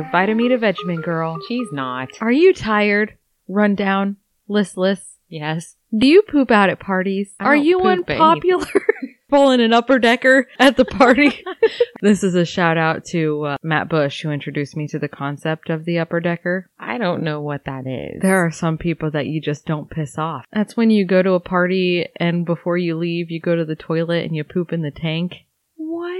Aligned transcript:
your 0.00 0.10
Vitameatavegamin 0.10 1.02
girl. 1.02 1.38
She's 1.46 1.68
not. 1.72 2.10
Are 2.20 2.32
you 2.32 2.54
tired, 2.54 3.16
run 3.48 3.74
down, 3.74 4.16
listless? 4.48 5.00
Yes. 5.28 5.76
Do 5.96 6.06
you 6.06 6.22
poop 6.22 6.50
out 6.50 6.70
at 6.70 6.80
parties? 6.80 7.34
I 7.38 7.44
Are 7.44 7.56
don't 7.56 7.64
you 7.64 7.78
poop 7.78 7.86
unpopular? 7.86 8.66
Pulling 9.28 9.60
an 9.60 9.72
upper 9.72 10.00
decker 10.00 10.48
at 10.58 10.76
the 10.76 10.84
party. 10.84 11.44
this 12.00 12.24
is 12.24 12.34
a 12.34 12.44
shout 12.44 12.76
out 12.76 13.04
to 13.06 13.44
uh, 13.44 13.56
Matt 13.62 13.88
Bush 13.88 14.22
who 14.22 14.30
introduced 14.30 14.76
me 14.76 14.88
to 14.88 14.98
the 14.98 15.08
concept 15.08 15.70
of 15.70 15.84
the 15.84 16.00
upper 16.00 16.18
decker. 16.18 16.68
I 16.80 16.98
don't 16.98 17.22
know 17.22 17.40
what 17.40 17.64
that 17.66 17.86
is. 17.86 18.22
There 18.22 18.44
are 18.44 18.50
some 18.50 18.76
people 18.76 19.12
that 19.12 19.26
you 19.26 19.40
just 19.40 19.66
don't 19.66 19.88
piss 19.88 20.18
off. 20.18 20.46
That's 20.52 20.76
when 20.76 20.90
you 20.90 21.04
go 21.04 21.22
to 21.22 21.32
a 21.34 21.40
party 21.40 22.08
and 22.16 22.44
before 22.44 22.76
you 22.76 22.96
leave, 22.96 23.30
you 23.30 23.38
go 23.40 23.54
to 23.54 23.64
the 23.64 23.76
toilet 23.76 24.24
and 24.24 24.34
you 24.34 24.42
poop 24.42 24.72
in 24.72 24.82
the 24.82 24.90
tank 24.90 25.44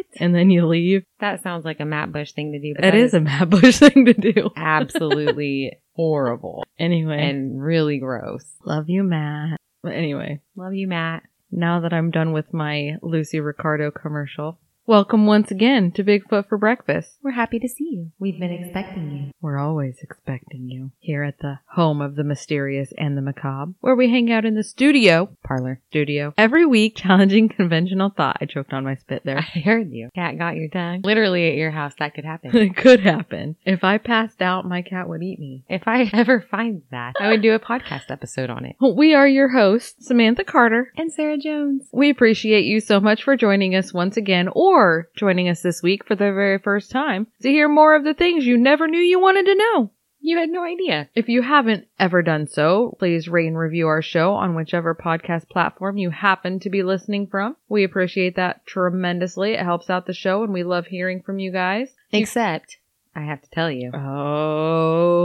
What? 0.08 0.20
and 0.22 0.34
then 0.34 0.50
you 0.50 0.66
leave. 0.66 1.02
That 1.20 1.42
sounds 1.42 1.64
like 1.64 1.80
a 1.80 1.84
Matt 1.84 2.12
Bush 2.12 2.32
thing 2.32 2.52
to 2.52 2.58
do. 2.60 2.74
But 2.74 2.84
It 2.84 2.92
that 2.92 2.98
is 2.98 3.14
a 3.14 3.20
Matt 3.20 3.50
Bush 3.50 3.78
thing 3.80 4.04
to 4.06 4.14
do. 4.14 4.50
absolutely 4.56 5.72
horrible 5.94 6.64
Anyway, 6.78 7.18
and 7.28 7.62
really 7.62 7.98
gross. 7.98 8.44
love 8.64 8.88
you, 8.88 9.02
Matt. 9.02 9.58
But 9.82 9.92
anyway, 9.92 10.40
Love 10.56 10.74
you, 10.74 10.86
Matt. 10.88 11.22
now 11.50 11.80
that 11.80 11.92
I'm 11.92 12.10
done 12.10 12.32
with 12.32 12.52
my 12.52 12.92
Lucy 13.02 13.40
Ricardo 13.40 13.90
commercial, 13.90 14.58
welcome 14.90 15.24
once 15.24 15.52
again 15.52 15.92
to 15.92 16.02
Bigfoot 16.02 16.48
for 16.48 16.58
Breakfast. 16.58 17.10
We're 17.22 17.30
happy 17.30 17.60
to 17.60 17.68
see 17.68 17.90
you. 17.92 18.10
We've 18.18 18.40
been 18.40 18.50
expecting 18.50 19.12
you. 19.12 19.30
We're 19.40 19.56
always 19.56 19.98
expecting 20.02 20.68
you 20.68 20.90
here 20.98 21.22
at 21.22 21.38
the 21.38 21.60
home 21.74 22.00
of 22.00 22.16
the 22.16 22.24
mysterious 22.24 22.92
and 22.98 23.16
the 23.16 23.22
macabre, 23.22 23.74
where 23.78 23.94
we 23.94 24.10
hang 24.10 24.32
out 24.32 24.44
in 24.44 24.56
the 24.56 24.64
studio, 24.64 25.28
Parlor. 25.44 25.80
studio, 25.90 26.34
every 26.36 26.66
week 26.66 26.96
challenging 26.96 27.48
conventional 27.56 28.10
thought. 28.10 28.38
I 28.40 28.46
choked 28.46 28.72
on 28.72 28.82
my 28.82 28.96
spit 28.96 29.22
there. 29.24 29.38
I 29.54 29.60
heard 29.60 29.92
you. 29.92 30.08
Cat 30.12 30.36
got 30.36 30.56
your 30.56 30.66
tongue. 30.66 31.02
Literally 31.04 31.48
at 31.48 31.54
your 31.54 31.70
house, 31.70 31.92
that 32.00 32.16
could 32.16 32.24
happen. 32.24 32.50
it 32.56 32.76
could 32.76 32.98
happen. 32.98 33.54
If 33.64 33.84
I 33.84 33.98
passed 33.98 34.42
out, 34.42 34.66
my 34.66 34.82
cat 34.82 35.08
would 35.08 35.22
eat 35.22 35.38
me. 35.38 35.62
if 35.68 35.86
I 35.86 36.10
ever 36.12 36.44
find 36.50 36.82
that, 36.90 37.14
I 37.20 37.28
would 37.28 37.42
do 37.42 37.54
a 37.54 37.60
podcast 37.60 38.10
episode 38.10 38.50
on 38.50 38.64
it. 38.64 38.74
We 38.80 39.14
are 39.14 39.28
your 39.28 39.50
hosts, 39.50 40.08
Samantha 40.08 40.42
Carter. 40.42 40.92
And 40.96 41.12
Sarah 41.12 41.38
Jones. 41.38 41.84
We 41.92 42.10
appreciate 42.10 42.64
you 42.64 42.80
so 42.80 42.98
much 42.98 43.22
for 43.22 43.36
joining 43.36 43.76
us 43.76 43.94
once 43.94 44.16
again 44.16 44.48
or 44.52 44.79
joining 45.16 45.48
us 45.48 45.62
this 45.62 45.82
week 45.82 46.04
for 46.06 46.14
the 46.14 46.32
very 46.32 46.58
first 46.58 46.90
time 46.90 47.26
to 47.42 47.48
hear 47.48 47.68
more 47.68 47.94
of 47.94 48.04
the 48.04 48.14
things 48.14 48.46
you 48.46 48.56
never 48.56 48.88
knew 48.88 49.00
you 49.00 49.20
wanted 49.20 49.46
to 49.46 49.54
know. 49.54 49.90
You 50.22 50.38
had 50.38 50.50
no 50.50 50.62
idea. 50.62 51.08
If 51.14 51.28
you 51.30 51.40
haven't 51.42 51.86
ever 51.98 52.22
done 52.22 52.46
so, 52.46 52.94
please 52.98 53.26
rate 53.26 53.46
and 53.46 53.56
review 53.56 53.88
our 53.88 54.02
show 54.02 54.34
on 54.34 54.54
whichever 54.54 54.94
podcast 54.94 55.48
platform 55.48 55.96
you 55.96 56.10
happen 56.10 56.60
to 56.60 56.68
be 56.68 56.82
listening 56.82 57.26
from. 57.26 57.56
We 57.68 57.84
appreciate 57.84 58.36
that 58.36 58.66
tremendously. 58.66 59.54
It 59.54 59.60
helps 59.60 59.88
out 59.88 60.04
the 60.06 60.12
show 60.12 60.42
and 60.42 60.52
we 60.52 60.62
love 60.62 60.86
hearing 60.86 61.22
from 61.22 61.38
you 61.38 61.50
guys. 61.50 61.88
Except, 62.12 62.76
I 63.14 63.22
have 63.22 63.40
to 63.40 63.50
tell 63.50 63.70
you. 63.70 63.92
Oh. 63.94 65.16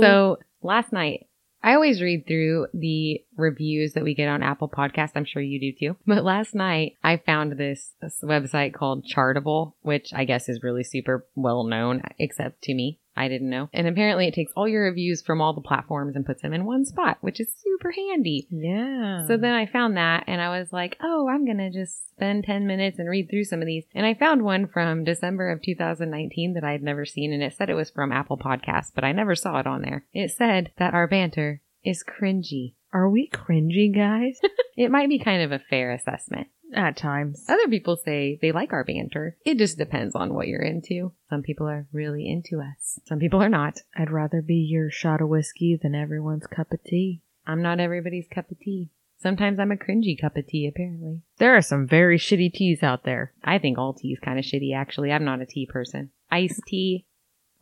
So 0.00 0.38
last 0.62 0.90
night, 0.92 1.26
I 1.64 1.72
always 1.72 2.02
read 2.02 2.26
through 2.26 2.66
the 2.74 3.24
reviews 3.38 3.94
that 3.94 4.04
we 4.04 4.14
get 4.14 4.28
on 4.28 4.42
Apple 4.42 4.68
Podcasts. 4.68 5.12
I'm 5.14 5.24
sure 5.24 5.40
you 5.40 5.58
do 5.58 5.72
too. 5.72 5.96
But 6.06 6.22
last 6.22 6.54
night, 6.54 6.96
I 7.02 7.16
found 7.16 7.52
this, 7.52 7.94
this 8.02 8.20
website 8.22 8.74
called 8.74 9.06
Chartable, 9.06 9.72
which 9.80 10.12
I 10.12 10.26
guess 10.26 10.50
is 10.50 10.62
really 10.62 10.84
super 10.84 11.26
well 11.34 11.64
known, 11.64 12.02
except 12.18 12.60
to 12.64 12.74
me. 12.74 13.00
I 13.16 13.28
didn't 13.28 13.50
know. 13.50 13.68
And 13.72 13.86
apparently, 13.86 14.26
it 14.26 14.34
takes 14.34 14.52
all 14.56 14.66
your 14.68 14.84
reviews 14.84 15.22
from 15.22 15.40
all 15.40 15.52
the 15.54 15.60
platforms 15.60 16.16
and 16.16 16.26
puts 16.26 16.42
them 16.42 16.52
in 16.52 16.64
one 16.64 16.84
spot, 16.84 17.18
which 17.20 17.40
is 17.40 17.48
super 17.62 17.92
handy. 17.92 18.46
yeah. 18.50 19.26
So 19.26 19.36
then 19.36 19.54
I 19.54 19.66
found 19.66 19.96
that 19.96 20.24
and 20.26 20.40
I 20.40 20.58
was 20.58 20.72
like, 20.72 20.96
oh, 21.02 21.28
I'm 21.28 21.44
going 21.44 21.58
to 21.58 21.70
just 21.70 22.10
spend 22.10 22.44
10 22.44 22.66
minutes 22.66 22.98
and 22.98 23.08
read 23.08 23.28
through 23.30 23.44
some 23.44 23.60
of 23.60 23.66
these. 23.66 23.84
And 23.94 24.04
I 24.04 24.14
found 24.14 24.42
one 24.42 24.66
from 24.66 25.04
December 25.04 25.50
of 25.50 25.62
2019 25.62 26.54
that 26.54 26.64
I 26.64 26.72
had 26.72 26.82
never 26.82 27.04
seen 27.04 27.32
and 27.32 27.42
it 27.42 27.52
said 27.54 27.70
it 27.70 27.74
was 27.74 27.90
from 27.90 28.12
Apple 28.12 28.38
Podcasts, 28.38 28.90
but 28.94 29.04
I 29.04 29.12
never 29.12 29.34
saw 29.34 29.58
it 29.60 29.66
on 29.66 29.82
there. 29.82 30.04
It 30.12 30.30
said 30.30 30.72
that 30.78 30.94
our 30.94 31.06
banter 31.06 31.60
is 31.84 32.02
cringy. 32.04 32.74
are 32.92 33.08
we 33.10 33.28
cringy, 33.28 33.94
guys? 33.94 34.40
It 34.76 34.90
might 34.90 35.08
be 35.08 35.20
kind 35.20 35.40
of 35.40 35.52
a 35.52 35.60
fair 35.70 35.92
assessment. 35.92 36.48
At 36.72 36.96
times. 36.96 37.44
Other 37.48 37.68
people 37.68 37.96
say 37.96 38.38
they 38.40 38.52
like 38.52 38.72
our 38.72 38.84
banter. 38.84 39.36
It 39.44 39.58
just 39.58 39.78
depends 39.78 40.14
on 40.14 40.34
what 40.34 40.48
you're 40.48 40.62
into. 40.62 41.12
Some 41.30 41.42
people 41.42 41.68
are 41.68 41.86
really 41.92 42.28
into 42.28 42.60
us. 42.60 42.98
Some 43.06 43.18
people 43.18 43.42
are 43.42 43.48
not. 43.48 43.80
I'd 43.96 44.10
rather 44.10 44.42
be 44.42 44.56
your 44.56 44.90
shot 44.90 45.20
of 45.20 45.28
whiskey 45.28 45.78
than 45.80 45.94
everyone's 45.94 46.46
cup 46.46 46.72
of 46.72 46.82
tea. 46.82 47.22
I'm 47.46 47.62
not 47.62 47.80
everybody's 47.80 48.26
cup 48.28 48.50
of 48.50 48.58
tea. 48.58 48.90
Sometimes 49.18 49.58
I'm 49.58 49.72
a 49.72 49.76
cringy 49.76 50.20
cup 50.20 50.36
of 50.36 50.46
tea, 50.46 50.66
apparently. 50.66 51.22
There 51.38 51.56
are 51.56 51.62
some 51.62 51.86
very 51.86 52.18
shitty 52.18 52.52
teas 52.52 52.82
out 52.82 53.04
there. 53.04 53.32
I 53.42 53.58
think 53.58 53.78
all 53.78 53.94
tea 53.94 54.12
is 54.12 54.18
kind 54.18 54.38
of 54.38 54.44
shitty, 54.44 54.74
actually. 54.74 55.12
I'm 55.12 55.24
not 55.24 55.40
a 55.40 55.46
tea 55.46 55.66
person. 55.66 56.10
Iced 56.30 56.60
tea 56.66 57.06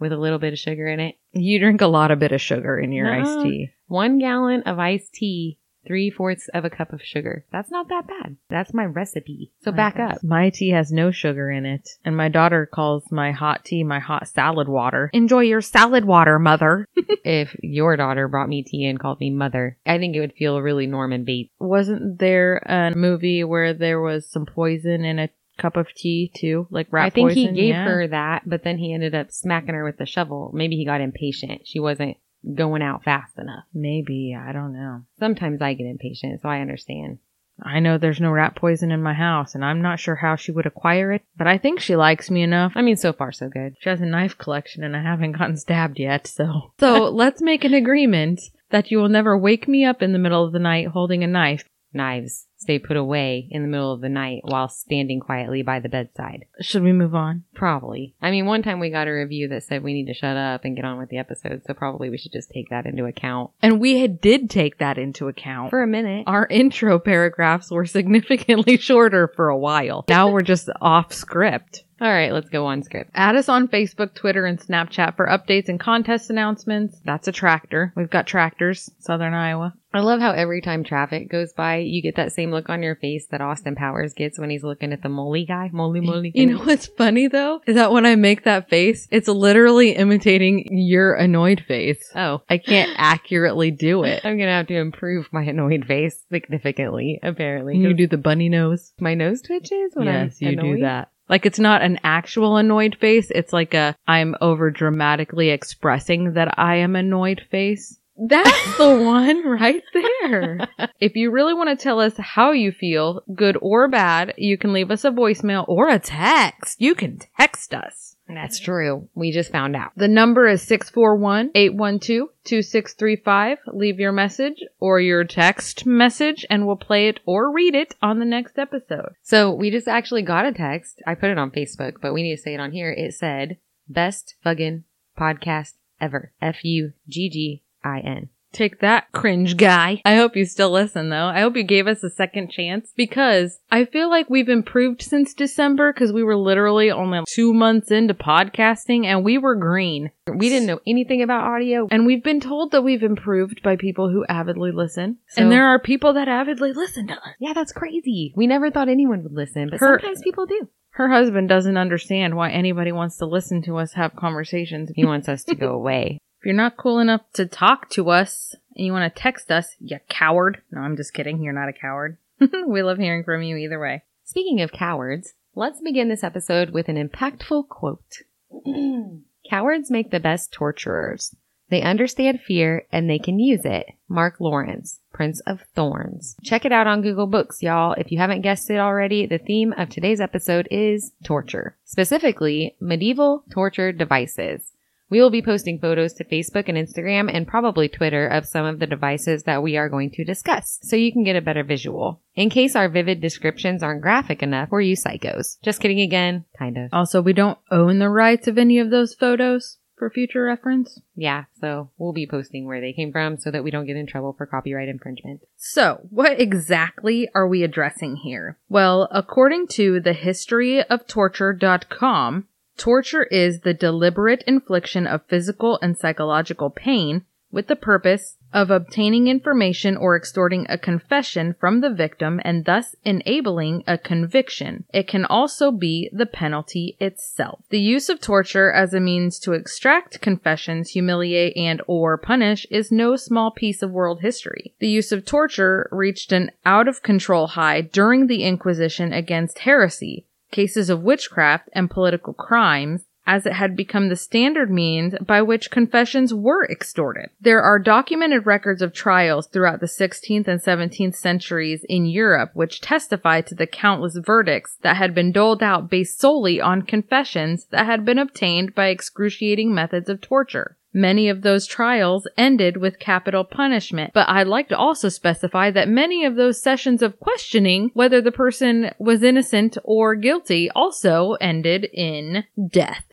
with 0.01 0.13
a 0.13 0.17
little 0.17 0.41
bit 0.41 0.53
of 0.53 0.59
sugar 0.59 0.89
in 0.89 1.01
it. 1.01 1.17
You 1.33 1.61
drink 1.61 1.81
a 1.81 1.87
lot 1.87 2.11
of 2.11 2.19
bit 2.19 2.33
of 2.33 2.41
sugar 2.41 2.79
in 2.79 2.93
your 2.93 3.07
Nuh-uh. 3.07 3.21
iced 3.21 3.39
uh-huh. 3.39 3.43
tea. 3.45 3.71
One 3.87 4.19
gallon 4.19 4.63
of 4.63 4.79
iced 4.79 5.13
tea, 5.13 5.59
three 5.87 6.11
fourths 6.11 6.49
of 6.55 6.65
a 6.65 6.71
cup 6.71 6.93
of 6.93 7.03
sugar. 7.03 7.45
That's 7.53 7.71
not 7.71 7.89
that 7.89 8.07
bad. 8.07 8.37
That's 8.49 8.73
my 8.75 8.85
recipe. 8.85 9.53
So 9.63 9.73
back 9.73 9.99
up. 9.99 10.23
My 10.23 10.51
tea 10.51 10.71
has 10.71 10.93
no 10.93 11.11
sugar 11.11 11.51
in 11.51 11.67
it, 11.67 11.89
and 12.05 12.17
my 12.17 12.29
daughter 12.29 12.67
calls 12.73 13.11
my 13.11 13.33
hot 13.33 13.65
tea 13.65 13.83
my 13.85 13.99
hot 13.99 14.29
salad 14.29 14.69
water. 14.69 15.11
Enjoy 15.13 15.41
your 15.41 15.61
salad 15.61 16.05
water, 16.05 16.39
mother. 16.39 16.87
If 17.25 17.55
your 17.63 17.97
daughter 17.97 18.27
brought 18.27 18.49
me 18.49 18.65
tea 18.65 18.85
and 18.87 18.99
called 18.99 19.21
me 19.21 19.31
mother, 19.31 19.79
I 19.87 19.99
think 19.99 20.17
it 20.17 20.21
would 20.21 20.33
feel 20.35 20.61
really 20.61 20.87
Norman 20.89 21.25
Bates. 21.25 21.51
Wasn't 21.61 22.19
there 22.19 22.57
a 22.67 22.93
movie 22.97 23.45
where 23.45 23.75
there 23.75 24.01
was 24.01 24.29
some 24.29 24.45
poison 24.45 25.05
in 25.05 25.19
a 25.21 25.29
cup 25.59 25.77
of 25.77 25.87
tea 25.95 26.33
too, 26.35 26.67
like 26.71 26.89
rat 26.93 27.07
I 27.07 27.11
think 27.11 27.29
poison? 27.31 27.55
he 27.55 27.61
gave 27.61 27.69
Yeah. 27.75 27.85
her 27.85 28.09
that, 28.09 28.43
but 28.45 28.65
then 28.65 28.79
he 28.79 28.93
ended 28.93 29.15
up 29.15 29.31
smacking 29.31 29.75
her 29.75 29.85
with 29.85 29.99
the 29.99 30.07
shovel. 30.07 30.51
Maybe 30.53 30.75
he 30.77 30.85
got 30.85 31.01
impatient. 31.01 31.63
She 31.65 31.79
wasn't 31.79 32.17
going 32.55 32.83
out 32.83 33.05
fast 33.05 33.39
enough. 33.39 33.65
Maybe 33.73 34.37
I 34.39 34.53
don't 34.53 34.73
know. 34.73 35.03
Sometimes 35.19 35.63
I 35.63 35.75
get 35.75 35.87
impatient, 35.87 36.41
so 36.43 36.49
I 36.49 36.61
understand. 36.61 37.19
I 37.63 37.81
know 37.81 37.99
there's 37.99 38.21
no 38.21 38.31
rat 38.31 38.57
poison 38.57 38.91
in 38.91 39.03
my 39.03 39.13
house, 39.13 39.55
and 39.55 39.65
I'm 39.65 39.83
not 39.83 40.01
sure 40.01 40.17
how 40.17 40.37
she 40.37 40.51
would 40.51 40.67
acquire 40.67 41.13
it, 41.13 41.23
but 41.37 41.47
I 41.47 41.59
think 41.59 41.81
she 41.81 41.95
likes 41.95 42.31
me 42.31 42.43
enough. 42.43 42.73
I 42.75 42.83
mean, 42.83 42.97
so 42.97 43.13
far 43.13 43.31
so 43.31 43.49
good. 43.49 43.77
She 43.79 43.89
has 43.89 44.01
a 44.01 44.07
knife 44.07 44.37
collection, 44.39 44.83
and 44.83 44.97
I 44.97 45.03
haven't 45.03 45.33
gotten 45.33 45.57
stabbed 45.57 45.99
yet, 45.99 46.27
so. 46.27 46.73
So 46.81 47.09
let's 47.11 47.41
make 47.43 47.65
an 47.65 47.75
agreement 47.75 48.41
that 48.71 48.91
you 48.91 48.99
will 48.99 49.09
never 49.09 49.37
wake 49.37 49.69
me 49.69 49.85
up 49.85 50.03
in 50.03 50.13
the 50.13 50.19
middle 50.19 50.45
of 50.45 50.53
the 50.53 50.59
night 50.59 50.89
holding 50.89 51.23
a 51.23 51.27
knife. 51.27 51.65
Knives 51.93 52.47
stay 52.63 52.79
put 52.79 52.97
away 52.97 53.49
in 53.51 53.63
the 53.63 53.69
middle 53.69 53.93
of 53.93 54.01
the 54.01 54.09
night 54.09 54.41
while 54.45 54.69
standing 54.69 55.21
quietly 55.21 55.63
by 55.63 55.81
the 55.81 55.89
bedside. 55.89 56.47
Should 56.61 56.83
we 56.83 56.93
move 56.93 57.15
on? 57.15 57.45
Probably. 57.55 58.15
I 58.23 58.31
mean, 58.31 58.47
one 58.47 58.63
time 58.63 58.81
we 58.81 58.91
got 58.91 59.09
a 59.09 59.13
review 59.13 59.49
that 59.49 59.65
said 59.65 59.83
we 59.83 59.93
need 59.93 60.07
to 60.07 60.15
shut 60.15 60.37
up 60.37 60.65
and 60.65 60.77
get 60.77 60.85
on 60.85 60.99
with 60.99 61.09
the 61.11 61.19
episode, 61.19 61.63
so 61.67 61.75
probably 61.75 62.09
we 62.09 62.19
should 62.19 62.33
just 62.33 62.51
take 62.51 62.71
that 62.71 62.87
into 62.87 63.05
account 63.05 63.51
And 63.61 63.81
we 63.81 64.01
had, 64.01 64.21
did 64.21 64.49
take 64.49 64.79
that 64.79 64.99
into 64.99 65.29
account. 65.29 65.71
for 65.71 65.83
a 65.83 65.87
minute. 65.87 66.25
Our 66.27 66.47
intro 66.47 66.99
paragraphs 66.99 67.71
were 67.71 67.87
significantly 67.87 68.77
shorter 68.79 69.29
for 69.35 69.49
a 69.49 69.59
while. 69.59 70.05
Now 70.09 70.31
we're 70.31 70.43
just 70.43 70.69
off 70.81 71.13
script. 71.13 71.85
All 72.03 72.13
right, 72.13 72.33
let's 72.33 72.49
go 72.49 72.67
on 72.67 72.83
script. 72.83 73.13
Add 73.15 73.37
us 73.37 73.49
on 73.49 73.69
Facebook, 73.69 74.13
Twitter, 74.13 74.45
and 74.45 74.59
Snapchat 74.59 75.15
for 75.15 75.29
updates 75.29 75.69
and 75.69 75.79
contest 75.79 76.31
announcements. 76.31 76.99
That's 77.05 77.29
a 77.29 77.33
tractor. 77.33 77.93
We've 77.95 78.11
got 78.11 78.27
tractors, 78.27 78.91
Southern 78.99 79.35
Iowa. 79.35 79.75
I 79.95 80.01
love 80.01 80.21
how 80.21 80.33
every 80.33 80.63
time 80.63 80.83
traffic 80.83 81.31
goes 81.31 81.53
by, 81.53 81.77
you 81.77 82.03
get 82.03 82.17
that 82.17 82.33
same 82.33 82.51
look 82.51 82.69
on 82.69 82.83
your 82.83 82.97
face 82.97 83.27
that 83.31 83.41
Austin 83.41 83.77
Powers 83.77 84.15
gets 84.15 84.37
when 84.37 84.51
he's 84.51 84.65
looking 84.65 84.93
at 84.93 85.03
the 85.03 85.09
molly 85.09 85.45
guy. 85.45 85.71
Molly, 85.73 86.01
molly. 86.01 86.33
You 86.35 86.47
know 86.47 86.59
what's 86.65 86.89
funny 86.89 87.29
though? 87.29 87.61
Is 87.69 87.77
that 87.77 87.93
when 87.93 88.05
I 88.05 88.17
make 88.17 88.45
that 88.45 88.69
face, 88.69 89.07
it's 89.13 89.29
literally 89.29 89.91
imitating 89.91 90.71
your 90.73 91.15
annoyed 91.15 91.63
face. 91.69 92.11
Oh, 92.17 92.43
I 92.49 92.59
can't 92.59 92.91
accurately 92.97 93.71
do 93.71 94.03
it. 94.03 94.25
I'm 94.25 94.39
gonna 94.39 94.51
have 94.57 94.67
to 94.69 94.77
improve 94.77 95.29
my 95.31 95.43
annoyed 95.43 95.85
face 95.87 96.21
significantly, 96.33 97.21
apparently. 97.23 97.77
You 97.77 97.95
do 97.95 98.09
the 98.09 98.19
bunny 98.19 98.49
nose. 98.49 98.93
my 98.99 99.15
nose 99.15 99.43
twitches 99.43 99.93
when 99.95 100.07
yes, 100.07 100.15
I'm 100.15 100.25
Yes, 100.25 100.41
you 100.41 100.49
annoyed. 100.49 100.77
do 100.77 100.83
that. 100.83 101.11
Like 101.33 101.47
it's 101.47 101.59
not 101.59 101.81
an 101.81 101.99
actual 102.05 102.59
annoyed 102.59 102.99
face. 103.01 103.31
It's 103.31 103.55
like 103.55 103.73
a 103.73 103.97
I'm 104.07 104.35
over 104.43 104.71
dramatically 104.71 105.49
expressing 105.49 106.35
that 106.35 106.59
I 106.59 106.77
am 106.77 106.95
annoyed 106.95 107.41
face. 107.51 107.99
That's 108.19 108.77
the 108.77 109.01
one 109.03 109.49
right 109.49 109.83
there. 109.95 110.69
if 111.01 111.17
you 111.17 111.31
really 111.31 111.55
want 111.55 111.71
to 111.71 111.83
tell 111.83 112.01
us 112.01 112.13
how 112.19 112.53
you 112.53 112.71
feel, 112.71 113.23
good 113.35 113.57
or 113.63 113.89
bad, 113.89 114.35
you 114.37 114.59
can 114.59 114.75
leave 114.75 114.91
us 114.91 115.07
a 115.07 115.11
voicemail 115.11 115.65
or 115.69 115.89
a 115.89 115.99
text. 115.99 116.83
You 116.83 116.95
can 116.95 117.21
text 117.41 117.73
us. 117.73 118.12
That's 118.29 118.59
mm-hmm. 118.59 118.65
true. 118.65 119.09
We 119.15 119.31
just 119.33 119.53
found 119.53 119.77
out. 119.77 119.93
The 119.97 120.09
number 120.09 120.49
is 120.49 120.67
641-812-2635. 120.67 123.57
Leave 123.73 124.01
your 124.01 124.13
message 124.13 124.63
or 124.79 125.01
your 125.01 125.25
text 125.25 125.87
message 125.87 126.47
and 126.49 126.67
we'll 126.67 126.77
play 126.77 127.09
it 127.09 127.21
or 127.27 127.53
read 127.53 127.75
it 127.75 127.95
on 128.01 128.19
the 128.19 128.25
next 128.25 128.59
episode. 128.59 129.13
So 129.23 129.53
we 129.53 129.71
just 129.71 129.89
actually 129.89 130.23
got 130.23 130.47
a 130.47 130.53
text. 130.53 131.03
I 131.07 131.15
put 131.15 131.29
it 131.31 131.39
on 131.39 131.51
Facebook, 131.51 131.97
but 132.01 132.15
we 132.15 132.23
need 132.23 132.37
to 132.37 132.43
say 132.43 132.55
it 132.55 132.61
on 132.61 132.73
here. 132.73 132.91
It 132.93 133.13
said, 133.15 133.59
best 133.89 134.37
fucking 134.43 134.85
podcast 135.19 135.73
ever. 136.01 136.33
F 136.41 136.65
U 136.65 136.93
G 137.09 137.29
G 137.29 137.65
I 137.85 137.99
N. 138.01 138.31
Take 138.53 138.81
that, 138.81 139.11
cringe 139.13 139.57
guy. 139.57 140.03
I 140.05 140.17
hope 140.17 140.37
you 140.37 140.45
still 140.45 140.71
listen 140.71 141.09
though. 141.09 141.27
I 141.27 141.41
hope 141.41 141.57
you 141.57 141.63
gave 141.63 141.87
us 141.87 142.03
a 142.05 142.11
second 142.11 142.51
chance 142.51 142.93
because 142.97 143.59
I 143.71 143.87
feel 143.87 144.11
like 144.11 144.29
we've 144.29 144.49
improved 144.49 145.01
since 145.03 145.33
December 145.33 145.93
because 145.93 146.13
we 146.13 146.23
were 146.23 146.37
literally 146.37 146.91
only 146.91 147.21
two 147.29 147.55
months 147.55 147.91
into 147.91 148.13
podcasting 148.15 149.07
and 149.07 149.25
we 149.25 149.39
were 149.39 149.55
green. 149.55 150.11
We 150.27 150.49
didn't 150.51 150.67
know 150.67 150.81
anything 150.87 151.23
about 151.23 151.45
audio. 151.45 151.89
And 151.91 152.05
we've 152.07 152.23
been 152.23 152.41
told 152.41 152.73
that 152.73 152.83
we've 152.83 153.03
improved 153.03 153.63
by 153.63 153.77
people 153.77 154.11
who 154.11 154.25
avidly 154.29 154.71
listen. 154.71 155.17
So- 155.29 155.43
and 155.43 155.51
there 155.53 155.67
are 155.67 155.79
people 155.79 156.13
that 156.13 156.29
avidly 156.29 156.73
listen 156.73 157.07
to 157.09 157.15
us. 157.15 157.35
Yeah, 157.41 157.55
that's 157.55 157.73
crazy. 157.73 158.33
We 158.37 158.47
never 158.47 158.71
thought 158.71 158.89
anyone 158.89 159.23
would 159.23 159.33
listen, 159.33 159.71
but 159.71 159.81
Her- 159.81 159.99
sometimes 159.99 160.21
people 160.23 160.47
do. 160.47 160.69
Her 160.91 161.09
husband 161.09 161.49
doesn't 161.49 161.79
understand 161.79 162.37
why 162.37 162.51
anybody 162.51 162.93
wants 162.93 163.17
to 163.17 163.25
listen 163.25 163.63
to 163.63 163.79
us 163.79 163.95
have 163.95 164.15
conversations. 164.15 164.91
He 164.95 165.07
wants 165.07 165.27
us 165.27 165.43
to 165.45 165.55
go 165.55 165.73
away. 165.75 166.19
If 166.43 166.47
you're 166.47 166.57
not 166.57 166.77
cool 166.77 166.99
enough 166.99 167.21
to 167.35 167.47
talk 167.47 167.89
to 167.91 168.11
us 168.11 168.57
and 168.75 168.85
you 168.85 168.93
want 168.93 169.15
to 169.15 169.23
text 169.23 169.53
us, 169.53 169.77
you 169.79 170.01
coward. 170.09 170.61
No, 170.73 170.81
I'm 170.81 170.97
just 170.97 171.15
kidding. 171.15 171.41
You're 171.41 171.53
not 171.53 171.69
a 171.69 171.73
coward. 171.73 172.19
we 172.67 172.83
love 172.83 172.99
hearing 172.99 173.23
from 173.23 173.45
you 173.45 173.57
either 173.57 173.79
way. 173.79 174.03
Speaking 174.25 174.61
of 174.61 174.73
cowards, 174.73 175.35
let's 175.55 175.81
begin 175.81 176.09
this 176.09 176.25
episode 176.25 176.71
with 176.71 176.89
an 176.89 176.97
impactful 176.97 177.69
quote. 177.69 178.25
Cowards 179.49 179.89
make 179.89 180.11
the 180.11 180.19
best 180.19 180.51
torturers. 180.51 181.33
They 181.71 181.81
understand 181.81 182.41
fear 182.41 182.87
and 182.91 183.09
they 183.09 183.21
can 183.21 183.39
use 183.39 183.65
it. 183.65 183.87
Mark 184.09 184.41
Lawrence, 184.41 184.99
Prince 185.13 185.39
of 185.47 185.61
Thorns. 185.77 186.35
Check 186.43 186.65
it 186.65 186.73
out 186.73 186.89
on 186.89 187.03
Google 187.03 187.29
Books, 187.29 187.63
y'all. 187.63 187.93
If 187.93 188.11
you 188.11 188.19
haven't 188.19 188.43
guessed 188.43 188.69
it 188.69 188.79
already, 188.79 189.27
the 189.27 189.39
theme 189.39 189.73
of 189.79 189.91
today's 189.91 190.21
episode 190.21 190.67
is 190.73 191.13
torture. 191.23 191.77
Specifically, 191.85 192.75
medieval 192.81 193.45
torture 193.53 193.93
devices. 193.93 194.73
We 195.13 195.21
will 195.21 195.29
be 195.29 195.43
posting 195.43 195.79
photos 195.79 196.15
to 196.15 196.25
Facebook 196.25 196.71
and 196.71 196.79
Instagram 196.79 197.31
and 197.31 197.47
probably 197.47 197.87
Twitter 197.87 198.27
of 198.27 198.47
some 198.47 198.65
of 198.65 198.79
the 198.79 198.87
devices 198.87 199.43
that 199.43 199.63
we 199.63 199.77
are 199.77 199.91
going 199.91 200.11
to 200.13 200.25
discuss 200.25 200.79
so 200.85 200.97
you 200.97 201.13
can 201.13 201.23
get 201.23 201.37
a 201.37 201.43
better 201.43 201.63
visual. 201.63 202.23
In 202.35 202.49
case 202.49 202.75
our 202.75 202.89
vivid 202.89 203.21
descriptions 203.21 203.83
aren't 203.83 204.01
graphic 204.01 204.43
enough 204.43 204.71
for 204.71 204.81
you 204.81 204.97
psychos. 204.97 205.61
Just 205.61 205.83
kidding 205.83 206.01
again, 206.01 206.47
kind 206.59 206.79
of. 206.79 206.89
Also, 206.95 207.21
we 207.21 207.35
don't 207.35 207.59
own 207.71 207.99
the 207.99 208.09
rights 208.09 208.49
of 208.49 208.57
any 208.57 208.79
of 208.79 208.89
those 208.89 209.15
photos 209.15 209.77
for 209.99 210.09
future 210.09 210.45
reference. 210.45 210.99
Yeah, 211.15 211.45
so 211.61 211.91
we'll 211.99 212.15
be 212.15 212.27
posting 212.27 212.67
where 212.67 212.81
they 212.81 212.95
came 212.95 213.13
from 213.13 213.37
so 213.37 213.51
that 213.51 213.63
we 213.63 213.71
don't 213.71 213.85
get 213.85 213.97
in 213.97 214.07
trouble 214.07 214.33
for 214.33 214.47
copyright 214.47 214.89
infringement. 214.89 215.43
So, 215.59 216.07
what 216.09 216.41
exactly 216.41 217.29
are 217.35 217.47
we 217.47 217.63
addressing 217.63 218.17
here? 218.17 218.57
Well, 218.71 219.11
according 219.13 219.67
to 219.73 220.01
the 220.01 220.15
historyoftorture.com, 220.15 222.47
torture 222.77 223.25
is 223.25 223.61
the 223.61 223.75
deliberate 223.75 224.43
infliction 224.47 225.07
of 225.07 225.27
physical 225.27 225.79
and 225.83 225.97
psychological 225.97 226.71
pain 226.71 227.25
with 227.53 227.67
the 227.67 227.77
purpose 227.77 228.39
of 228.53 228.71
obtaining 228.71 229.29
information 229.29 229.97
or 229.97 230.17
extorting 230.17 230.67
a 230.69 230.79
confession 230.79 231.55
from 231.59 231.81
the 231.81 231.91
victim 231.91 232.41
and 232.45 232.65
thus 232.65 232.97
enabling 233.05 233.83
a 233.87 233.97
conviction. 233.97 234.85
It 234.93 235.07
can 235.07 235.25
also 235.25 235.71
be 235.71 236.11
the 236.13 236.27
penalty 236.27 236.97
itself. 237.01 237.61
The 237.71 237.81
use 237.81 238.09
of 238.09 238.21
torture 238.21 238.73
as 238.73 238.93
a 238.93 239.01
means 239.01 239.39
to 239.41 239.53
extract 239.53 240.21
confessions, 240.21 240.91
humiliate 240.91 241.57
and 241.57 241.81
or 241.87 242.19
punish 242.19 242.67
is 242.71 242.91
no 242.91 243.17
small 243.17 243.51
piece 243.51 243.83
of 243.83 243.91
world 243.91 244.21
history. 244.21 244.75
The 244.81 244.89
use 244.89 245.13
of 245.13 245.25
torture 245.25 245.89
reached 245.93 246.33
an 246.33 246.51
out 246.65 246.89
of 246.89 247.03
control 247.03 247.49
high 247.49 247.83
during 247.83 248.27
the 248.27 248.45
Inquisition 248.45 249.13
against 249.13 249.61
heresy, 249.61 250.27
cases 250.53 250.89
of 250.89 251.03
witchcraft 251.03 251.69
and 251.73 251.91
political 251.91 252.33
crimes, 252.33 253.07
as 253.27 253.47
it 253.47 253.53
had 253.53 253.77
become 253.77 254.09
the 254.09 254.17
standard 254.17 254.71
means 254.71 255.15
by 255.21 255.41
which 255.43 255.71
confessions 255.71 256.35
were 256.35 256.65
extorted. 256.69 257.31
There 257.41 257.63
are 257.63 257.79
documented 257.79 258.47
records 258.47 258.83
of 258.83 258.93
trials 258.93 259.47
throughout 259.47 259.81
the 259.81 259.87
16th 259.87 260.49
and 260.49 260.61
17th 260.61 261.15
centuries 261.15 261.85
in 261.89 262.05
Europe 262.07 262.51
which 262.55 262.81
testify 262.81 263.41
to 263.43 263.55
the 263.55 263.67
countless 263.67 264.17
verdicts 264.17 264.77
that 264.83 264.97
had 264.97 265.15
been 265.15 265.33
doled 265.33 265.63
out 265.63 265.89
based 265.89 266.21
solely 266.21 266.61
on 266.61 266.83
confessions 266.83 267.67
that 267.71 267.87
had 267.87 268.05
been 268.05 268.19
obtained 268.19 268.75
by 268.75 268.89
excruciating 268.89 269.73
methods 269.73 270.09
of 270.09 270.21
torture. 270.21 270.77
Many 270.93 271.29
of 271.29 271.43
those 271.43 271.67
trials 271.67 272.29
ended 272.37 272.77
with 272.77 272.99
capital 272.99 273.45
punishment, 273.45 274.13
but 274.13 274.29
I'd 274.29 274.47
like 274.47 274.69
to 274.69 274.77
also 274.77 275.09
specify 275.09 275.71
that 275.71 275.89
many 275.89 276.25
of 276.25 276.37
those 276.37 276.63
sessions 276.63 277.03
of 277.03 277.19
questioning 277.19 277.91
whether 277.95 278.21
the 278.21 278.33
person 278.33 278.91
was 278.99 279.23
innocent 279.23 279.79
or 279.85 280.15
guilty 280.15 280.71
also 280.71 281.33
ended 281.41 281.85
in 281.93 282.45
death. 282.69 283.05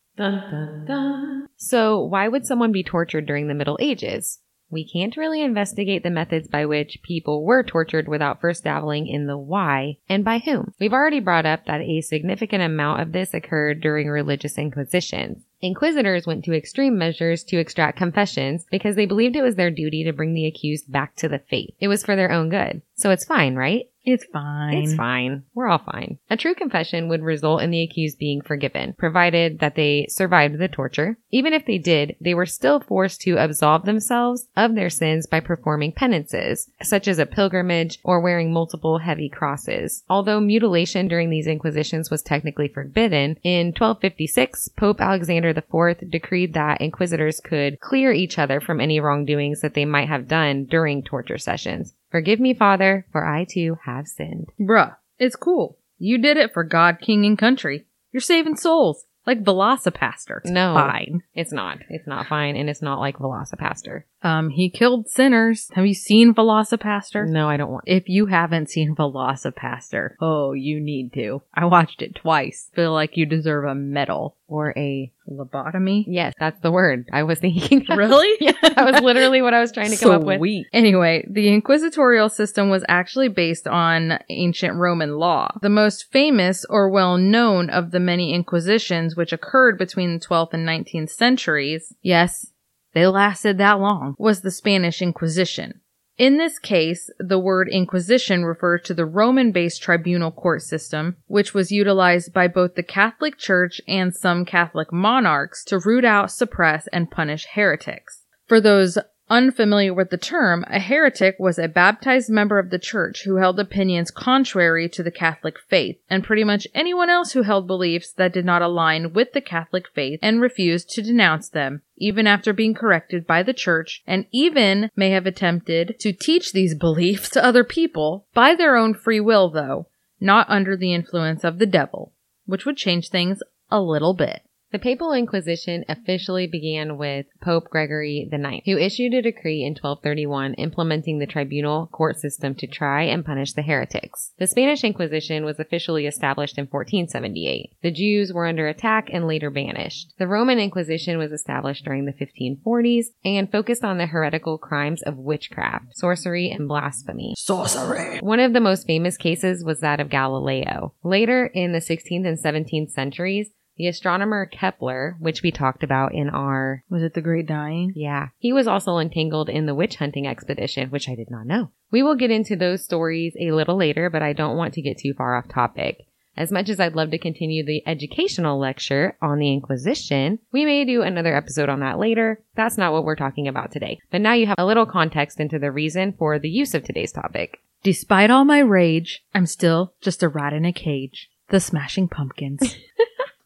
So, 1.56 2.04
why 2.04 2.28
would 2.28 2.46
someone 2.46 2.74
be 2.74 2.84
tortured 2.84 3.26
during 3.26 3.48
the 3.48 3.54
Middle 3.54 3.78
Ages? 3.80 4.40
We 4.72 4.88
can't 4.88 5.18
really 5.18 5.42
investigate 5.42 6.04
the 6.04 6.10
methods 6.10 6.48
by 6.48 6.66
which 6.66 7.02
people 7.04 7.44
were 7.44 7.64
tortured 7.64 8.08
without 8.08 8.40
first 8.40 8.64
dabbling 8.64 9.08
in 9.08 9.26
the 9.26 9.38
why 9.38 9.98
and 10.08 10.24
by 10.24 10.40
whom. 10.40 10.74
We've 10.80 10.94
already 10.94 11.20
brought 11.20 11.46
up 11.46 11.66
that 11.66 11.82
a 11.82 12.02
significant 12.02 12.64
amount 12.64 13.02
of 13.02 13.12
this 13.12 13.34
occurred 13.34 13.82
during 13.82 14.08
religious 14.08 14.58
inquisitions. 14.58 15.44
Inquisitors 15.62 16.26
went 16.26 16.46
to 16.46 16.54
extreme 16.54 16.98
measures 16.98 17.44
to 17.46 17.58
extract 17.58 17.98
confessions 17.98 18.66
because 18.72 18.96
they 18.96 19.06
believed 19.06 19.36
it 19.36 19.42
was 19.42 19.56
their 19.56 19.72
duty 19.72 20.06
to 20.06 20.14
bring 20.14 20.34
the 20.34 20.46
accused 20.46 20.90
back 20.90 21.16
to 21.18 21.28
the 21.28 21.40
faith. 21.40 21.74
It 21.82 21.90
was 21.90 22.04
for 22.04 22.16
their 22.16 22.32
own 22.32 22.50
good. 22.50 22.82
So 22.96 23.10
it's 23.12 23.26
fine, 23.26 23.56
right? 23.56 23.89
It's 24.06 24.26
fine. 24.26 24.74
It's 24.76 24.96
fine. 24.96 25.44
We're 25.54 25.68
all 25.68 25.84
fine. 25.86 26.20
A 26.30 26.38
true 26.38 26.56
confession 26.56 27.10
would 27.10 27.22
result 27.22 27.62
in 27.62 27.70
the 27.70 27.82
accused 27.84 28.18
being 28.18 28.42
forgiven, 28.42 28.94
provided 28.98 29.60
that 29.60 29.76
they 29.76 30.08
survived 30.10 30.58
the 30.58 30.68
torture. 30.68 31.18
Even 31.32 31.54
if 31.54 31.66
they 31.66 31.78
did, 31.78 32.16
they 32.22 32.34
were 32.34 32.46
still 32.46 32.80
forced 32.80 33.22
to 33.22 33.38
absolve 33.38 33.86
themselves 33.86 34.48
of 34.56 34.76
their 34.76 34.90
sins 34.90 35.28
by 35.28 35.40
performing 35.40 35.92
penances, 35.92 36.70
such 36.82 37.08
as 37.08 37.20
a 37.20 37.26
pilgrimage 37.26 38.00
or 38.04 38.22
wearing 38.22 38.54
multiple 38.54 39.00
heavy 39.00 39.30
crosses. 39.30 40.04
Although 40.10 40.40
mutilation 40.40 41.08
during 41.08 41.30
these 41.30 41.48
inquisitions 41.48 42.10
was 42.10 42.22
technically 42.22 42.70
forbidden, 42.70 43.38
in 43.44 43.68
1256, 43.68 44.70
Pope 44.70 45.02
Alexander 45.02 45.50
IV 45.50 46.10
decreed 46.10 46.54
that 46.54 46.82
inquisitors 46.82 47.42
could 47.42 47.80
clear 47.80 48.12
each 48.12 48.40
other 48.40 48.60
from 48.60 48.80
any 48.80 49.00
wrongdoings 49.00 49.62
that 49.62 49.74
they 49.74 49.86
might 49.86 50.08
have 50.08 50.28
done 50.28 50.66
during 50.66 51.04
torture 51.04 51.38
sessions. 51.38 51.94
Forgive 52.12 52.40
me, 52.40 52.54
Father, 52.54 53.06
for 53.12 53.26
I 53.26 53.46
too 53.46 53.78
have 53.86 54.08
sinned. 54.08 54.52
Bruh, 54.60 54.96
it's 55.18 55.36
cool. 55.36 55.78
You 55.98 56.18
did 56.18 56.38
it 56.38 56.54
for 56.54 56.64
God, 56.64 57.00
King, 57.02 57.26
and 57.26 57.38
country. 57.38 57.86
You're 58.12 58.22
saving 58.22 58.56
souls. 58.56 59.06
Like 59.28 59.44
VelociPastor. 59.44 60.40
It's 60.42 60.50
No. 60.50 60.74
Fine. 60.74 61.22
It's 61.36 61.52
not. 61.52 61.78
It's 61.90 62.08
not 62.08 62.26
fine, 62.26 62.56
and 62.56 62.68
it's 62.68 62.82
not 62.82 63.00
like 63.00 63.18
VelociPastor. 63.18 64.04
Um, 64.24 64.50
he 64.50 64.72
killed 64.72 65.08
sinners. 65.08 65.70
Have 65.76 65.86
you 65.86 65.94
seen 65.94 66.34
VelociPastor? 66.34 67.28
No, 67.28 67.48
I 67.48 67.58
don't 67.58 67.70
want. 67.70 67.84
If 67.86 68.10
you 68.10 68.26
haven't 68.26 68.72
seen 68.72 68.96
VelociPastor, 68.96 70.16
oh, 70.20 70.54
you 70.54 70.80
need 70.80 71.14
to. 71.14 71.44
I 71.54 71.66
watched 71.66 72.02
it 72.02 72.16
twice. 72.16 72.72
Feel 72.74 72.94
like 72.94 73.18
you 73.18 73.28
deserve 73.28 73.66
a 73.66 73.76
medal. 73.76 74.38
Or 74.48 74.74
a 74.76 75.14
Lobotomy? 75.30 76.06
yes, 76.08 76.34
that's 76.40 76.60
the 76.62 76.72
word 76.72 77.08
I 77.12 77.24
was 77.24 77.40
thinking. 77.40 77.86
Really? 77.90 78.38
yeah, 78.42 78.54
that 78.62 78.92
was 78.94 79.02
literally 79.02 79.42
what 79.42 79.54
I 79.54 79.62
was 79.62 79.72
trying 79.72 79.92
to 79.92 79.98
come 79.98 80.12
up 80.12 80.24
with. 80.24 80.42
Anyway, 80.74 81.26
the 81.30 81.50
inquisitorial 81.50 82.30
system 82.30 82.70
was 82.70 82.84
actually 82.88 83.28
based 83.28 83.68
on 83.68 84.20
ancient 84.30 84.76
Roman 84.76 85.18
law. 85.18 85.50
The 85.62 85.70
most 85.70 86.12
famous 86.12 86.66
or 86.70 86.90
well 86.90 87.18
known 87.18 87.70
of 87.70 87.92
the 87.92 88.00
many 88.00 88.34
inquisitions 88.34 89.16
which 89.16 89.34
occurred 89.34 89.78
between 89.78 90.14
the 90.14 90.26
12th 90.26 90.54
and 90.54 90.68
19th 90.68 91.10
centuries, 91.10 91.94
yes, 92.02 92.48
they 92.94 93.06
lasted 93.08 93.58
that 93.58 93.80
long, 93.80 94.16
was 94.18 94.42
the 94.42 94.52
Spanish 94.52 95.02
Inquisition. 95.02 95.82
In 96.20 96.36
this 96.36 96.60
case, 96.60 97.10
the 97.18 97.40
word 97.40 97.70
Inquisition 97.70 98.44
refers 98.44 98.82
to 98.84 98.94
the 98.94 99.06
Roman 99.06 99.54
based 99.54 99.82
tribunal 99.82 100.32
court 100.32 100.62
system, 100.62 101.16
which 101.28 101.54
was 101.54 101.72
utilized 101.72 102.34
by 102.34 102.50
both 102.50 102.76
the 102.76 102.84
Catholic 102.84 103.38
Church 103.38 103.80
and 103.88 104.14
some 104.14 104.44
Catholic 104.44 104.92
monarchs 104.92 105.64
to 105.64 105.80
root 105.80 106.04
out, 106.04 106.30
suppress, 106.30 106.88
and 106.88 107.10
punish 107.10 107.48
heretics. 107.54 108.26
For 108.48 108.60
those 108.60 108.98
unfamiliar 109.30 109.94
with 109.94 110.10
the 110.10 110.18
term, 110.18 110.66
a 110.68 110.80
heretic 110.80 111.38
was 111.40 111.58
a 111.58 111.70
baptized 111.70 112.30
member 112.30 112.60
of 112.60 112.70
the 112.70 112.80
church 112.80 113.24
who 113.24 113.38
held 113.38 113.58
opinions 113.58 114.12
contrary 114.12 114.90
to 114.90 115.04
the 115.04 115.12
Catholic 115.12 115.58
faith, 115.70 116.00
and 116.10 116.24
pretty 116.24 116.44
much 116.44 116.68
anyone 116.74 117.10
else 117.10 117.32
who 117.32 117.44
held 117.44 117.66
beliefs 117.66 118.12
that 118.12 118.34
did 118.34 118.44
not 118.44 118.62
align 118.62 119.14
with 119.14 119.32
the 119.34 119.42
Catholic 119.42 119.86
faith 119.94 120.20
and 120.22 120.42
refused 120.42 120.90
to 120.90 121.02
denounce 121.02 121.48
them, 121.48 121.82
even 122.00 122.26
after 122.26 122.54
being 122.54 122.74
corrected 122.74 123.28
by 123.28 123.44
the 123.44 123.54
church, 123.54 124.02
and 124.08 124.26
even 124.32 124.90
may 124.96 125.12
have 125.12 125.26
attempted 125.26 125.96
to 126.00 126.12
teach 126.12 126.52
these 126.52 126.76
beliefs 126.80 127.30
to 127.30 127.44
other 127.44 127.64
people 127.64 128.26
by 128.34 128.56
their 128.56 128.76
own 128.76 128.94
free 128.94 129.20
will, 129.20 129.50
though, 129.50 129.88
not 130.20 130.50
under 130.50 130.76
the 130.76 130.94
influence 130.94 131.44
of 131.44 131.60
the 131.60 131.66
devil, 131.66 132.14
which 132.46 132.66
would 132.66 132.78
change 132.78 133.10
things 133.10 133.42
a 133.70 133.82
little 133.82 134.14
bit. 134.14 134.42
The 134.72 134.78
Papal 134.78 135.14
Inquisition 135.14 135.84
officially 135.90 136.46
began 136.46 137.00
with 137.00 137.26
Pope 137.42 137.72
Gregory 137.72 138.30
IX, 138.32 138.64
who 138.66 138.78
issued 138.78 139.16
a 139.16 139.22
decree 139.22 139.64
in 139.64 139.72
1231 139.72 140.54
implementing 140.56 141.18
the 141.18 141.26
tribunal 141.26 141.88
court 141.88 142.20
system 142.20 142.54
to 142.54 142.68
try 142.68 143.02
and 143.02 143.26
punish 143.26 143.54
the 143.54 143.64
heretics. 143.64 144.34
The 144.38 144.46
Spanish 144.46 144.84
Inquisition 144.84 145.44
was 145.44 145.60
officially 145.60 146.06
established 146.06 146.60
in 146.60 146.68
1478. 146.68 147.78
The 147.82 147.90
Jews 147.90 148.32
were 148.32 148.46
under 148.46 148.68
attack 148.68 149.10
and 149.12 149.26
later 149.26 149.50
banished. 149.50 150.14
The 150.20 150.28
Roman 150.28 150.60
Inquisition 150.60 151.18
was 151.18 151.32
established 151.32 151.84
during 151.84 152.06
the 152.06 152.14
1540s 152.14 153.06
and 153.26 153.52
focused 153.52 153.84
on 153.84 153.98
the 153.98 154.06
heretical 154.06 154.60
crimes 154.60 155.02
of 155.02 155.18
witchcraft, 155.18 155.98
sorcery, 155.98 156.52
and 156.52 156.68
blasphemy. 156.68 157.34
Sorcery. 157.40 158.20
One 158.20 158.40
of 158.40 158.54
the 158.54 158.60
most 158.60 158.86
famous 158.86 159.18
cases 159.18 159.64
was 159.64 159.80
that 159.80 160.00
of 160.00 160.12
Galileo. 160.12 160.94
Later 161.04 161.48
in 161.48 161.72
the 161.72 161.80
16th 161.80 162.28
and 162.28 162.38
17th 162.38 162.92
centuries, 162.92 163.50
the 163.80 163.88
astronomer 163.88 164.46
Kepler, 164.46 165.16
which 165.20 165.42
we 165.42 165.52
talked 165.52 165.84
about 165.84 166.14
in 166.14 166.30
our 166.30 166.84
Was 166.90 167.02
it 167.02 167.14
the 167.14 167.22
Great 167.22 167.48
Dying? 167.48 167.94
yeah, 167.96 168.28
he 168.38 168.54
was 168.54 168.68
also 168.68 169.00
entangled 169.00 169.50
in 169.50 169.66
the 169.66 169.74
witch 169.74 169.96
hunting 169.96 170.28
expedition, 170.28 170.90
which 170.90 171.08
I 171.10 171.16
did 171.16 171.32
not 171.32 171.48
know. 171.48 171.72
We 171.90 172.04
will 172.04 172.16
get 172.16 172.30
into 172.30 172.56
those 172.56 172.84
stories 172.84 173.34
a 173.40 173.52
little 173.54 173.78
later, 173.78 174.10
but 174.10 174.22
I 174.22 174.34
don't 174.34 174.58
want 174.58 174.74
to 174.76 174.82
get 174.82 175.00
too 175.00 175.14
far 175.18 175.36
off 175.36 175.48
topic. 175.48 176.06
As 176.36 176.52
much 176.52 176.70
as 176.70 176.80
I'd 176.80 176.96
love 176.96 177.12
to 177.12 177.18
continue 177.18 177.66
the 177.66 177.82
educational 177.88 178.60
lecture 178.60 179.18
on 179.22 179.40
the 179.40 179.52
Inquisition, 179.52 180.40
we 180.52 180.66
may 180.66 180.86
do 180.86 181.02
another 181.02 181.36
episode 181.36 181.70
on 181.70 181.80
that 181.80 182.00
later. 182.00 182.42
That's 182.56 182.78
not 182.78 182.94
what 182.94 183.04
we're 183.04 183.16
talking 183.16 183.48
about 183.48 183.72
today. 183.72 184.00
But 184.12 184.22
now 184.22 184.34
you 184.34 184.48
have 184.48 184.56
a 184.58 184.66
little 184.66 184.86
context 184.86 185.40
into 185.40 185.58
the 185.58 185.72
reason 185.72 186.14
for 186.18 186.38
the 186.38 186.50
use 186.50 186.74
of 186.74 186.84
today's 186.84 187.12
topic. 187.12 187.60
Despite 187.84 188.30
all 188.30 188.46
my 188.46 188.60
rage, 188.60 189.24
I'm 189.34 189.46
still 189.46 189.94
just 190.02 190.22
a 190.22 190.28
rat 190.30 190.54
in 190.54 190.66
a 190.66 190.74
cage. 190.74 191.30
The 191.50 191.60
Smashing 191.60 192.10
Pumpkins. 192.10 192.78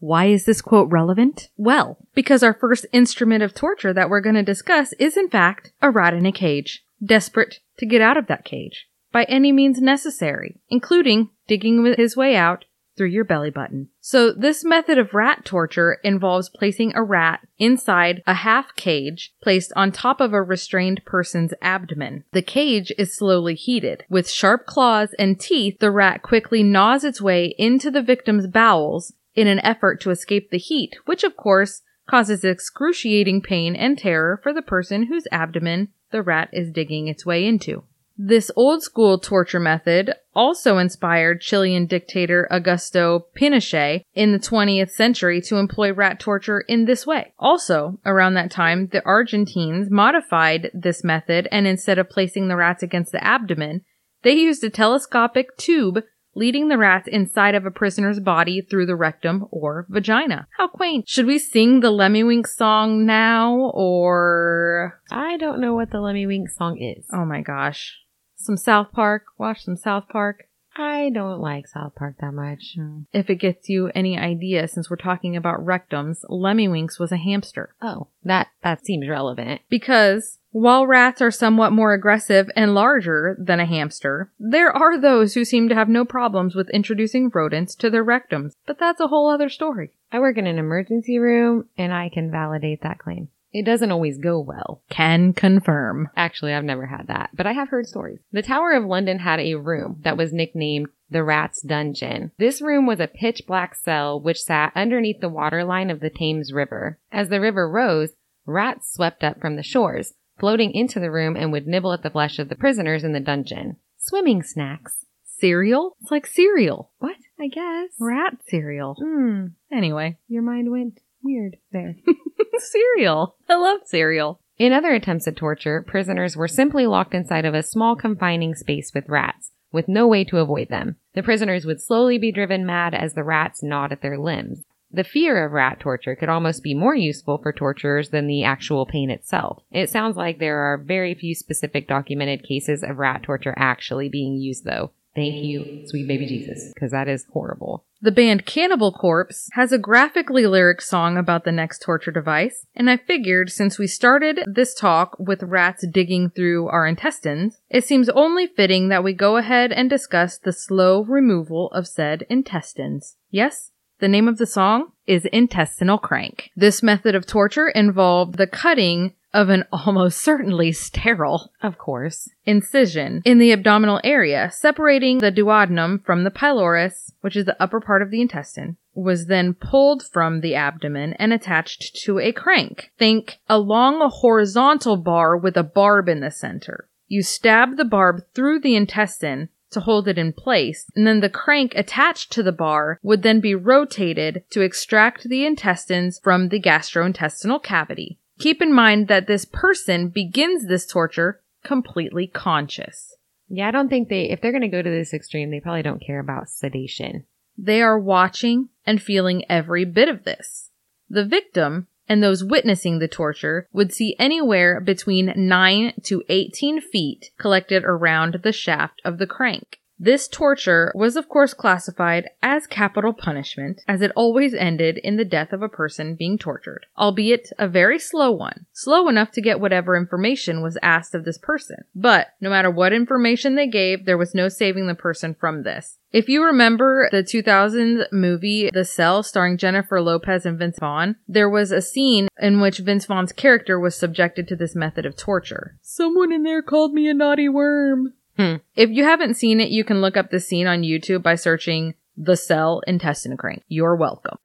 Why 0.03 0.25
is 0.25 0.43
this 0.43 0.62
quote 0.62 0.91
relevant? 0.91 1.48
Well, 1.55 1.98
because 2.13 2.43
our 2.43 2.53
first 2.53 2.86
instrument 2.91 3.41
of 3.41 3.53
torture 3.53 3.93
that 3.93 4.10
we're 4.10 4.19
going 4.19 4.36
to 4.36 4.43
discuss 4.43 4.91
is 5.00 5.15
in 5.15 5.29
fact 5.29 5.72
a 5.81 5.89
rat 5.89 6.13
in 6.13 6.25
a 6.25 6.31
cage, 6.33 6.83
desperate 7.01 7.62
to 7.77 7.86
get 7.86 8.01
out 8.01 8.17
of 8.17 8.27
that 8.27 8.43
cage 8.43 8.89
by 9.13 9.24
any 9.24 9.53
means 9.53 9.79
necessary, 9.79 10.60
including 10.67 11.29
digging 11.48 11.86
his 11.98 12.17
way 12.17 12.36
out 12.36 12.65
through 12.98 13.07
your 13.07 13.24
belly 13.24 13.50
button. 13.50 13.88
So 14.01 14.33
this 14.33 14.65
method 14.65 14.98
of 14.98 15.13
rat 15.13 15.45
torture 15.45 16.00
involves 16.03 16.50
placing 16.50 16.93
a 16.95 17.01
rat 17.01 17.39
inside 17.57 18.24
a 18.27 18.33
half 18.33 18.75
cage 18.75 19.33
placed 19.41 19.72
on 19.77 19.93
top 19.93 20.19
of 20.19 20.33
a 20.33 20.43
restrained 20.43 21.01
person's 21.05 21.53
abdomen. 21.62 22.25
The 22.33 22.41
cage 22.41 22.91
is 22.98 23.15
slowly 23.15 23.55
heated. 23.55 24.03
With 24.10 24.29
sharp 24.29 24.65
claws 24.65 25.15
and 25.17 25.39
teeth, 25.39 25.79
the 25.79 25.91
rat 25.91 26.24
quickly 26.24 26.62
gnaws 26.62 27.05
its 27.05 27.22
way 27.22 27.55
into 27.57 27.89
the 27.89 28.03
victim's 28.03 28.48
bowels 28.48 29.13
in 29.36 29.48
an 29.48 29.60
effort 29.60 30.02
to 30.02 30.12
escape 30.12 30.50
the 30.50 30.58
heat, 30.58 30.96
which 31.06 31.24
of 31.24 31.36
course 31.36 31.82
causes 32.10 32.44
excruciating 32.44 33.42
pain 33.42 33.75
and 33.75 33.98
terror 33.98 34.40
for 34.44 34.54
the 34.54 34.62
person 34.62 35.04
whose 35.04 35.28
abdomen 35.32 35.90
the 36.12 36.22
rat 36.22 36.50
is 36.52 36.72
digging 36.72 37.08
its 37.08 37.25
way 37.25 37.46
into. 37.46 37.84
This 38.16 38.52
old 38.56 38.84
school 38.84 39.18
torture 39.18 39.60
method 39.60 40.13
also 40.36 40.78
inspired 40.78 41.42
Chilean 41.42 41.88
dictator 41.88 42.48
Augusto 42.52 43.24
Pinochet 43.36 44.04
in 44.13 44.32
the 44.32 44.40
20th 44.40 44.92
century 44.92 45.42
to 45.42 45.58
employ 45.58 45.92
rat 45.92 46.20
torture 46.20 46.62
in 46.62 46.86
this 46.86 47.08
way. 47.08 47.34
Also, 47.40 48.00
around 48.06 48.36
that 48.36 48.52
time, 48.52 48.88
the 48.92 49.04
Argentines 49.04 49.90
modified 49.90 50.70
this 50.75 51.04
method 51.04 51.48
and 51.52 51.66
instead 51.66 51.98
of 51.98 52.10
placing 52.10 52.50
the 52.50 52.56
rats 52.56 52.84
against 52.84 53.12
the 53.12 53.24
abdomen, 53.24 53.82
they 54.22 54.34
used 54.34 54.63
a 54.63 54.70
telescopic 54.70 55.58
tube 55.58 56.04
leading 56.36 56.68
the 56.68 56.78
rats 56.78 57.08
inside 57.08 57.56
of 57.56 57.66
a 57.66 57.72
prisoner's 57.72 58.20
body 58.20 58.62
through 58.62 58.86
the 58.86 58.96
rectum 58.96 59.46
or 59.52 59.86
vagina. 59.90 60.48
How 60.58 60.68
quaint. 60.68 61.08
Should 61.08 61.25
we 61.25 61.40
sing 61.40 61.80
the 61.80 61.92
Lemmiwinks 61.92 62.48
song 62.48 63.06
now 63.06 63.72
or 63.74 65.00
I 65.12 65.38
don't 65.38 65.62
know 65.62 65.74
what 65.74 65.92
the 65.92 65.98
Lemmiwink 65.98 66.50
song 66.50 66.78
is. 66.80 67.06
Oh 67.12 67.25
my 67.25 67.42
gosh. 67.42 68.00
Some 68.36 68.58
South 68.58 68.92
Park. 68.92 69.24
Watch 69.38 69.63
some 69.63 69.78
South 69.78 70.10
Park. 70.10 70.48
I 70.75 71.12
don't 71.13 71.40
like 71.40 71.68
South 71.68 71.94
Park 71.96 72.16
that 72.20 72.34
much. 72.34 72.74
Hmm. 72.75 73.02
If 73.13 73.30
it 73.30 73.36
gets 73.36 73.70
you 73.70 73.92
any 73.94 74.18
idea, 74.18 74.68
since 74.68 74.90
we're 74.90 74.96
talking 74.96 75.36
about 75.36 75.63
rectums, 75.63 76.25
Lemmiwinks 76.30 77.00
was 77.00 77.12
a 77.12 77.18
hamster. 77.18 77.75
Oh, 77.82 78.08
that 78.24 78.48
that 78.63 78.84
seems 78.86 79.08
relevant. 79.08 79.62
Because 79.70 80.40
while 80.53 80.88
rats 80.88 81.22
are 81.22 81.31
somewhat 81.31 81.74
more 81.74 81.93
aggressive 81.93 82.50
and 82.55 82.75
larger 82.75 83.36
than 83.39 83.60
a 83.60 83.65
hamster, 83.65 84.31
there 84.39 84.72
are 84.72 85.00
those 85.00 85.33
who 85.33 85.43
seem 85.43 85.67
to 85.67 85.75
have 85.75 85.89
no 85.89 86.05
problems 86.05 86.55
with 86.55 86.69
introducing 86.69 87.29
rodents 87.33 87.74
to 87.75 87.89
their 87.89 88.05
rectums. 88.05 88.53
But 88.67 88.77
that's 88.79 89.01
a 89.01 89.07
whole 89.07 89.29
other 89.29 89.50
story. 89.50 89.91
I 90.12 90.19
work 90.19 90.38
in 90.38 90.45
an 90.45 90.60
emergency 90.60 91.17
room 91.17 91.67
and 91.75 91.91
I 91.91 92.10
can 92.10 92.29
validate 92.29 92.83
that 92.83 93.00
claim. 93.00 93.29
It 93.51 93.65
doesn't 93.65 93.91
always 93.91 94.17
go 94.17 94.39
well. 94.39 94.81
Can 94.89 95.33
confirm. 95.33 96.10
Actually, 96.15 96.53
I've 96.53 96.63
never 96.63 96.88
had 96.88 97.07
that, 97.07 97.31
but 97.33 97.45
I 97.45 97.53
have 97.53 97.69
heard 97.69 97.88
stories. 97.88 98.19
The 98.31 98.41
Tower 98.41 98.72
of 98.74 98.86
London 98.86 99.19
had 99.19 99.39
a 99.39 99.55
room 99.55 100.01
that 100.03 100.17
was 100.17 100.33
nicknamed 100.33 100.88
the 101.10 101.24
Rat's 101.24 101.62
Dungeon. 101.62 102.31
This 102.38 102.62
room 102.62 102.88
was 102.88 103.00
a 103.00 103.07
pitch 103.07 103.43
black 103.48 103.75
cell 103.75 104.19
which 104.19 104.41
sat 104.41 104.72
underneath 104.75 105.19
the 105.19 105.29
waterline 105.29 105.91
of 105.91 106.00
the 106.00 106.10
Thames 106.10 106.51
River. 106.51 106.98
As 107.12 107.29
the 107.29 107.39
river 107.39 107.69
rose, 107.69 108.13
rats 108.45 108.91
swept 108.91 109.24
up 109.24 109.39
from 109.39 109.55
the 109.55 109.63
shores, 109.63 110.13
floating 110.44 110.74
into 110.74 111.00
the 111.00 111.10
room 111.10 111.38
and 111.38 111.54
would 111.54 111.66
nibble 111.66 111.94
at 111.94 112.04
the 112.04 112.10
flesh 112.10 112.38
of 112.38 112.50
the 112.50 112.56
prisoners 112.56 113.06
in 113.06 113.14
the 113.14 113.20
dungeon. 113.22 113.78
Swimming 113.98 114.44
snacks. 114.44 115.06
Cereal? 115.24 115.96
It's 116.02 116.12
like 116.12 116.28
cereal. 116.28 116.92
What? 117.00 117.16
I 117.40 117.48
guess. 117.48 117.92
Rat 117.98 118.34
cereal. 118.50 118.98
Hmm. 119.00 119.46
Anyway, 119.72 120.18
Your 120.28 120.42
mind 120.42 120.70
went 120.70 121.00
weird 121.24 121.56
there. 121.72 121.96
cereal. 122.58 123.38
I 123.48 123.56
love 123.56 123.80
cereal. 123.86 124.42
In 124.58 124.74
other 124.74 124.94
attempts 124.94 125.30
at 125.30 125.38
torture, 125.38 125.82
prisoners 125.82 126.36
were 126.36 126.50
simply 126.50 126.88
locked 126.88 127.14
inside 127.14 127.46
of 127.46 127.54
a 127.54 127.64
small 127.64 127.96
confining 127.96 128.54
space 128.54 128.94
with 128.94 129.08
rats, 129.08 129.52
with 129.72 129.88
no 129.88 130.10
way 130.10 130.26
to 130.26 130.40
avoid 130.40 130.68
them. 130.68 130.98
The 131.14 131.24
prisoners 131.24 131.66
would 131.66 131.80
slowly 131.80 132.18
be 132.18 132.34
driven 132.34 132.66
mad 132.66 132.94
as 132.94 133.14
the 133.14 133.24
rats 133.24 133.64
gnawed 133.64 133.94
at 133.94 134.02
their 134.02 134.20
limbs. 134.20 134.66
The 134.94 135.04
fear 135.04 135.44
of 135.44 135.54
rat 135.54 135.80
torture 135.80 136.16
could 136.16 136.30
almost 136.30 136.62
be 136.62 136.76
more 136.76 136.96
useful 136.96 137.40
for 137.40 137.52
torturers 137.52 138.10
than 138.10 138.28
the 138.28 138.44
actual 138.44 138.86
pain 138.86 139.10
itself. 139.10 139.64
It 139.72 139.90
sounds 139.90 140.16
like 140.16 140.38
there 140.38 140.60
are 140.60 140.78
very 140.78 141.16
few 141.16 141.34
specific 141.34 141.88
documented 141.88 142.44
cases 142.44 142.84
of 142.84 143.00
rat 143.00 143.24
torture 143.24 143.56
actually 143.58 144.08
being 144.08 144.36
used 144.36 144.66
though. 144.66 144.92
Thank 145.16 145.44
you, 145.44 145.68
sweet 145.86 146.08
baby 146.08 146.26
Jesus, 146.26 146.72
because 146.74 146.92
that 146.92 147.08
is 147.08 147.26
horrible. 147.32 147.86
The 148.02 148.12
band 148.12 148.46
Cannibal 148.46 148.92
Corpse 148.92 149.48
has 149.54 149.72
a 149.72 149.78
graphically 149.78 150.48
lyric 150.48 150.82
song 150.82 151.18
about 151.18 151.44
the 151.44 151.52
next 151.52 151.84
torture 151.84 152.12
device, 152.12 152.66
and 152.76 152.90
I 152.90 152.98
figured 152.98 153.52
since 153.52 153.78
we 153.78 153.86
started 153.86 154.44
this 154.48 154.74
talk 154.74 155.16
with 155.20 155.44
rats 155.44 155.86
digging 155.88 156.32
through 156.32 156.68
our 156.68 156.88
intestines, 156.88 157.62
it 157.70 157.86
seems 157.86 158.10
only 158.10 158.48
fitting 158.48 158.90
that 158.90 159.04
we 159.04 159.14
go 159.14 159.38
ahead 159.38 159.72
and 159.72 159.88
discuss 159.88 160.40
the 160.40 160.52
slow 160.52 161.04
removal 161.04 161.72
of 161.72 161.88
said 161.88 162.26
intestines. 162.28 163.18
Yes, 163.30 163.70
the 164.03 164.10
name 164.10 164.27
of 164.27 164.38
the 164.38 164.45
song 164.45 164.91
is 165.07 165.24
Intestinal 165.31 165.98
Crank. 165.98 166.51
This 166.57 166.83
method 166.83 167.15
of 167.15 167.25
torture 167.25 167.69
involved 167.69 168.36
the 168.36 168.48
cutting 168.48 169.13
of 169.33 169.48
an 169.48 169.63
almost 169.72 170.22
certainly 170.22 170.74
sterile 170.74 171.53
Of 171.62 171.77
course. 171.77 172.27
incision 172.45 173.22
in 173.24 173.38
the 173.38 173.53
abdominal 173.53 174.01
area, 174.03 174.51
separating 174.51 175.19
the 175.19 175.31
duodenum 175.31 176.03
from 176.03 176.25
the 176.25 176.31
pylorus, 176.31 177.13
which 177.22 177.38
is 177.38 177.45
the 177.45 177.55
upper 177.63 177.79
part 177.79 178.01
of 178.01 178.12
the 178.12 178.19
intestine, 178.19 178.75
was 178.93 179.27
then 179.27 179.53
pulled 179.53 180.03
from 180.03 180.41
the 180.41 180.53
abdomen 180.53 181.13
and 181.13 181.31
attached 181.31 181.95
to 182.03 182.19
a 182.19 182.33
crank. 182.33 182.91
Think 183.00 183.39
along 183.48 183.95
a 183.95 184.00
long 184.00 184.12
horizontal 184.12 184.98
bar 184.98 185.38
with 185.38 185.55
a 185.55 185.63
barb 185.63 186.10
in 186.10 186.19
the 186.19 186.29
center. 186.29 186.89
You 187.07 187.24
stab 187.24 187.77
the 187.77 187.86
barb 187.86 188.24
through 188.36 188.60
the 188.60 188.75
intestine 188.75 189.48
to 189.74 189.82
hold 189.82 190.08
it 190.08 190.18
in 190.18 190.34
place, 190.34 190.89
and 190.96 191.06
then 191.06 191.20
the 191.20 191.30
crank 191.30 191.74
attached 191.75 192.32
to 192.32 192.44
the 192.44 192.51
bar 192.51 193.00
would 193.03 193.24
then 193.24 193.39
be 193.39 193.56
rotated 193.56 194.44
to 194.51 194.62
extract 194.62 195.30
the 195.30 195.46
intestines 195.46 196.20
from 196.24 196.50
the 196.50 196.60
gastrointestinal 196.60 197.62
cavity. 197.62 198.20
Keep 198.39 198.62
in 198.62 198.74
mind 198.74 199.08
that 199.08 199.27
this 199.27 199.46
person 199.46 200.10
begins 200.10 200.68
this 200.68 200.86
torture 200.86 201.42
completely 201.63 202.27
conscious. 202.27 203.15
Yeah, 203.48 203.68
I 203.68 203.72
don't 203.72 203.89
think 203.89 204.10
they, 204.10 204.30
if 204.30 204.42
they're 204.42 204.51
going 204.51 204.62
to 204.62 204.68
go 204.68 204.82
to 204.82 204.89
this 204.89 205.13
extreme, 205.13 205.51
they 205.51 205.60
probably 205.60 205.84
don't 205.84 206.03
care 206.06 206.20
about 206.20 206.50
sedation. 206.50 207.25
They 207.58 207.82
are 207.82 208.00
watching 208.00 208.70
and 208.86 209.01
feeling 209.01 209.46
every 209.50 209.86
bit 209.86 210.10
of 210.10 210.24
this. 210.24 210.72
The 211.10 211.25
victim 211.25 211.88
and 212.13 212.22
those 212.22 212.43
witnessing 212.43 213.00
the 213.00 213.08
torture 213.08 213.67
would 213.74 213.91
see 213.91 214.15
anywhere 214.20 214.79
between 214.79 215.34
9 215.36 215.93
to 216.03 216.24
18 216.29 216.79
feet 216.79 217.32
collected 217.39 217.84
around 217.84 218.41
the 218.43 218.51
shaft 218.51 219.01
of 219.03 219.17
the 219.17 219.25
crank. 219.25 219.79
This 220.03 220.27
torture 220.27 220.91
was 220.93 221.15
of 221.15 221.29
course 221.29 221.53
classified 221.53 222.29
as 222.41 222.67
capital 222.67 223.13
punishment, 223.13 223.79
as 223.88 224.01
it 224.01 224.12
always 224.17 224.53
ended 224.53 224.98
in 224.98 225.15
the 225.15 225.24
death 225.24 225.53
of 225.53 225.62
a 225.62 225.69
person 225.69 226.15
being 226.15 226.38
tortured, 226.38 226.88
albeit 226.98 227.53
a 227.57 227.69
very 227.69 227.98
slow 228.00 228.29
one, 228.29 228.65
slow 228.74 229.07
enough 229.07 229.31
to 229.31 229.41
get 229.41 229.62
whatever 229.62 229.95
information 229.95 230.62
was 230.62 230.77
asked 230.83 231.15
of 231.15 231.24
this 231.24 231.38
person. 231.38 231.86
But 231.95 232.33
no 232.41 232.50
matter 232.50 232.69
what 232.69 232.91
information 232.91 233.55
they 233.55 233.67
gave, 233.67 234.03
there 234.03 234.17
was 234.17 234.36
no 234.36 234.50
saving 234.50 234.88
the 234.88 234.93
person 234.93 235.38
from 235.39 235.63
this. 235.63 236.00
If 236.12 236.27
you 236.27 236.43
remember 236.43 237.07
the 237.10 237.24
2000 237.24 238.07
movie 238.12 238.72
The 238.74 238.83
Cell 238.83 239.24
starring 239.24 239.55
Jennifer 239.55 240.01
Lopez 240.01 240.45
and 240.45 240.60
Vince 240.60 240.79
Vaughn, 240.79 241.15
there 241.29 241.50
was 241.50 241.72
a 241.72 241.81
scene 241.81 242.27
in 242.41 242.60
which 242.60 242.79
Vince 242.79 243.05
Vaughn's 243.05 243.31
character 243.31 243.79
was 243.79 243.95
subjected 243.95 244.50
to 244.50 244.57
this 244.57 244.75
method 244.75 245.05
of 245.05 245.15
torture. 245.15 245.77
Someone 245.81 246.33
in 246.33 246.43
there 246.43 246.62
called 246.62 246.93
me 246.93 247.07
a 247.07 247.13
naughty 247.13 247.48
worm. 247.48 248.15
Hmm. 248.38 248.56
If 248.75 248.90
you 248.90 249.04
haven't 249.04 249.36
seen 249.36 249.60
it, 249.60 249.70
you 249.70 249.84
can 249.84 250.02
look 250.02 250.18
up 250.18 250.32
the 250.32 250.40
scene 250.40 250.66
on 250.66 250.82
YouTube 250.82 251.22
by 251.22 251.36
searching 251.36 251.94
The 252.18 252.36
Cell 252.36 252.82
Intestine 252.88 253.38
Crank. 253.38 253.63
You're 253.68 253.96
welcome. 253.96 254.38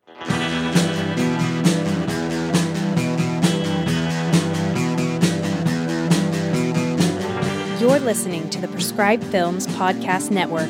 You're 7.81 7.99
listening 8.01 8.51
to 8.51 8.61
the 8.61 8.69
Prescribed 8.69 9.25
Films 9.25 9.67
Podcast 9.69 10.31
Network, 10.31 10.69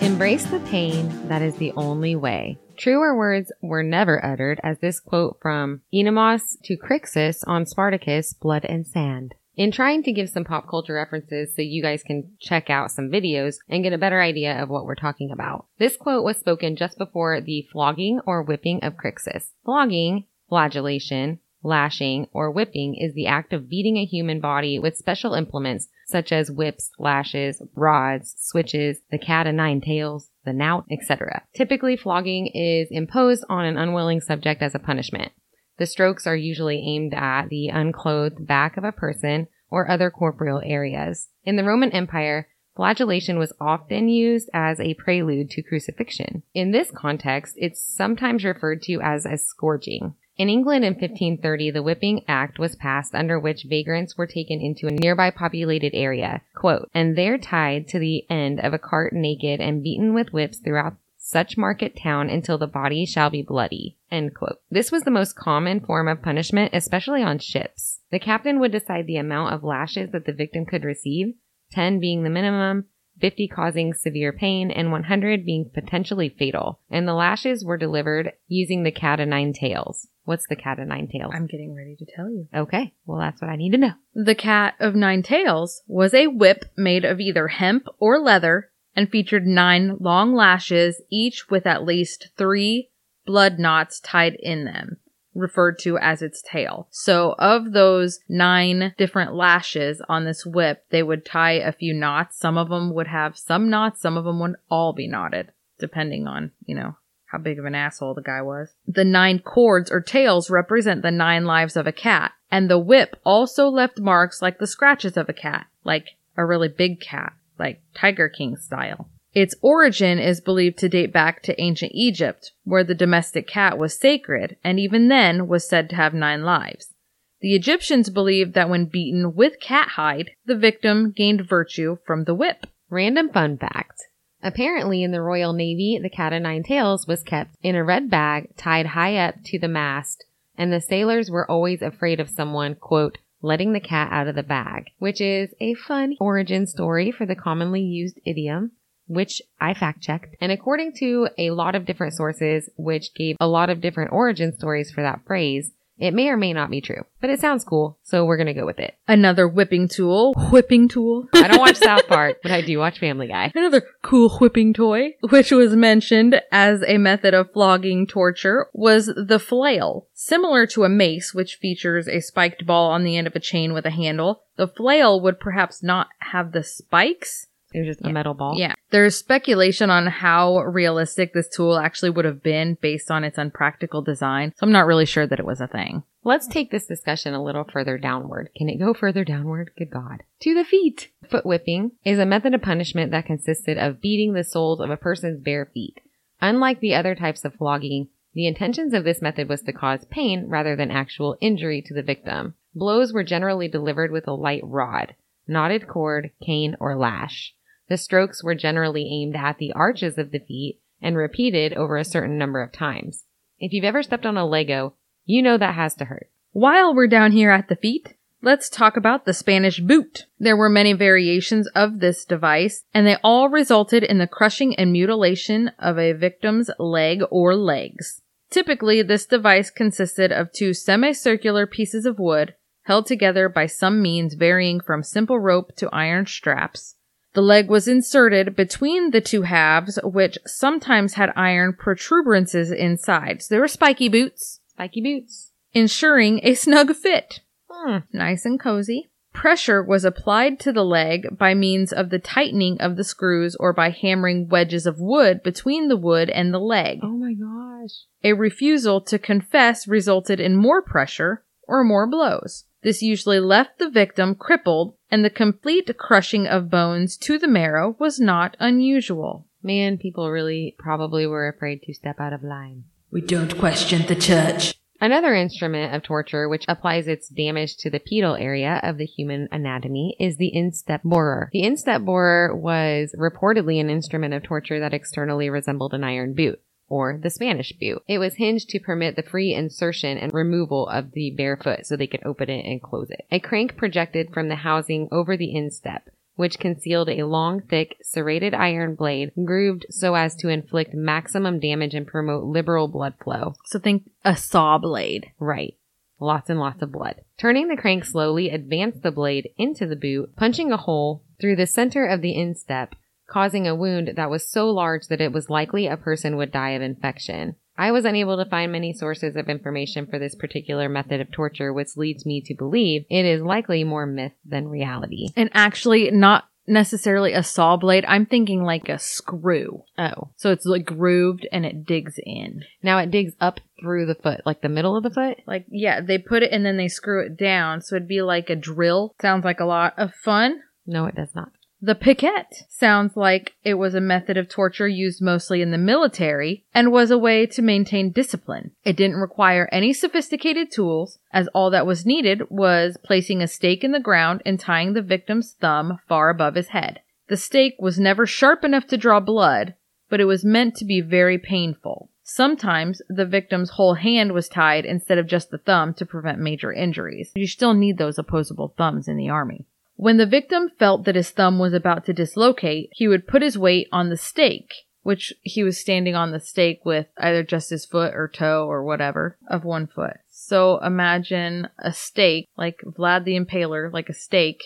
Embrace 0.00 0.46
the 0.46 0.60
pain, 0.60 1.28
that 1.28 1.42
is 1.42 1.56
the 1.56 1.72
only 1.76 2.16
way. 2.16 2.58
Truer 2.76 3.16
words 3.16 3.52
were 3.62 3.82
never 3.82 4.24
uttered 4.24 4.60
as 4.62 4.78
this 4.78 5.00
quote 5.00 5.38
from 5.40 5.82
Oenomaus 5.94 6.56
to 6.64 6.76
Crixus 6.76 7.42
on 7.46 7.66
Spartacus, 7.66 8.32
Blood 8.32 8.64
and 8.64 8.86
Sand. 8.86 9.34
In 9.56 9.70
trying 9.70 10.02
to 10.02 10.12
give 10.12 10.28
some 10.28 10.44
pop 10.44 10.68
culture 10.68 10.94
references 10.94 11.54
so 11.54 11.62
you 11.62 11.80
guys 11.80 12.02
can 12.02 12.32
check 12.40 12.70
out 12.70 12.90
some 12.90 13.08
videos 13.10 13.56
and 13.68 13.84
get 13.84 13.92
a 13.92 13.98
better 13.98 14.20
idea 14.20 14.60
of 14.60 14.68
what 14.68 14.84
we're 14.84 14.96
talking 14.96 15.30
about. 15.30 15.66
This 15.78 15.96
quote 15.96 16.24
was 16.24 16.38
spoken 16.38 16.74
just 16.74 16.98
before 16.98 17.40
the 17.40 17.66
flogging 17.70 18.20
or 18.26 18.42
whipping 18.42 18.82
of 18.82 18.94
Crixus. 18.96 19.52
Flogging, 19.64 20.24
flagellation, 20.48 21.38
lashing, 21.62 22.26
or 22.32 22.50
whipping 22.50 22.96
is 22.96 23.14
the 23.14 23.26
act 23.26 23.52
of 23.52 23.68
beating 23.68 23.96
a 23.96 24.04
human 24.04 24.40
body 24.40 24.78
with 24.78 24.96
special 24.96 25.34
implements 25.34 25.88
such 26.06 26.32
as 26.32 26.50
whips, 26.50 26.90
lashes, 26.98 27.62
rods, 27.74 28.34
switches, 28.38 28.98
the 29.10 29.18
cat 29.18 29.46
o' 29.46 29.52
nine 29.52 29.80
tails, 29.80 30.30
the 30.44 30.52
knout, 30.52 30.84
etc. 30.90 31.42
Typically, 31.54 31.96
flogging 31.96 32.48
is 32.48 32.88
imposed 32.90 33.44
on 33.48 33.64
an 33.64 33.78
unwilling 33.78 34.20
subject 34.20 34.62
as 34.62 34.74
a 34.74 34.78
punishment. 34.78 35.32
The 35.78 35.86
strokes 35.86 36.26
are 36.26 36.36
usually 36.36 36.78
aimed 36.78 37.14
at 37.14 37.48
the 37.48 37.68
unclothed 37.68 38.46
back 38.46 38.76
of 38.76 38.84
a 38.84 38.92
person 38.92 39.48
or 39.70 39.90
other 39.90 40.10
corporeal 40.10 40.62
areas. 40.64 41.28
In 41.44 41.56
the 41.56 41.64
Roman 41.64 41.90
Empire, 41.90 42.48
flagellation 42.76 43.38
was 43.38 43.52
often 43.60 44.08
used 44.08 44.48
as 44.54 44.78
a 44.78 44.94
prelude 44.94 45.50
to 45.50 45.62
crucifixion. 45.62 46.42
In 46.54 46.70
this 46.70 46.90
context, 46.90 47.54
it's 47.56 47.82
sometimes 47.82 48.44
referred 48.44 48.82
to 48.82 49.00
as 49.00 49.26
a 49.26 49.36
scourging. 49.36 50.14
In 50.36 50.48
England 50.48 50.84
in 50.84 50.94
1530, 50.94 51.70
the 51.70 51.82
Whipping 51.82 52.24
Act 52.26 52.58
was 52.58 52.74
passed 52.74 53.14
under 53.14 53.38
which 53.38 53.66
vagrants 53.68 54.18
were 54.18 54.26
taken 54.26 54.60
into 54.60 54.88
a 54.88 54.90
nearby 54.90 55.30
populated 55.30 55.94
area, 55.94 56.42
quote, 56.56 56.90
and 56.92 57.16
there 57.16 57.38
tied 57.38 57.86
to 57.88 58.00
the 58.00 58.24
end 58.28 58.58
of 58.58 58.74
a 58.74 58.78
cart 58.78 59.12
naked 59.12 59.60
and 59.60 59.84
beaten 59.84 60.12
with 60.12 60.32
whips 60.32 60.58
throughout 60.58 60.96
such 61.24 61.56
market 61.56 61.96
town 61.96 62.28
until 62.28 62.58
the 62.58 62.66
body 62.66 63.06
shall 63.06 63.30
be 63.30 63.42
bloody. 63.42 63.96
End 64.10 64.34
quote. 64.34 64.60
This 64.70 64.92
was 64.92 65.04
the 65.04 65.10
most 65.10 65.34
common 65.34 65.80
form 65.80 66.06
of 66.06 66.22
punishment, 66.22 66.72
especially 66.74 67.22
on 67.22 67.38
ships. 67.38 68.00
The 68.10 68.18
captain 68.18 68.60
would 68.60 68.72
decide 68.72 69.06
the 69.06 69.16
amount 69.16 69.54
of 69.54 69.64
lashes 69.64 70.10
that 70.12 70.26
the 70.26 70.34
victim 70.34 70.66
could 70.66 70.84
receive, 70.84 71.34
10 71.72 71.98
being 71.98 72.24
the 72.24 72.30
minimum, 72.30 72.84
50 73.20 73.48
causing 73.48 73.94
severe 73.94 74.32
pain, 74.32 74.70
and 74.70 74.92
100 74.92 75.46
being 75.46 75.70
potentially 75.72 76.28
fatal. 76.28 76.80
And 76.90 77.08
the 77.08 77.14
lashes 77.14 77.64
were 77.64 77.78
delivered 77.78 78.32
using 78.46 78.82
the 78.82 78.92
cat 78.92 79.18
o' 79.18 79.24
nine 79.24 79.52
tails. 79.54 80.08
What's 80.24 80.46
the 80.48 80.56
cat 80.56 80.78
o' 80.78 80.84
nine 80.84 81.08
tails? 81.08 81.32
I'm 81.34 81.46
getting 81.46 81.74
ready 81.74 81.96
to 81.96 82.06
tell 82.14 82.28
you. 82.30 82.48
okay, 82.54 82.92
well, 83.06 83.18
that's 83.18 83.40
what 83.40 83.50
I 83.50 83.56
need 83.56 83.72
to 83.72 83.78
know. 83.78 83.92
The 84.14 84.34
Cat 84.34 84.74
of 84.78 84.94
Nine 84.94 85.22
Tails 85.22 85.82
was 85.86 86.14
a 86.14 86.28
whip 86.28 86.64
made 86.76 87.04
of 87.04 87.18
either 87.18 87.48
hemp 87.48 87.86
or 87.98 88.18
leather 88.20 88.70
and 88.96 89.10
featured 89.10 89.46
nine 89.46 89.96
long 90.00 90.34
lashes, 90.34 91.02
each 91.10 91.50
with 91.50 91.66
at 91.66 91.84
least 91.84 92.28
three 92.36 92.90
blood 93.26 93.58
knots 93.58 94.00
tied 94.00 94.34
in 94.34 94.64
them, 94.64 94.98
referred 95.34 95.78
to 95.80 95.98
as 95.98 96.22
its 96.22 96.42
tail. 96.42 96.86
So, 96.90 97.34
of 97.38 97.72
those 97.72 98.20
nine 98.28 98.94
different 98.96 99.34
lashes 99.34 100.02
on 100.08 100.24
this 100.24 100.46
whip, 100.46 100.84
they 100.90 101.02
would 101.02 101.24
tie 101.24 101.52
a 101.52 101.72
few 101.72 101.94
knots. 101.94 102.38
Some 102.38 102.58
of 102.58 102.68
them 102.68 102.94
would 102.94 103.08
have 103.08 103.36
some 103.36 103.70
knots, 103.70 104.00
some 104.00 104.16
of 104.16 104.24
them 104.24 104.40
would 104.40 104.56
all 104.70 104.92
be 104.92 105.08
knotted, 105.08 105.52
depending 105.78 106.26
on, 106.26 106.52
you 106.64 106.74
know, 106.74 106.96
how 107.26 107.38
big 107.38 107.58
of 107.58 107.64
an 107.64 107.74
asshole 107.74 108.14
the 108.14 108.22
guy 108.22 108.42
was. 108.42 108.74
The 108.86 109.04
nine 109.04 109.40
cords 109.40 109.90
or 109.90 110.00
tails 110.00 110.50
represent 110.50 111.02
the 111.02 111.10
nine 111.10 111.44
lives 111.44 111.76
of 111.76 111.86
a 111.86 111.92
cat, 111.92 112.32
and 112.50 112.70
the 112.70 112.78
whip 112.78 113.16
also 113.24 113.68
left 113.68 113.98
marks 113.98 114.40
like 114.40 114.58
the 114.58 114.68
scratches 114.68 115.16
of 115.16 115.28
a 115.28 115.32
cat, 115.32 115.66
like 115.82 116.10
a 116.36 116.44
really 116.44 116.68
big 116.68 117.00
cat, 117.00 117.32
like 117.58 117.82
Tiger 117.94 118.28
King 118.28 118.56
style. 118.56 119.08
Its 119.34 119.54
origin 119.62 120.18
is 120.18 120.40
believed 120.40 120.78
to 120.78 120.88
date 120.88 121.12
back 121.12 121.42
to 121.42 121.60
ancient 121.60 121.92
Egypt, 121.94 122.52
where 122.62 122.84
the 122.84 122.94
domestic 122.94 123.48
cat 123.48 123.76
was 123.76 123.98
sacred 123.98 124.56
and 124.62 124.78
even 124.78 125.08
then 125.08 125.48
was 125.48 125.68
said 125.68 125.90
to 125.90 125.96
have 125.96 126.14
nine 126.14 126.42
lives. 126.42 126.94
The 127.40 127.54
Egyptians 127.54 128.10
believed 128.10 128.54
that 128.54 128.70
when 128.70 128.86
beaten 128.86 129.34
with 129.34 129.60
cat 129.60 129.88
hide, 129.96 130.30
the 130.46 130.56
victim 130.56 131.12
gained 131.14 131.46
virtue 131.46 131.98
from 132.06 132.24
the 132.24 132.34
whip. 132.34 132.66
Random 132.88 133.28
fun 133.28 133.58
fact. 133.58 134.04
Apparently, 134.42 135.02
in 135.02 135.10
the 135.10 135.20
Royal 135.20 135.52
Navy, 135.52 135.98
the 136.00 136.10
cat 136.10 136.32
o' 136.32 136.38
nine 136.38 136.62
tails 136.62 137.06
was 137.06 137.22
kept 137.22 137.56
in 137.62 137.74
a 137.74 137.82
red 137.82 138.08
bag 138.08 138.54
tied 138.56 138.86
high 138.86 139.16
up 139.16 139.36
to 139.46 139.58
the 139.58 139.68
mast, 139.68 140.24
and 140.56 140.72
the 140.72 140.80
sailors 140.80 141.30
were 141.30 141.50
always 141.50 141.82
afraid 141.82 142.20
of 142.20 142.30
someone, 142.30 142.76
quote, 142.76 143.18
letting 143.44 143.74
the 143.74 143.80
cat 143.80 144.08
out 144.10 144.26
of 144.26 144.34
the 144.34 144.42
bag, 144.42 144.90
which 144.98 145.20
is 145.20 145.54
a 145.60 145.74
fun 145.74 146.16
origin 146.18 146.66
story 146.66 147.10
for 147.12 147.26
the 147.26 147.36
commonly 147.36 147.82
used 147.82 148.18
idiom, 148.24 148.72
which 149.06 149.42
I 149.60 149.74
fact 149.74 150.02
checked. 150.02 150.34
And 150.40 150.50
according 150.50 150.94
to 151.00 151.28
a 151.36 151.50
lot 151.50 151.74
of 151.74 151.84
different 151.84 152.14
sources, 152.14 152.70
which 152.76 153.14
gave 153.14 153.36
a 153.38 153.46
lot 153.46 153.68
of 153.68 153.82
different 153.82 154.12
origin 154.12 154.56
stories 154.56 154.90
for 154.90 155.02
that 155.02 155.20
phrase, 155.26 155.72
it 155.98 156.12
may 156.12 156.28
or 156.28 156.36
may 156.36 156.52
not 156.52 156.70
be 156.70 156.80
true, 156.80 157.04
but 157.20 157.30
it 157.30 157.40
sounds 157.40 157.64
cool, 157.64 157.98
so 158.02 158.24
we're 158.24 158.36
gonna 158.36 158.54
go 158.54 158.66
with 158.66 158.80
it. 158.80 158.94
Another 159.06 159.46
whipping 159.46 159.88
tool, 159.88 160.34
whipping 160.50 160.88
tool. 160.88 161.28
I 161.34 161.48
don't 161.48 161.60
watch 161.60 161.76
South 161.76 162.06
Park, 162.08 162.38
but 162.42 162.50
I 162.50 162.62
do 162.62 162.78
watch 162.78 162.98
Family 162.98 163.28
Guy. 163.28 163.52
Another 163.54 163.82
cool 164.02 164.30
whipping 164.38 164.72
toy, 164.72 165.14
which 165.30 165.50
was 165.50 165.76
mentioned 165.76 166.40
as 166.50 166.82
a 166.86 166.98
method 166.98 167.34
of 167.34 167.52
flogging 167.52 168.06
torture, 168.06 168.66
was 168.72 169.06
the 169.06 169.38
flail. 169.38 170.08
Similar 170.12 170.66
to 170.68 170.84
a 170.84 170.88
mace, 170.88 171.32
which 171.32 171.56
features 171.56 172.08
a 172.08 172.20
spiked 172.20 172.66
ball 172.66 172.90
on 172.90 173.04
the 173.04 173.16
end 173.16 173.26
of 173.26 173.36
a 173.36 173.40
chain 173.40 173.72
with 173.72 173.86
a 173.86 173.90
handle, 173.90 174.42
the 174.56 174.68
flail 174.68 175.20
would 175.20 175.40
perhaps 175.40 175.82
not 175.82 176.08
have 176.18 176.52
the 176.52 176.62
spikes. 176.62 177.46
It 177.74 177.80
was 177.80 177.88
just 177.88 178.00
Yeah. 178.02 178.10
a 178.10 178.12
metal 178.12 178.34
ball. 178.34 178.54
Yeah. 178.56 178.74
There's 178.90 179.16
speculation 179.18 179.90
on 179.90 180.06
how 180.06 180.60
realistic 180.60 181.32
this 181.34 181.48
tool 181.48 181.76
actually 181.76 182.10
would 182.10 182.24
have 182.24 182.42
been 182.42 182.78
based 182.80 183.10
on 183.10 183.24
its 183.24 183.36
unpractical 183.36 184.00
design, 184.00 184.52
so 184.56 184.64
I'm 184.64 184.72
not 184.72 184.86
really 184.86 185.06
sure 185.06 185.26
that 185.26 185.40
it 185.40 185.44
was 185.44 185.60
a 185.60 185.66
thing. 185.66 186.04
Let's 186.22 186.46
take 186.46 186.70
this 186.70 186.86
discussion 186.86 187.34
a 187.34 187.42
little 187.42 187.64
further 187.64 187.98
downward. 187.98 188.50
Can 188.56 188.68
it 188.70 188.78
go 188.78 188.94
further 188.94 189.24
downward? 189.24 189.72
Good 189.76 189.90
God. 189.90 190.22
To 190.42 190.54
the 190.54 190.64
feet. 190.64 191.10
Foot 191.28 191.44
whipping 191.44 191.90
is 192.04 192.18
a 192.18 192.24
method 192.24 192.54
of 192.54 192.62
punishment 192.62 193.10
that 193.10 193.26
consisted 193.26 193.76
of 193.76 194.00
beating 194.00 194.32
the 194.32 194.44
soles 194.44 194.80
of 194.80 194.88
a 194.90 194.96
person's 194.96 195.40
bare 195.40 195.66
feet. 195.66 196.00
Unlike 196.40 196.80
the 196.80 196.94
other 196.94 197.14
types 197.14 197.44
of 197.44 197.54
flogging, 197.54 198.08
the 198.34 198.46
intentions 198.46 198.94
of 198.94 199.04
this 199.04 199.20
method 199.20 199.48
was 199.48 199.62
to 199.62 199.72
cause 199.72 200.04
pain 200.06 200.46
rather 200.48 200.76
than 200.76 200.90
actual 200.90 201.36
injury 201.40 201.82
to 201.82 201.94
the 201.94 202.02
victim. 202.02 202.54
Blows 202.74 203.12
were 203.12 203.22
generally 203.24 203.68
delivered 203.68 204.10
with 204.10 204.26
a 204.26 204.32
light 204.32 204.62
rod, 204.64 205.14
knotted 205.46 205.86
cord, 205.86 206.30
cane, 206.44 206.76
or 206.80 206.96
lash. 206.96 207.54
The 207.88 207.96
strokes 207.96 208.42
were 208.42 208.54
generally 208.54 209.08
aimed 209.10 209.36
at 209.36 209.58
the 209.58 209.72
arches 209.72 210.18
of 210.18 210.30
the 210.30 210.38
feet 210.38 210.80
and 211.00 211.16
repeated 211.16 211.74
over 211.74 211.96
a 211.96 212.04
certain 212.04 212.38
number 212.38 212.62
of 212.62 212.72
times. 212.72 213.24
If 213.58 213.72
you've 213.72 213.84
ever 213.84 214.02
stepped 214.02 214.26
on 214.26 214.36
a 214.36 214.46
Lego, 214.46 214.94
you 215.24 215.42
know 215.42 215.58
that 215.58 215.74
has 215.74 215.94
to 215.96 216.06
hurt. 216.06 216.30
While 216.52 216.94
we're 216.94 217.08
down 217.08 217.32
here 217.32 217.50
at 217.50 217.68
the 217.68 217.76
feet, 217.76 218.14
Let's 218.44 218.68
talk 218.68 218.98
about 218.98 219.24
the 219.24 219.32
Spanish 219.32 219.80
boot. 219.80 220.26
There 220.38 220.54
were 220.54 220.68
many 220.68 220.92
variations 220.92 221.66
of 221.68 222.00
this 222.00 222.26
device, 222.26 222.84
and 222.92 223.06
they 223.06 223.16
all 223.24 223.48
resulted 223.48 224.02
in 224.02 224.18
the 224.18 224.26
crushing 224.26 224.76
and 224.76 224.92
mutilation 224.92 225.68
of 225.78 225.98
a 225.98 226.12
victim's 226.12 226.68
leg 226.78 227.22
or 227.30 227.56
legs. 227.56 228.20
Typically, 228.50 229.00
this 229.00 229.24
device 229.24 229.70
consisted 229.70 230.30
of 230.30 230.52
two 230.52 230.74
semicircular 230.74 231.66
pieces 231.66 232.04
of 232.04 232.18
wood 232.18 232.54
held 232.82 233.06
together 233.06 233.48
by 233.48 233.64
some 233.64 234.02
means 234.02 234.34
varying 234.34 234.78
from 234.78 235.02
simple 235.02 235.38
rope 235.38 235.74
to 235.76 235.88
iron 235.88 236.26
straps. 236.26 236.93
The 237.34 237.42
leg 237.42 237.68
was 237.68 237.86
inserted 237.88 238.56
between 238.56 239.10
the 239.10 239.20
two 239.20 239.42
halves, 239.42 239.98
which 240.02 240.38
sometimes 240.46 241.14
had 241.14 241.32
iron 241.36 241.72
protuberances 241.74 242.70
inside. 242.70 243.42
So 243.42 243.54
they 243.54 243.58
were 243.60 243.68
spiky 243.68 244.08
boots, 244.08 244.60
Spiky 244.70 245.00
boots. 245.02 245.50
ensuring 245.72 246.40
a 246.42 246.54
snug 246.64 246.94
fit. 246.94 247.40
Hmm. 247.68 247.98
Nice 248.12 248.44
and 248.44 248.58
cozy. 248.58 249.10
Pressure 249.32 249.82
was 249.82 250.04
applied 250.04 250.60
to 250.60 250.72
the 250.72 250.84
leg 250.84 251.36
by 251.36 251.54
means 251.54 251.92
of 251.92 252.10
the 252.10 252.20
tightening 252.20 252.80
of 252.80 252.94
the 252.94 253.02
screws 253.02 253.56
or 253.58 253.72
by 253.72 253.90
hammering 253.90 254.48
wedges 254.48 254.86
of 254.86 255.00
wood 255.00 255.42
between 255.42 255.88
the 255.88 255.96
wood 255.96 256.30
and 256.30 256.54
the 256.54 256.60
leg. 256.60 257.00
Oh 257.02 257.16
my 257.18 257.34
gosh. 257.34 257.90
A 258.22 258.32
refusal 258.32 259.00
to 259.00 259.18
confess 259.18 259.88
resulted 259.88 260.38
in 260.38 260.54
more 260.54 260.80
pressure 260.82 261.42
or 261.66 261.82
more 261.82 262.06
blows. 262.06 262.62
This 262.84 263.02
usually 263.02 263.40
left 263.40 263.78
the 263.78 263.88
victim 263.88 264.34
crippled, 264.34 264.94
and 265.10 265.24
the 265.24 265.30
complete 265.30 265.90
crushing 265.96 266.46
of 266.46 266.68
bones 266.68 267.16
to 267.16 267.38
the 267.38 267.48
marrow 267.48 267.96
was 267.98 268.20
not 268.20 268.58
unusual. 268.60 269.46
Man, 269.62 269.96
people 269.96 270.30
really 270.30 270.76
probably 270.78 271.26
were 271.26 271.48
afraid 271.48 271.82
to 271.84 271.94
step 271.94 272.20
out 272.20 272.34
of 272.34 272.44
line. 272.44 272.84
We 273.10 273.22
don't 273.22 273.58
question 273.58 274.06
the 274.06 274.14
church. 274.14 274.74
Another 275.00 275.34
instrument 275.34 275.94
of 275.94 276.02
torture 276.02 276.48
which 276.48 276.66
applies 276.68 277.08
its 277.08 277.28
damage 277.28 277.76
to 277.78 277.90
the 277.90 278.00
pedal 278.00 278.36
area 278.36 278.80
of 278.82 278.98
the 278.98 279.06
human 279.06 279.48
anatomy 279.50 280.14
is 280.20 280.36
the 280.36 280.54
instep 280.54 281.02
borer. 281.02 281.48
The 281.52 281.62
instep 281.62 282.02
borer 282.02 282.54
was 282.54 283.14
reportedly 283.18 283.80
an 283.80 283.88
instrument 283.88 284.34
of 284.34 284.42
torture 284.42 284.80
that 284.80 284.94
externally 284.94 285.48
resembled 285.48 285.94
an 285.94 286.04
iron 286.04 286.34
boot. 286.34 286.60
Or 286.88 287.18
the 287.20 287.30
Spanish 287.30 287.72
boot. 287.72 288.02
It 288.06 288.18
was 288.18 288.34
hinged 288.34 288.68
to 288.70 288.78
permit 288.78 289.16
the 289.16 289.22
free 289.22 289.54
insertion 289.54 290.18
and 290.18 290.32
removal 290.34 290.86
of 290.88 291.12
the 291.12 291.30
bare 291.30 291.56
foot 291.56 291.86
so 291.86 291.96
they 291.96 292.06
could 292.06 292.24
open 292.24 292.50
it 292.50 292.66
and 292.66 292.82
close 292.82 293.10
it. 293.10 293.24
A 293.32 293.40
crank 293.40 293.76
projected 293.76 294.32
from 294.32 294.48
the 294.48 294.56
housing 294.56 295.08
over 295.10 295.36
the 295.36 295.54
instep, 295.54 296.10
which 296.36 296.58
concealed 296.58 297.08
a 297.08 297.22
long, 297.22 297.62
thick, 297.62 297.96
serrated 298.02 298.54
iron 298.54 298.94
blade 298.94 299.32
grooved 299.44 299.86
so 299.88 300.14
as 300.14 300.36
to 300.36 300.48
inflict 300.48 300.92
maximum 300.92 301.58
damage 301.58 301.94
and 301.94 302.06
promote 302.06 302.44
liberal 302.44 302.88
blood 302.88 303.14
flow. 303.22 303.54
So 303.64 303.78
think 303.78 304.10
a 304.24 304.36
saw 304.36 304.78
blade. 304.78 305.30
Right. 305.38 305.76
Lots 306.20 306.48
and 306.48 306.60
lots 306.60 306.80
of 306.82 306.92
blood. 306.92 307.22
Turning 307.38 307.68
the 307.68 307.76
crank 307.76 308.04
slowly 308.04 308.50
advanced 308.50 309.02
the 309.02 309.10
blade 309.10 309.50
into 309.56 309.86
the 309.86 309.96
boot, 309.96 310.36
punching 310.36 310.70
a 310.70 310.76
hole 310.76 311.24
through 311.40 311.56
the 311.56 311.66
center 311.66 312.06
of 312.06 312.20
the 312.20 312.36
instep, 312.36 312.94
causing 313.26 313.66
a 313.66 313.74
wound 313.74 314.12
that 314.16 314.30
was 314.30 314.48
so 314.48 314.70
large 314.70 315.06
that 315.08 315.20
it 315.20 315.32
was 315.32 315.50
likely 315.50 315.86
a 315.86 315.96
person 315.96 316.36
would 316.36 316.52
die 316.52 316.70
of 316.70 316.82
infection. 316.82 317.56
I 317.76 317.90
was 317.90 318.04
unable 318.04 318.36
to 318.36 318.48
find 318.48 318.70
many 318.70 318.92
sources 318.92 319.34
of 319.34 319.48
information 319.48 320.06
for 320.06 320.18
this 320.18 320.34
particular 320.34 320.88
method 320.88 321.20
of 321.20 321.32
torture, 321.32 321.72
which 321.72 321.96
leads 321.96 322.24
me 322.24 322.40
to 322.42 322.54
believe 322.54 323.04
it 323.10 323.24
is 323.24 323.42
likely 323.42 323.82
more 323.82 324.06
myth 324.06 324.34
than 324.44 324.68
reality. 324.68 325.28
And 325.34 325.50
actually, 325.52 326.10
not 326.12 326.44
necessarily 326.66 327.32
a 327.32 327.42
saw 327.42 327.76
blade. 327.76 328.04
I'm 328.06 328.26
thinking 328.26 328.62
like 328.62 328.88
a 328.88 328.98
screw. 328.98 329.82
Oh. 329.98 330.30
So 330.36 330.50
it's 330.50 330.64
like 330.64 330.84
grooved 330.84 331.46
and 331.52 331.66
it 331.66 331.84
digs 331.84 332.18
in. 332.24 332.62
Now 332.82 332.98
it 332.98 333.10
digs 333.10 333.34
up 333.40 333.60
through 333.80 334.06
the 334.06 334.14
foot, 334.14 334.40
like 334.46 334.62
the 334.62 334.68
middle 334.68 334.96
of 334.96 335.02
the 335.02 335.10
foot? 335.10 335.38
Like, 335.46 335.66
yeah, 335.68 336.00
they 336.00 336.18
put 336.18 336.42
it 336.42 336.52
and 336.52 336.64
then 336.64 336.76
they 336.76 336.88
screw 336.88 337.24
it 337.24 337.36
down. 337.36 337.82
So 337.82 337.96
it'd 337.96 338.08
be 338.08 338.22
like 338.22 338.50
a 338.50 338.56
drill. 338.56 339.14
Sounds 339.20 339.44
like 339.44 339.60
a 339.60 339.66
lot 339.66 339.94
of 339.98 340.14
fun. 340.14 340.60
No, 340.86 341.06
it 341.06 341.14
does 341.14 341.34
not. 341.34 341.50
The 341.84 341.94
piquet 341.94 342.64
sounds 342.70 343.14
like 343.14 343.56
it 343.62 343.74
was 343.74 343.94
a 343.94 344.00
method 344.00 344.38
of 344.38 344.48
torture 344.48 344.88
used 344.88 345.20
mostly 345.20 345.60
in 345.60 345.70
the 345.70 345.76
military 345.76 346.64
and 346.72 346.90
was 346.90 347.10
a 347.10 347.18
way 347.18 347.44
to 347.44 347.60
maintain 347.60 348.10
discipline. 348.10 348.70
It 348.86 348.96
didn't 348.96 349.18
require 349.18 349.68
any 349.70 349.92
sophisticated 349.92 350.72
tools, 350.72 351.18
as 351.30 351.46
all 351.48 351.68
that 351.68 351.84
was 351.84 352.06
needed 352.06 352.48
was 352.48 352.96
placing 353.04 353.42
a 353.42 353.46
stake 353.46 353.84
in 353.84 353.92
the 353.92 354.00
ground 354.00 354.40
and 354.46 354.58
tying 354.58 354.94
the 354.94 355.02
victim's 355.02 355.52
thumb 355.60 355.98
far 356.08 356.30
above 356.30 356.54
his 356.54 356.68
head. 356.68 357.00
The 357.28 357.36
stake 357.36 357.74
was 357.78 358.00
never 358.00 358.24
sharp 358.24 358.64
enough 358.64 358.86
to 358.86 358.96
draw 358.96 359.20
blood, 359.20 359.74
but 360.08 360.20
it 360.20 360.24
was 360.24 360.42
meant 360.42 360.76
to 360.76 360.86
be 360.86 361.02
very 361.02 361.36
painful. 361.36 362.08
Sometimes 362.22 363.02
the 363.10 363.26
victim's 363.26 363.72
whole 363.72 363.92
hand 363.92 364.32
was 364.32 364.48
tied 364.48 364.86
instead 364.86 365.18
of 365.18 365.26
just 365.26 365.50
the 365.50 365.58
thumb 365.58 365.92
to 365.92 366.06
prevent 366.06 366.38
major 366.38 366.72
injuries. 366.72 367.30
You 367.34 367.46
still 367.46 367.74
need 367.74 367.98
those 367.98 368.18
opposable 368.18 368.72
thumbs 368.78 369.06
in 369.06 369.18
the 369.18 369.28
army. 369.28 369.66
When 369.96 370.16
the 370.16 370.26
victim 370.26 370.70
felt 370.78 371.04
that 371.04 371.14
his 371.14 371.30
thumb 371.30 371.58
was 371.58 371.72
about 371.72 372.04
to 372.06 372.12
dislocate, 372.12 372.90
he 372.92 373.08
would 373.08 373.28
put 373.28 373.42
his 373.42 373.56
weight 373.56 373.88
on 373.92 374.10
the 374.10 374.16
stake, 374.16 374.72
which 375.02 375.32
he 375.42 375.62
was 375.62 375.78
standing 375.78 376.14
on 376.14 376.32
the 376.32 376.40
stake 376.40 376.80
with 376.84 377.06
either 377.18 377.42
just 377.42 377.70
his 377.70 377.86
foot 377.86 378.12
or 378.14 378.28
toe 378.28 378.66
or 378.66 378.82
whatever 378.82 379.38
of 379.48 379.64
one 379.64 379.86
foot. 379.86 380.16
So 380.28 380.78
imagine 380.78 381.68
a 381.78 381.92
stake, 381.92 382.48
like 382.56 382.80
Vlad 382.84 383.24
the 383.24 383.38
Impaler, 383.38 383.92
like 383.92 384.08
a 384.08 384.14
stake, 384.14 384.62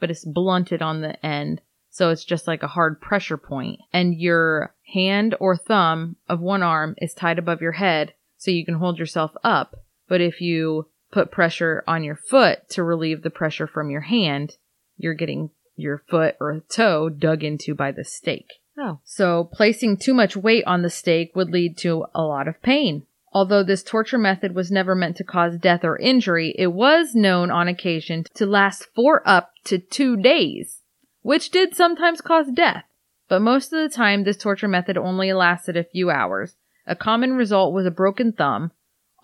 but 0.00 0.10
it's 0.10 0.24
blunted 0.24 0.82
on 0.82 1.00
the 1.00 1.24
end. 1.24 1.60
So 1.90 2.10
it's 2.10 2.24
just 2.24 2.48
like 2.48 2.62
a 2.62 2.68
hard 2.68 3.00
pressure 3.00 3.36
point. 3.36 3.80
And 3.92 4.14
your 4.18 4.74
hand 4.92 5.36
or 5.38 5.56
thumb 5.56 6.16
of 6.28 6.40
one 6.40 6.62
arm 6.62 6.96
is 6.98 7.14
tied 7.14 7.38
above 7.38 7.60
your 7.60 7.72
head 7.72 8.14
so 8.36 8.50
you 8.50 8.64
can 8.64 8.74
hold 8.74 8.98
yourself 8.98 9.32
up. 9.44 9.76
But 10.08 10.20
if 10.20 10.40
you 10.40 10.88
put 11.12 11.30
pressure 11.30 11.84
on 11.86 12.02
your 12.02 12.16
foot 12.16 12.68
to 12.70 12.82
relieve 12.82 13.22
the 13.22 13.30
pressure 13.30 13.66
from 13.66 13.90
your 13.90 14.00
hand, 14.00 14.56
you're 15.02 15.14
getting 15.14 15.50
your 15.76 16.02
foot 16.08 16.36
or 16.40 16.62
toe 16.68 17.08
dug 17.08 17.42
into 17.42 17.74
by 17.74 17.92
the 17.92 18.04
stake. 18.04 18.52
Oh. 18.78 19.00
So 19.04 19.50
placing 19.52 19.98
too 19.98 20.14
much 20.14 20.36
weight 20.36 20.64
on 20.66 20.82
the 20.82 20.90
stake 20.90 21.32
would 21.34 21.50
lead 21.50 21.76
to 21.78 22.06
a 22.14 22.22
lot 22.22 22.48
of 22.48 22.62
pain. 22.62 23.06
Although 23.34 23.62
this 23.62 23.82
torture 23.82 24.18
method 24.18 24.54
was 24.54 24.70
never 24.70 24.94
meant 24.94 25.16
to 25.16 25.24
cause 25.24 25.56
death 25.56 25.84
or 25.84 25.98
injury, 25.98 26.54
it 26.58 26.68
was 26.68 27.14
known 27.14 27.50
on 27.50 27.66
occasion 27.66 28.24
to 28.34 28.46
last 28.46 28.86
for 28.94 29.26
up 29.26 29.52
to 29.64 29.78
two 29.78 30.16
days, 30.16 30.82
which 31.22 31.50
did 31.50 31.74
sometimes 31.74 32.20
cause 32.20 32.48
death. 32.52 32.84
But 33.28 33.40
most 33.40 33.72
of 33.72 33.78
the 33.78 33.94
time, 33.94 34.24
this 34.24 34.36
torture 34.36 34.68
method 34.68 34.98
only 34.98 35.32
lasted 35.32 35.76
a 35.76 35.84
few 35.84 36.10
hours. 36.10 36.56
A 36.86 36.94
common 36.94 37.32
result 37.32 37.72
was 37.72 37.86
a 37.86 37.90
broken 37.90 38.32
thumb, 38.32 38.72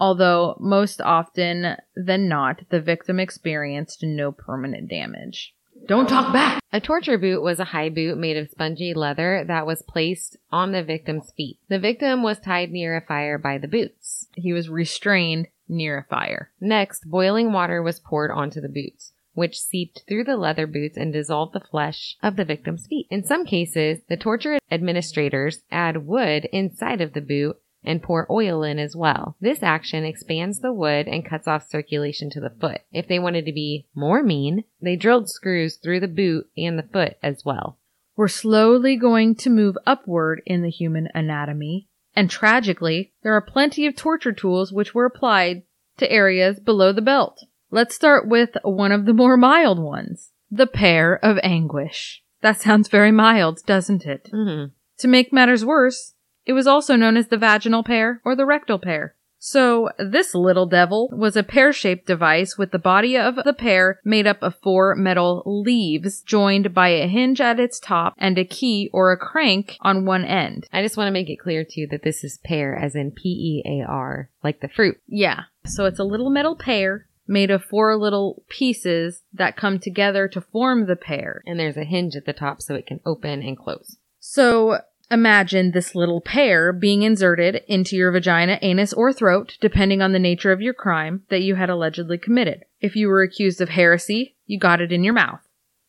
although 0.00 0.56
most 0.58 1.02
often 1.02 1.76
than 1.94 2.28
not, 2.28 2.62
the 2.70 2.80
victim 2.80 3.20
experienced 3.20 4.02
no 4.02 4.32
permanent 4.32 4.88
damage. 4.88 5.54
Don't 5.88 6.06
talk 6.06 6.34
back. 6.34 6.60
A 6.70 6.82
torture 6.82 7.16
boot 7.16 7.40
was 7.40 7.58
a 7.58 7.64
high 7.64 7.88
boot 7.88 8.18
made 8.18 8.36
of 8.36 8.50
spongy 8.50 8.92
leather 8.92 9.42
that 9.48 9.64
was 9.64 9.80
placed 9.80 10.36
on 10.52 10.72
the 10.72 10.82
victim's 10.82 11.32
feet. 11.32 11.58
The 11.70 11.78
victim 11.78 12.22
was 12.22 12.38
tied 12.38 12.70
near 12.70 12.94
a 12.94 13.00
fire 13.00 13.38
by 13.38 13.56
the 13.56 13.68
boots. 13.68 14.28
He 14.34 14.52
was 14.52 14.68
restrained 14.68 15.48
near 15.66 15.96
a 15.96 16.04
fire. 16.04 16.50
Next, 16.60 17.08
boiling 17.08 17.54
water 17.54 17.82
was 17.82 18.00
poured 18.00 18.30
onto 18.30 18.60
the 18.60 18.68
boots, 18.68 19.14
which 19.32 19.58
seeped 19.58 20.02
through 20.06 20.24
the 20.24 20.36
leather 20.36 20.66
boots 20.66 20.98
and 20.98 21.10
dissolved 21.10 21.54
the 21.54 21.60
flesh 21.60 22.18
of 22.22 22.36
the 22.36 22.44
victim's 22.44 22.86
feet. 22.86 23.06
In 23.08 23.24
some 23.24 23.46
cases, 23.46 24.00
the 24.10 24.18
torture 24.18 24.58
administrators 24.70 25.62
add 25.70 26.06
wood 26.06 26.50
inside 26.52 27.00
of 27.00 27.14
the 27.14 27.22
boot 27.22 27.62
and 27.84 28.02
pour 28.02 28.30
oil 28.30 28.62
in 28.62 28.78
as 28.78 28.96
well. 28.96 29.36
This 29.40 29.62
action 29.62 30.04
expands 30.04 30.60
the 30.60 30.72
wood 30.72 31.06
and 31.06 31.24
cuts 31.24 31.46
off 31.46 31.68
circulation 31.68 32.30
to 32.30 32.40
the 32.40 32.54
foot. 32.60 32.80
If 32.92 33.08
they 33.08 33.18
wanted 33.18 33.46
to 33.46 33.52
be 33.52 33.86
more 33.94 34.22
mean, 34.22 34.64
they 34.80 34.96
drilled 34.96 35.28
screws 35.28 35.76
through 35.76 36.00
the 36.00 36.08
boot 36.08 36.48
and 36.56 36.78
the 36.78 36.82
foot 36.82 37.16
as 37.22 37.44
well. 37.44 37.78
We're 38.16 38.28
slowly 38.28 38.96
going 38.96 39.36
to 39.36 39.50
move 39.50 39.76
upward 39.86 40.42
in 40.44 40.62
the 40.62 40.70
human 40.70 41.08
anatomy, 41.14 41.88
and 42.16 42.28
tragically, 42.28 43.12
there 43.22 43.34
are 43.34 43.40
plenty 43.40 43.86
of 43.86 43.94
torture 43.94 44.32
tools 44.32 44.72
which 44.72 44.92
were 44.92 45.04
applied 45.04 45.62
to 45.98 46.10
areas 46.10 46.58
below 46.58 46.92
the 46.92 47.00
belt. 47.00 47.44
Let's 47.70 47.94
start 47.94 48.26
with 48.26 48.56
one 48.62 48.92
of 48.92 49.04
the 49.04 49.14
more 49.14 49.36
mild 49.36 49.78
ones 49.78 50.32
the 50.50 50.66
pear 50.66 51.22
of 51.22 51.38
anguish. 51.42 52.22
That 52.40 52.60
sounds 52.60 52.88
very 52.88 53.12
mild, 53.12 53.60
doesn't 53.66 54.06
it? 54.06 54.30
Mm-hmm. 54.32 54.72
To 54.98 55.08
make 55.08 55.32
matters 55.32 55.64
worse, 55.64 56.14
it 56.48 56.54
was 56.54 56.66
also 56.66 56.96
known 56.96 57.16
as 57.18 57.28
the 57.28 57.36
vaginal 57.36 57.84
pear 57.84 58.22
or 58.24 58.34
the 58.34 58.46
rectal 58.46 58.78
pear. 58.78 59.14
So, 59.38 59.90
this 59.98 60.34
little 60.34 60.66
devil 60.66 61.10
was 61.12 61.36
a 61.36 61.44
pear 61.44 61.72
shaped 61.72 62.06
device 62.06 62.58
with 62.58 62.72
the 62.72 62.78
body 62.78 63.16
of 63.16 63.36
the 63.36 63.52
pear 63.52 64.00
made 64.04 64.26
up 64.26 64.42
of 64.42 64.56
four 64.60 64.96
metal 64.96 65.44
leaves 65.46 66.22
joined 66.22 66.74
by 66.74 66.88
a 66.88 67.06
hinge 67.06 67.40
at 67.40 67.60
its 67.60 67.78
top 67.78 68.14
and 68.18 68.36
a 68.36 68.44
key 68.44 68.90
or 68.92 69.12
a 69.12 69.16
crank 69.16 69.76
on 69.80 70.06
one 70.06 70.24
end. 70.24 70.66
I 70.72 70.82
just 70.82 70.96
want 70.96 71.06
to 71.06 71.12
make 71.12 71.30
it 71.30 71.38
clear 71.38 71.64
to 71.64 71.80
you 71.80 71.86
that 71.88 72.02
this 72.02 72.24
is 72.24 72.40
pear 72.42 72.76
as 72.76 72.96
in 72.96 73.12
P 73.12 73.28
E 73.28 73.62
A 73.64 73.88
R, 73.88 74.30
like 74.42 74.60
the 74.60 74.68
fruit. 74.68 74.98
Yeah. 75.06 75.42
So, 75.66 75.84
it's 75.84 76.00
a 76.00 76.04
little 76.04 76.30
metal 76.30 76.56
pear 76.56 77.06
made 77.28 77.50
of 77.50 77.62
four 77.62 77.94
little 77.94 78.42
pieces 78.48 79.22
that 79.34 79.56
come 79.56 79.78
together 79.78 80.26
to 80.28 80.40
form 80.40 80.86
the 80.86 80.96
pear. 80.96 81.42
And 81.46 81.60
there's 81.60 81.76
a 81.76 81.84
hinge 81.84 82.16
at 82.16 82.24
the 82.24 82.32
top 82.32 82.60
so 82.62 82.74
it 82.74 82.86
can 82.86 83.00
open 83.06 83.42
and 83.42 83.56
close. 83.56 83.98
So, 84.18 84.80
Imagine 85.10 85.70
this 85.70 85.94
little 85.94 86.20
pear 86.20 86.70
being 86.70 87.02
inserted 87.02 87.62
into 87.66 87.96
your 87.96 88.12
vagina, 88.12 88.58
anus, 88.60 88.92
or 88.92 89.10
throat, 89.10 89.56
depending 89.58 90.02
on 90.02 90.12
the 90.12 90.18
nature 90.18 90.52
of 90.52 90.60
your 90.60 90.74
crime 90.74 91.22
that 91.30 91.40
you 91.40 91.54
had 91.54 91.70
allegedly 91.70 92.18
committed. 92.18 92.64
If 92.80 92.94
you 92.94 93.08
were 93.08 93.22
accused 93.22 93.62
of 93.62 93.70
heresy, 93.70 94.36
you 94.46 94.58
got 94.58 94.82
it 94.82 94.92
in 94.92 95.02
your 95.02 95.14
mouth. 95.14 95.40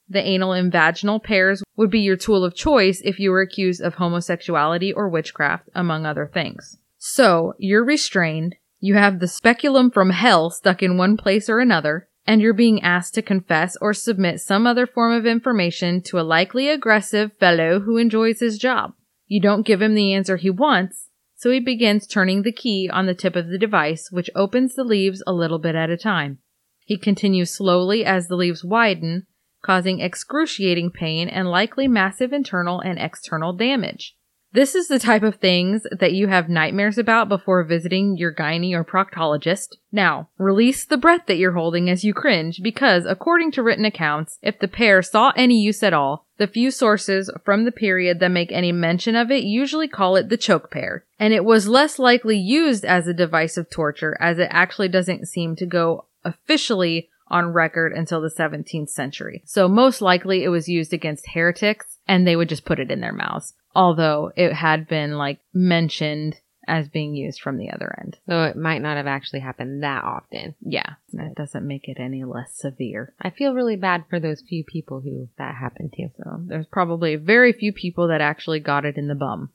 The 0.07 0.25
anal 0.25 0.53
and 0.53 0.71
vaginal 0.71 1.19
pears 1.19 1.61
would 1.75 1.89
be 1.89 1.99
your 1.99 2.15
tool 2.15 2.45
of 2.45 2.55
choice 2.55 3.01
if 3.03 3.19
you 3.19 3.31
were 3.31 3.41
accused 3.41 3.81
of 3.81 3.95
homosexuality 3.95 4.93
or 4.93 5.09
witchcraft, 5.09 5.69
among 5.75 6.05
other 6.05 6.25
things. 6.25 6.77
So, 6.97 7.55
you're 7.57 7.83
restrained, 7.83 8.55
you 8.79 8.93
have 8.93 9.19
the 9.19 9.27
speculum 9.27 9.91
from 9.91 10.11
hell 10.11 10.49
stuck 10.49 10.81
in 10.81 10.97
one 10.97 11.17
place 11.17 11.49
or 11.49 11.59
another, 11.59 12.07
and 12.25 12.41
you're 12.41 12.53
being 12.53 12.81
asked 12.81 13.15
to 13.15 13.21
confess 13.21 13.75
or 13.81 13.93
submit 13.93 14.39
some 14.39 14.65
other 14.65 14.87
form 14.87 15.11
of 15.11 15.25
information 15.25 16.01
to 16.03 16.19
a 16.19 16.21
likely 16.21 16.69
aggressive 16.69 17.31
fellow 17.39 17.81
who 17.81 17.97
enjoys 17.97 18.39
his 18.39 18.57
job. 18.57 18.93
You 19.29 19.39
don't 19.39 19.65
give 19.65 19.81
him 19.81 19.93
the 19.93 20.11
answer 20.11 20.35
he 20.35 20.49
wants, 20.49 21.07
so 21.35 21.51
he 21.51 21.59
begins 21.59 22.07
turning 22.07 22.41
the 22.41 22.51
key 22.51 22.89
on 22.91 23.05
the 23.05 23.13
tip 23.13 23.35
of 23.35 23.47
the 23.47 23.59
device, 23.59 24.09
which 24.11 24.29
opens 24.35 24.73
the 24.73 24.83
leaves 24.83 25.23
a 25.25 25.31
little 25.31 25.59
bit 25.59 25.75
at 25.75 25.91
a 25.91 25.95
time. 25.95 26.39
He 26.83 26.97
continues 26.97 27.55
slowly 27.55 28.03
as 28.03 28.27
the 28.27 28.35
leaves 28.35 28.65
widen, 28.65 29.27
causing 29.61 29.99
excruciating 29.99 30.91
pain 30.91 31.29
and 31.29 31.47
likely 31.47 31.87
massive 31.87 32.33
internal 32.33 32.79
and 32.79 32.97
external 32.97 33.53
damage. 33.53 34.15
This 34.51 34.73
is 34.73 34.87
the 34.87 34.97
type 34.97 35.21
of 35.21 35.35
things 35.35 35.85
that 35.91 36.13
you 36.13 36.27
have 36.27 36.49
nightmares 36.49 36.97
about 36.97 37.29
before 37.29 37.63
visiting 37.63 38.17
your 38.17 38.33
gynae 38.33 38.73
or 38.73 38.83
proctologist. 38.83 39.75
Now, 39.91 40.29
release 40.39 40.85
the 40.85 40.97
breath 40.97 41.27
that 41.27 41.37
you're 41.37 41.53
holding 41.53 41.87
as 41.89 42.03
you 42.03 42.15
cringe 42.15 42.61
because, 42.63 43.05
according 43.05 43.51
to 43.51 43.63
written 43.63 43.85
accounts, 43.85 44.39
if 44.41 44.57
the 44.57 44.67
pear 44.67 45.03
saw 45.03 45.31
any 45.35 45.59
use 45.59 45.83
at 45.83 45.93
all, 45.93 46.25
the 46.37 46.47
few 46.47 46.71
sources 46.71 47.29
from 47.45 47.65
the 47.65 47.71
period 47.71 48.19
that 48.19 48.29
make 48.29 48.51
any 48.51 48.71
mention 48.71 49.15
of 49.15 49.29
it 49.29 49.43
usually 49.43 49.87
call 49.87 50.15
it 50.15 50.29
the 50.29 50.37
choke 50.37 50.71
pear. 50.71 51.05
and 51.19 51.33
it 51.33 51.45
was 51.45 51.67
less 51.67 51.99
likely 51.99 52.37
used 52.37 52.85
as 52.85 53.05
a 53.05 53.13
device 53.13 53.57
of 53.57 53.69
torture 53.69 54.17
as 54.19 54.39
it 54.39 54.47
actually 54.49 54.87
doesn't 54.87 55.27
seem 55.27 55.55
to 55.55 55.65
go 55.65 56.05
officially 56.23 57.09
on 57.27 57.53
record 57.53 57.93
until 57.93 58.21
the 58.21 58.31
17th 58.31 58.89
century. 58.89 59.43
So 59.45 59.67
most 59.67 60.01
likely 60.01 60.43
it 60.43 60.49
was 60.49 60.67
used 60.67 60.93
against 60.93 61.29
heretics 61.33 61.98
and 62.09 62.25
they 62.25 62.35
would 62.35 62.49
just 62.49 62.65
put 62.65 62.79
it 62.79 62.91
in 62.91 62.99
their 62.99 63.13
mouths. 63.13 63.53
Although 63.75 64.31
it 64.35 64.51
had 64.51 64.87
been 64.87 65.17
like 65.17 65.39
mentioned 65.53 66.37
as 66.67 66.89
being 66.89 67.15
used 67.15 67.39
from 67.39 67.57
the 67.57 67.71
other 67.71 67.95
end. 67.99 68.17
So 68.27 68.43
it 68.43 68.55
might 68.55 68.81
not 68.81 68.97
have 68.97 69.07
actually 69.07 69.39
happened 69.39 69.83
that 69.83 70.03
often. 70.03 70.55
Yeah, 70.59 70.95
that 71.13 71.35
doesn't 71.35 71.67
make 71.67 71.87
it 71.87 71.97
any 71.99 72.23
less 72.23 72.55
severe. 72.55 73.13
I 73.21 73.29
feel 73.29 73.53
really 73.53 73.75
bad 73.75 74.05
for 74.09 74.19
those 74.19 74.41
few 74.41 74.63
people 74.63 75.01
who 75.01 75.29
that 75.37 75.55
happened 75.55 75.93
to. 75.93 76.09
So 76.17 76.41
there's 76.47 76.67
probably 76.67 77.15
very 77.15 77.53
few 77.53 77.71
people 77.71 78.07
that 78.07 78.21
actually 78.21 78.59
got 78.59 78.85
it 78.85 78.97
in 78.97 79.07
the 79.07 79.15
bum. 79.15 79.51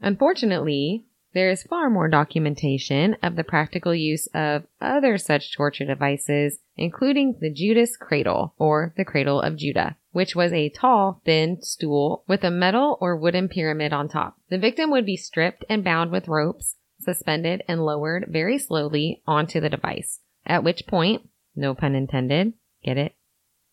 Unfortunately, 0.00 1.04
there 1.34 1.50
is 1.50 1.62
far 1.62 1.90
more 1.90 2.08
documentation 2.08 3.16
of 3.22 3.36
the 3.36 3.44
practical 3.44 3.94
use 3.94 4.28
of 4.34 4.64
other 4.80 5.18
such 5.18 5.54
torture 5.54 5.84
devices, 5.84 6.58
including 6.76 7.36
the 7.40 7.52
Judas 7.52 7.96
cradle, 7.96 8.54
or 8.58 8.94
the 8.96 9.04
cradle 9.04 9.40
of 9.40 9.56
Judah, 9.56 9.96
which 10.18 10.34
was 10.34 10.52
a 10.52 10.68
tall, 10.68 11.22
thin 11.24 11.62
stool 11.62 12.24
with 12.26 12.42
a 12.42 12.50
metal 12.50 12.98
or 13.00 13.16
wooden 13.16 13.48
pyramid 13.48 13.92
on 13.92 14.08
top. 14.08 14.36
The 14.50 14.58
victim 14.58 14.90
would 14.90 15.06
be 15.06 15.16
stripped 15.16 15.64
and 15.68 15.84
bound 15.84 16.10
with 16.10 16.26
ropes, 16.26 16.74
suspended 16.98 17.62
and 17.68 17.84
lowered 17.84 18.26
very 18.28 18.58
slowly 18.58 19.22
onto 19.28 19.60
the 19.60 19.68
device, 19.68 20.18
at 20.44 20.64
which 20.64 20.88
point, 20.88 21.22
no 21.54 21.72
pun 21.72 21.94
intended, 21.94 22.54
get 22.82 22.96
it? 22.96 23.14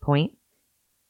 Point. 0.04 0.34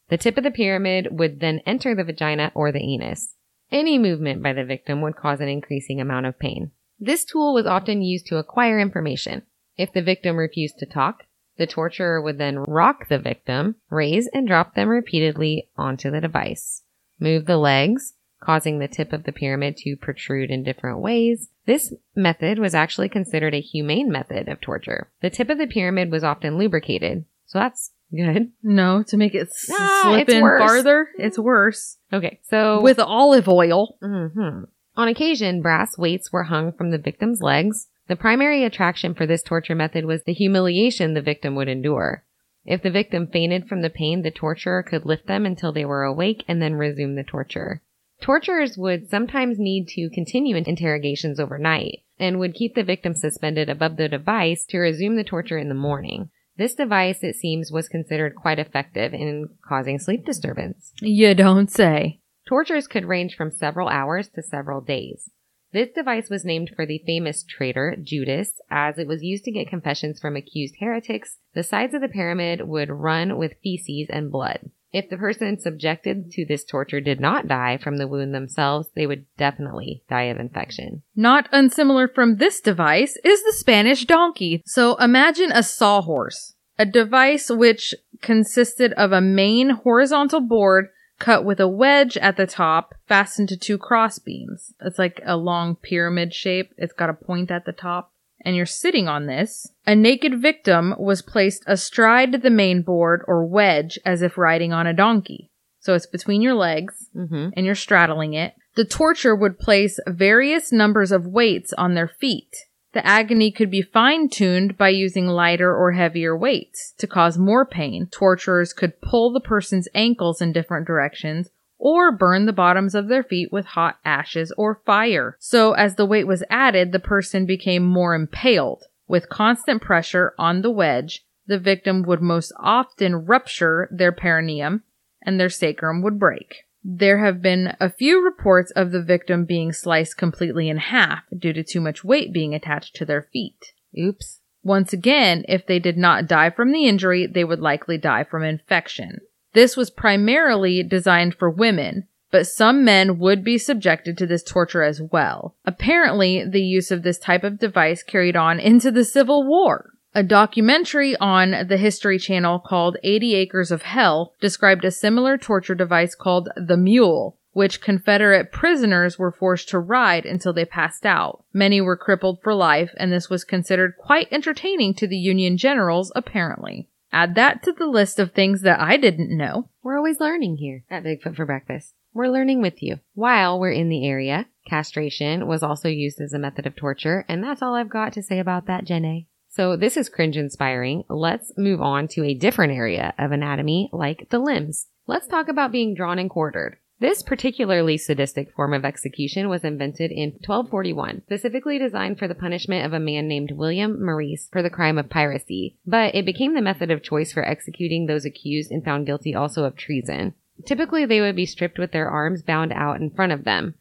The 0.08 0.16
tip 0.16 0.38
of 0.38 0.44
the 0.44 0.50
pyramid 0.50 1.08
would 1.10 1.40
then 1.40 1.60
enter 1.66 1.94
the 1.94 2.04
vagina 2.04 2.50
or 2.54 2.72
the 2.72 2.80
anus. 2.80 3.34
Any 3.70 3.98
movement 3.98 4.42
by 4.42 4.54
the 4.54 4.64
victim 4.64 5.02
would 5.02 5.16
cause 5.16 5.42
an 5.42 5.48
increasing 5.48 6.00
amount 6.00 6.24
of 6.24 6.38
pain. 6.38 6.70
This 6.98 7.26
tool 7.26 7.52
was 7.52 7.66
often 7.66 8.00
used 8.00 8.26
to 8.28 8.38
acquire 8.38 8.80
information. 8.80 9.42
If 9.76 9.92
the 9.92 10.00
victim 10.00 10.36
refused 10.36 10.78
to 10.78 10.86
talk, 10.86 11.24
the 11.58 11.66
torturer 11.66 12.20
would 12.20 12.38
then 12.38 12.58
rock 12.60 13.08
the 13.08 13.18
victim, 13.18 13.76
raise 13.90 14.28
and 14.32 14.46
drop 14.46 14.74
them 14.74 14.88
repeatedly 14.88 15.68
onto 15.76 16.10
the 16.10 16.20
device. 16.20 16.82
Move 17.18 17.46
the 17.46 17.56
legs, 17.56 18.14
causing 18.40 18.78
the 18.78 18.88
tip 18.88 19.12
of 19.12 19.24
the 19.24 19.32
pyramid 19.32 19.76
to 19.78 19.96
protrude 19.96 20.50
in 20.50 20.62
different 20.62 21.00
ways. 21.00 21.48
This 21.66 21.94
method 22.14 22.58
was 22.58 22.74
actually 22.74 23.08
considered 23.08 23.54
a 23.54 23.60
humane 23.60 24.10
method 24.10 24.48
of 24.48 24.60
torture. 24.60 25.10
The 25.22 25.30
tip 25.30 25.48
of 25.50 25.58
the 25.58 25.66
pyramid 25.66 26.10
was 26.12 26.22
often 26.22 26.58
lubricated, 26.58 27.24
so 27.46 27.58
that's 27.58 27.92
good. 28.14 28.52
No, 28.62 29.02
to 29.04 29.16
make 29.16 29.34
it 29.34 29.48
s- 29.48 29.70
Ah, 29.72 30.00
slip 30.04 30.28
in 30.28 30.42
worse. 30.42 30.60
farther, 30.60 31.08
it's 31.18 31.38
worse. 31.38 31.96
Okay, 32.12 32.38
so 32.48 32.80
With 32.82 32.98
olive 33.00 33.48
oil. 33.48 33.96
hmm 34.00 34.64
On 34.96 35.08
occasion, 35.08 35.60
brass 35.62 35.98
weights 35.98 36.30
were 36.32 36.44
hung 36.44 36.72
from 36.72 36.90
the 36.90 36.98
victim's 36.98 37.40
legs. 37.40 37.88
The 38.08 38.16
primary 38.16 38.64
attraction 38.64 39.14
for 39.14 39.26
this 39.26 39.42
torture 39.42 39.74
method 39.74 40.04
was 40.04 40.22
the 40.22 40.32
humiliation 40.32 41.14
the 41.14 41.22
victim 41.22 41.54
would 41.56 41.68
endure. 41.68 42.24
If 42.64 42.82
the 42.82 42.90
victim 42.90 43.26
fainted 43.26 43.68
from 43.68 43.82
the 43.82 43.90
pain, 43.90 44.22
the 44.22 44.30
torturer 44.30 44.82
could 44.82 45.04
lift 45.06 45.26
them 45.26 45.46
until 45.46 45.72
they 45.72 45.84
were 45.84 46.02
awake 46.02 46.44
and 46.48 46.60
then 46.60 46.74
resume 46.74 47.14
the 47.14 47.24
torture. 47.24 47.82
Torturers 48.20 48.78
would 48.78 49.08
sometimes 49.08 49.58
need 49.58 49.88
to 49.88 50.10
continue 50.10 50.56
interrogations 50.56 51.38
overnight 51.38 52.00
and 52.18 52.38
would 52.38 52.54
keep 52.54 52.74
the 52.74 52.82
victim 52.82 53.14
suspended 53.14 53.68
above 53.68 53.96
the 53.96 54.08
device 54.08 54.64
to 54.66 54.78
resume 54.78 55.16
the 55.16 55.24
torture 55.24 55.58
in 55.58 55.68
the 55.68 55.74
morning. 55.74 56.30
This 56.56 56.74
device, 56.74 57.22
it 57.22 57.36
seems, 57.36 57.70
was 57.70 57.88
considered 57.88 58.34
quite 58.34 58.58
effective 58.58 59.12
in 59.12 59.50
causing 59.66 59.98
sleep 59.98 60.24
disturbance. 60.24 60.92
You 61.00 61.34
don't 61.34 61.70
say. 61.70 62.20
Tortures 62.48 62.86
could 62.86 63.04
range 63.04 63.36
from 63.36 63.50
several 63.50 63.88
hours 63.88 64.28
to 64.30 64.42
several 64.42 64.80
days. 64.80 65.30
This 65.72 65.90
device 65.94 66.30
was 66.30 66.44
named 66.44 66.70
for 66.74 66.86
the 66.86 67.02
famous 67.04 67.42
traitor, 67.42 67.96
Judas, 68.00 68.60
as 68.70 68.98
it 68.98 69.06
was 69.06 69.22
used 69.22 69.44
to 69.44 69.52
get 69.52 69.68
confessions 69.68 70.20
from 70.20 70.36
accused 70.36 70.76
heretics. 70.80 71.38
The 71.54 71.62
sides 71.62 71.94
of 71.94 72.00
the 72.00 72.08
pyramid 72.08 72.66
would 72.66 72.90
run 72.90 73.36
with 73.36 73.56
feces 73.62 74.08
and 74.08 74.30
blood. 74.30 74.70
If 74.92 75.10
the 75.10 75.18
person 75.18 75.58
subjected 75.58 76.30
to 76.32 76.46
this 76.46 76.64
torture 76.64 77.00
did 77.00 77.20
not 77.20 77.48
die 77.48 77.76
from 77.76 77.98
the 77.98 78.08
wound 78.08 78.34
themselves, 78.34 78.88
they 78.94 79.06
would 79.06 79.26
definitely 79.36 80.02
die 80.08 80.24
of 80.24 80.38
infection. 80.38 81.02
Not 81.14 81.48
unsimilar 81.52 82.08
from 82.08 82.36
this 82.36 82.60
device 82.60 83.18
is 83.22 83.42
the 83.42 83.52
Spanish 83.52 84.06
donkey. 84.06 84.62
So 84.64 84.96
imagine 84.96 85.52
a 85.52 85.62
sawhorse, 85.62 86.54
a 86.78 86.86
device 86.86 87.50
which 87.50 87.94
consisted 88.22 88.92
of 88.94 89.12
a 89.12 89.20
main 89.20 89.70
horizontal 89.70 90.40
board 90.40 90.88
cut 91.18 91.44
with 91.44 91.60
a 91.60 91.68
wedge 91.68 92.16
at 92.16 92.36
the 92.36 92.46
top 92.46 92.94
fastened 93.08 93.48
to 93.50 93.56
two 93.56 93.78
cross 93.78 94.18
beams. 94.18 94.74
It's 94.80 94.98
like 94.98 95.20
a 95.24 95.36
long 95.36 95.76
pyramid 95.76 96.34
shape. 96.34 96.72
It's 96.76 96.92
got 96.92 97.10
a 97.10 97.14
point 97.14 97.50
at 97.50 97.64
the 97.64 97.72
top. 97.72 98.12
And 98.44 98.54
you're 98.54 98.66
sitting 98.66 99.08
on 99.08 99.26
this. 99.26 99.68
A 99.86 99.94
naked 99.96 100.40
victim 100.40 100.94
was 100.98 101.22
placed 101.22 101.64
astride 101.66 102.42
the 102.42 102.50
main 102.50 102.82
board 102.82 103.22
or 103.26 103.44
wedge 103.44 103.98
as 104.04 104.22
if 104.22 104.38
riding 104.38 104.72
on 104.72 104.86
a 104.86 104.92
donkey. 104.92 105.50
So 105.80 105.94
it's 105.94 106.06
between 106.06 106.42
your 106.42 106.54
legs 106.54 107.08
Mm-hmm. 107.16 107.48
and 107.56 107.64
you're 107.64 107.74
straddling 107.74 108.34
it. 108.34 108.52
The 108.74 108.84
torture 108.84 109.34
would 109.34 109.58
place 109.58 109.98
various 110.06 110.70
numbers 110.70 111.10
of 111.12 111.26
weights 111.26 111.72
on 111.72 111.94
their 111.94 112.08
feet. 112.08 112.54
The 112.96 113.06
agony 113.06 113.50
could 113.50 113.70
be 113.70 113.82
fine 113.82 114.30
tuned 114.30 114.78
by 114.78 114.88
using 114.88 115.26
lighter 115.26 115.70
or 115.70 115.92
heavier 115.92 116.34
weights. 116.34 116.94
To 116.96 117.06
cause 117.06 117.36
more 117.36 117.66
pain, 117.66 118.08
torturers 118.10 118.72
could 118.72 119.02
pull 119.02 119.30
the 119.30 119.38
person's 119.38 119.86
ankles 119.94 120.40
in 120.40 120.54
different 120.54 120.86
directions 120.86 121.50
or 121.76 122.10
burn 122.10 122.46
the 122.46 122.54
bottoms 122.54 122.94
of 122.94 123.08
their 123.08 123.22
feet 123.22 123.52
with 123.52 123.66
hot 123.66 123.98
ashes 124.02 124.50
or 124.56 124.80
fire. 124.86 125.36
So 125.38 125.74
as 125.74 125.96
the 125.96 126.06
weight 126.06 126.26
was 126.26 126.42
added, 126.48 126.92
the 126.92 126.98
person 126.98 127.44
became 127.44 127.84
more 127.84 128.14
impaled. 128.14 128.84
With 129.06 129.28
constant 129.28 129.82
pressure 129.82 130.32
on 130.38 130.62
the 130.62 130.70
wedge, 130.70 131.22
the 131.46 131.58
victim 131.58 132.02
would 132.04 132.22
most 132.22 132.50
often 132.58 133.26
rupture 133.26 133.90
their 133.92 134.10
perineum 134.10 134.84
and 135.20 135.38
their 135.38 135.50
sacrum 135.50 136.00
would 136.00 136.18
break. 136.18 136.65
There 136.88 137.18
have 137.18 137.42
been 137.42 137.74
a 137.80 137.90
few 137.90 138.24
reports 138.24 138.70
of 138.70 138.92
the 138.92 139.02
victim 139.02 139.44
being 139.44 139.72
sliced 139.72 140.16
completely 140.16 140.68
in 140.68 140.76
half 140.76 141.24
due 141.36 141.52
to 141.52 141.64
too 141.64 141.80
much 141.80 142.04
weight 142.04 142.32
being 142.32 142.54
attached 142.54 142.94
to 142.96 143.04
their 143.04 143.22
feet. 143.22 143.72
Oops. 143.98 144.38
Once 144.62 144.92
again, 144.92 145.44
if 145.48 145.66
they 145.66 145.80
did 145.80 145.96
not 145.96 146.28
die 146.28 146.48
from 146.48 146.70
the 146.70 146.86
injury, 146.86 147.26
they 147.26 147.42
would 147.42 147.58
likely 147.58 147.98
die 147.98 148.22
from 148.22 148.44
infection. 148.44 149.18
This 149.52 149.76
was 149.76 149.90
primarily 149.90 150.84
designed 150.84 151.34
for 151.34 151.50
women, 151.50 152.06
but 152.30 152.46
some 152.46 152.84
men 152.84 153.18
would 153.18 153.42
be 153.42 153.58
subjected 153.58 154.16
to 154.18 154.26
this 154.26 154.44
torture 154.44 154.84
as 154.84 155.02
well. 155.02 155.56
Apparently, 155.64 156.44
the 156.44 156.62
use 156.62 156.92
of 156.92 157.02
this 157.02 157.18
type 157.18 157.42
of 157.42 157.58
device 157.58 158.04
carried 158.04 158.36
on 158.36 158.60
into 158.60 158.92
the 158.92 159.04
Civil 159.04 159.44
War. 159.44 159.90
A 160.16 160.22
documentary 160.22 161.14
on 161.16 161.66
the 161.68 161.76
History 161.76 162.18
Channel 162.18 162.58
called 162.58 162.96
80 163.04 163.34
Acres 163.34 163.70
of 163.70 163.82
Hell 163.82 164.32
described 164.40 164.82
a 164.86 164.90
similar 164.90 165.36
torture 165.36 165.74
device 165.74 166.14
called 166.14 166.48
the 166.56 166.78
mule, 166.78 167.36
which 167.52 167.82
Confederate 167.82 168.50
prisoners 168.50 169.18
were 169.18 169.30
forced 169.30 169.68
to 169.68 169.78
ride 169.78 170.24
until 170.24 170.54
they 170.54 170.64
passed 170.64 171.04
out. 171.04 171.44
Many 171.52 171.82
were 171.82 171.98
crippled 171.98 172.40
for 172.42 172.54
life, 172.54 172.94
and 172.96 173.12
this 173.12 173.28
was 173.28 173.44
considered 173.44 173.98
quite 173.98 174.28
entertaining 174.32 174.94
to 174.94 175.06
the 175.06 175.18
Union 175.18 175.58
generals, 175.58 176.10
apparently. 176.16 176.88
Add 177.12 177.34
that 177.34 177.62
to 177.64 177.72
the 177.72 177.84
list 177.84 178.18
of 178.18 178.32
things 178.32 178.62
that 178.62 178.80
I 178.80 178.96
didn't 178.96 179.36
know. 179.36 179.68
We're 179.82 179.98
always 179.98 180.18
learning 180.18 180.56
here 180.56 180.84
at 180.88 181.04
Bigfoot 181.04 181.36
for 181.36 181.44
Breakfast. 181.44 181.92
We're 182.14 182.28
learning 182.28 182.62
with 182.62 182.82
you. 182.82 183.00
While 183.12 183.60
we're 183.60 183.72
in 183.72 183.90
the 183.90 184.08
area, 184.08 184.46
castration 184.66 185.46
was 185.46 185.62
also 185.62 185.90
used 185.90 186.22
as 186.22 186.32
a 186.32 186.38
method 186.38 186.66
of 186.66 186.74
torture, 186.74 187.26
and 187.28 187.44
that's 187.44 187.60
all 187.60 187.74
I've 187.74 187.90
got 187.90 188.14
to 188.14 188.22
say 188.22 188.38
about 188.38 188.66
that, 188.68 188.86
Jenny. 188.86 189.28
So 189.56 189.74
this 189.74 189.96
is 189.96 190.10
cringe 190.10 190.36
inspiring. 190.36 191.04
Let's 191.08 191.50
move 191.56 191.80
on 191.80 192.08
to 192.08 192.22
a 192.22 192.34
different 192.34 192.74
area 192.74 193.14
of 193.18 193.32
anatomy, 193.32 193.88
like 193.90 194.28
the 194.28 194.38
limbs. 194.38 194.88
Let's 195.06 195.26
talk 195.26 195.48
about 195.48 195.72
being 195.72 195.94
drawn 195.94 196.18
and 196.18 196.28
quartered. 196.28 196.76
This 197.00 197.22
particularly 197.22 197.96
sadistic 197.96 198.52
form 198.52 198.74
of 198.74 198.84
execution 198.84 199.48
was 199.48 199.64
invented 199.64 200.10
in 200.10 200.32
1241, 200.32 201.22
specifically 201.22 201.78
designed 201.78 202.18
for 202.18 202.28
the 202.28 202.34
punishment 202.34 202.84
of 202.84 202.92
a 202.92 203.00
man 203.00 203.28
named 203.28 203.52
William 203.52 204.04
Maurice 204.04 204.46
for 204.52 204.62
the 204.62 204.68
crime 204.68 204.98
of 204.98 205.08
piracy, 205.08 205.78
but 205.86 206.14
it 206.14 206.26
became 206.26 206.54
the 206.54 206.60
method 206.60 206.90
of 206.90 207.02
choice 207.02 207.32
for 207.32 207.42
executing 207.42 208.04
those 208.04 208.26
accused 208.26 208.70
and 208.70 208.84
found 208.84 209.06
guilty 209.06 209.34
also 209.34 209.64
of 209.64 209.74
treason. 209.74 210.34
Typically, 210.66 211.06
they 211.06 211.22
would 211.22 211.36
be 211.36 211.46
stripped 211.46 211.78
with 211.78 211.92
their 211.92 212.10
arms 212.10 212.42
bound 212.42 212.74
out 212.74 213.00
in 213.00 213.08
front 213.08 213.32
of 213.32 213.44
them. 213.44 213.74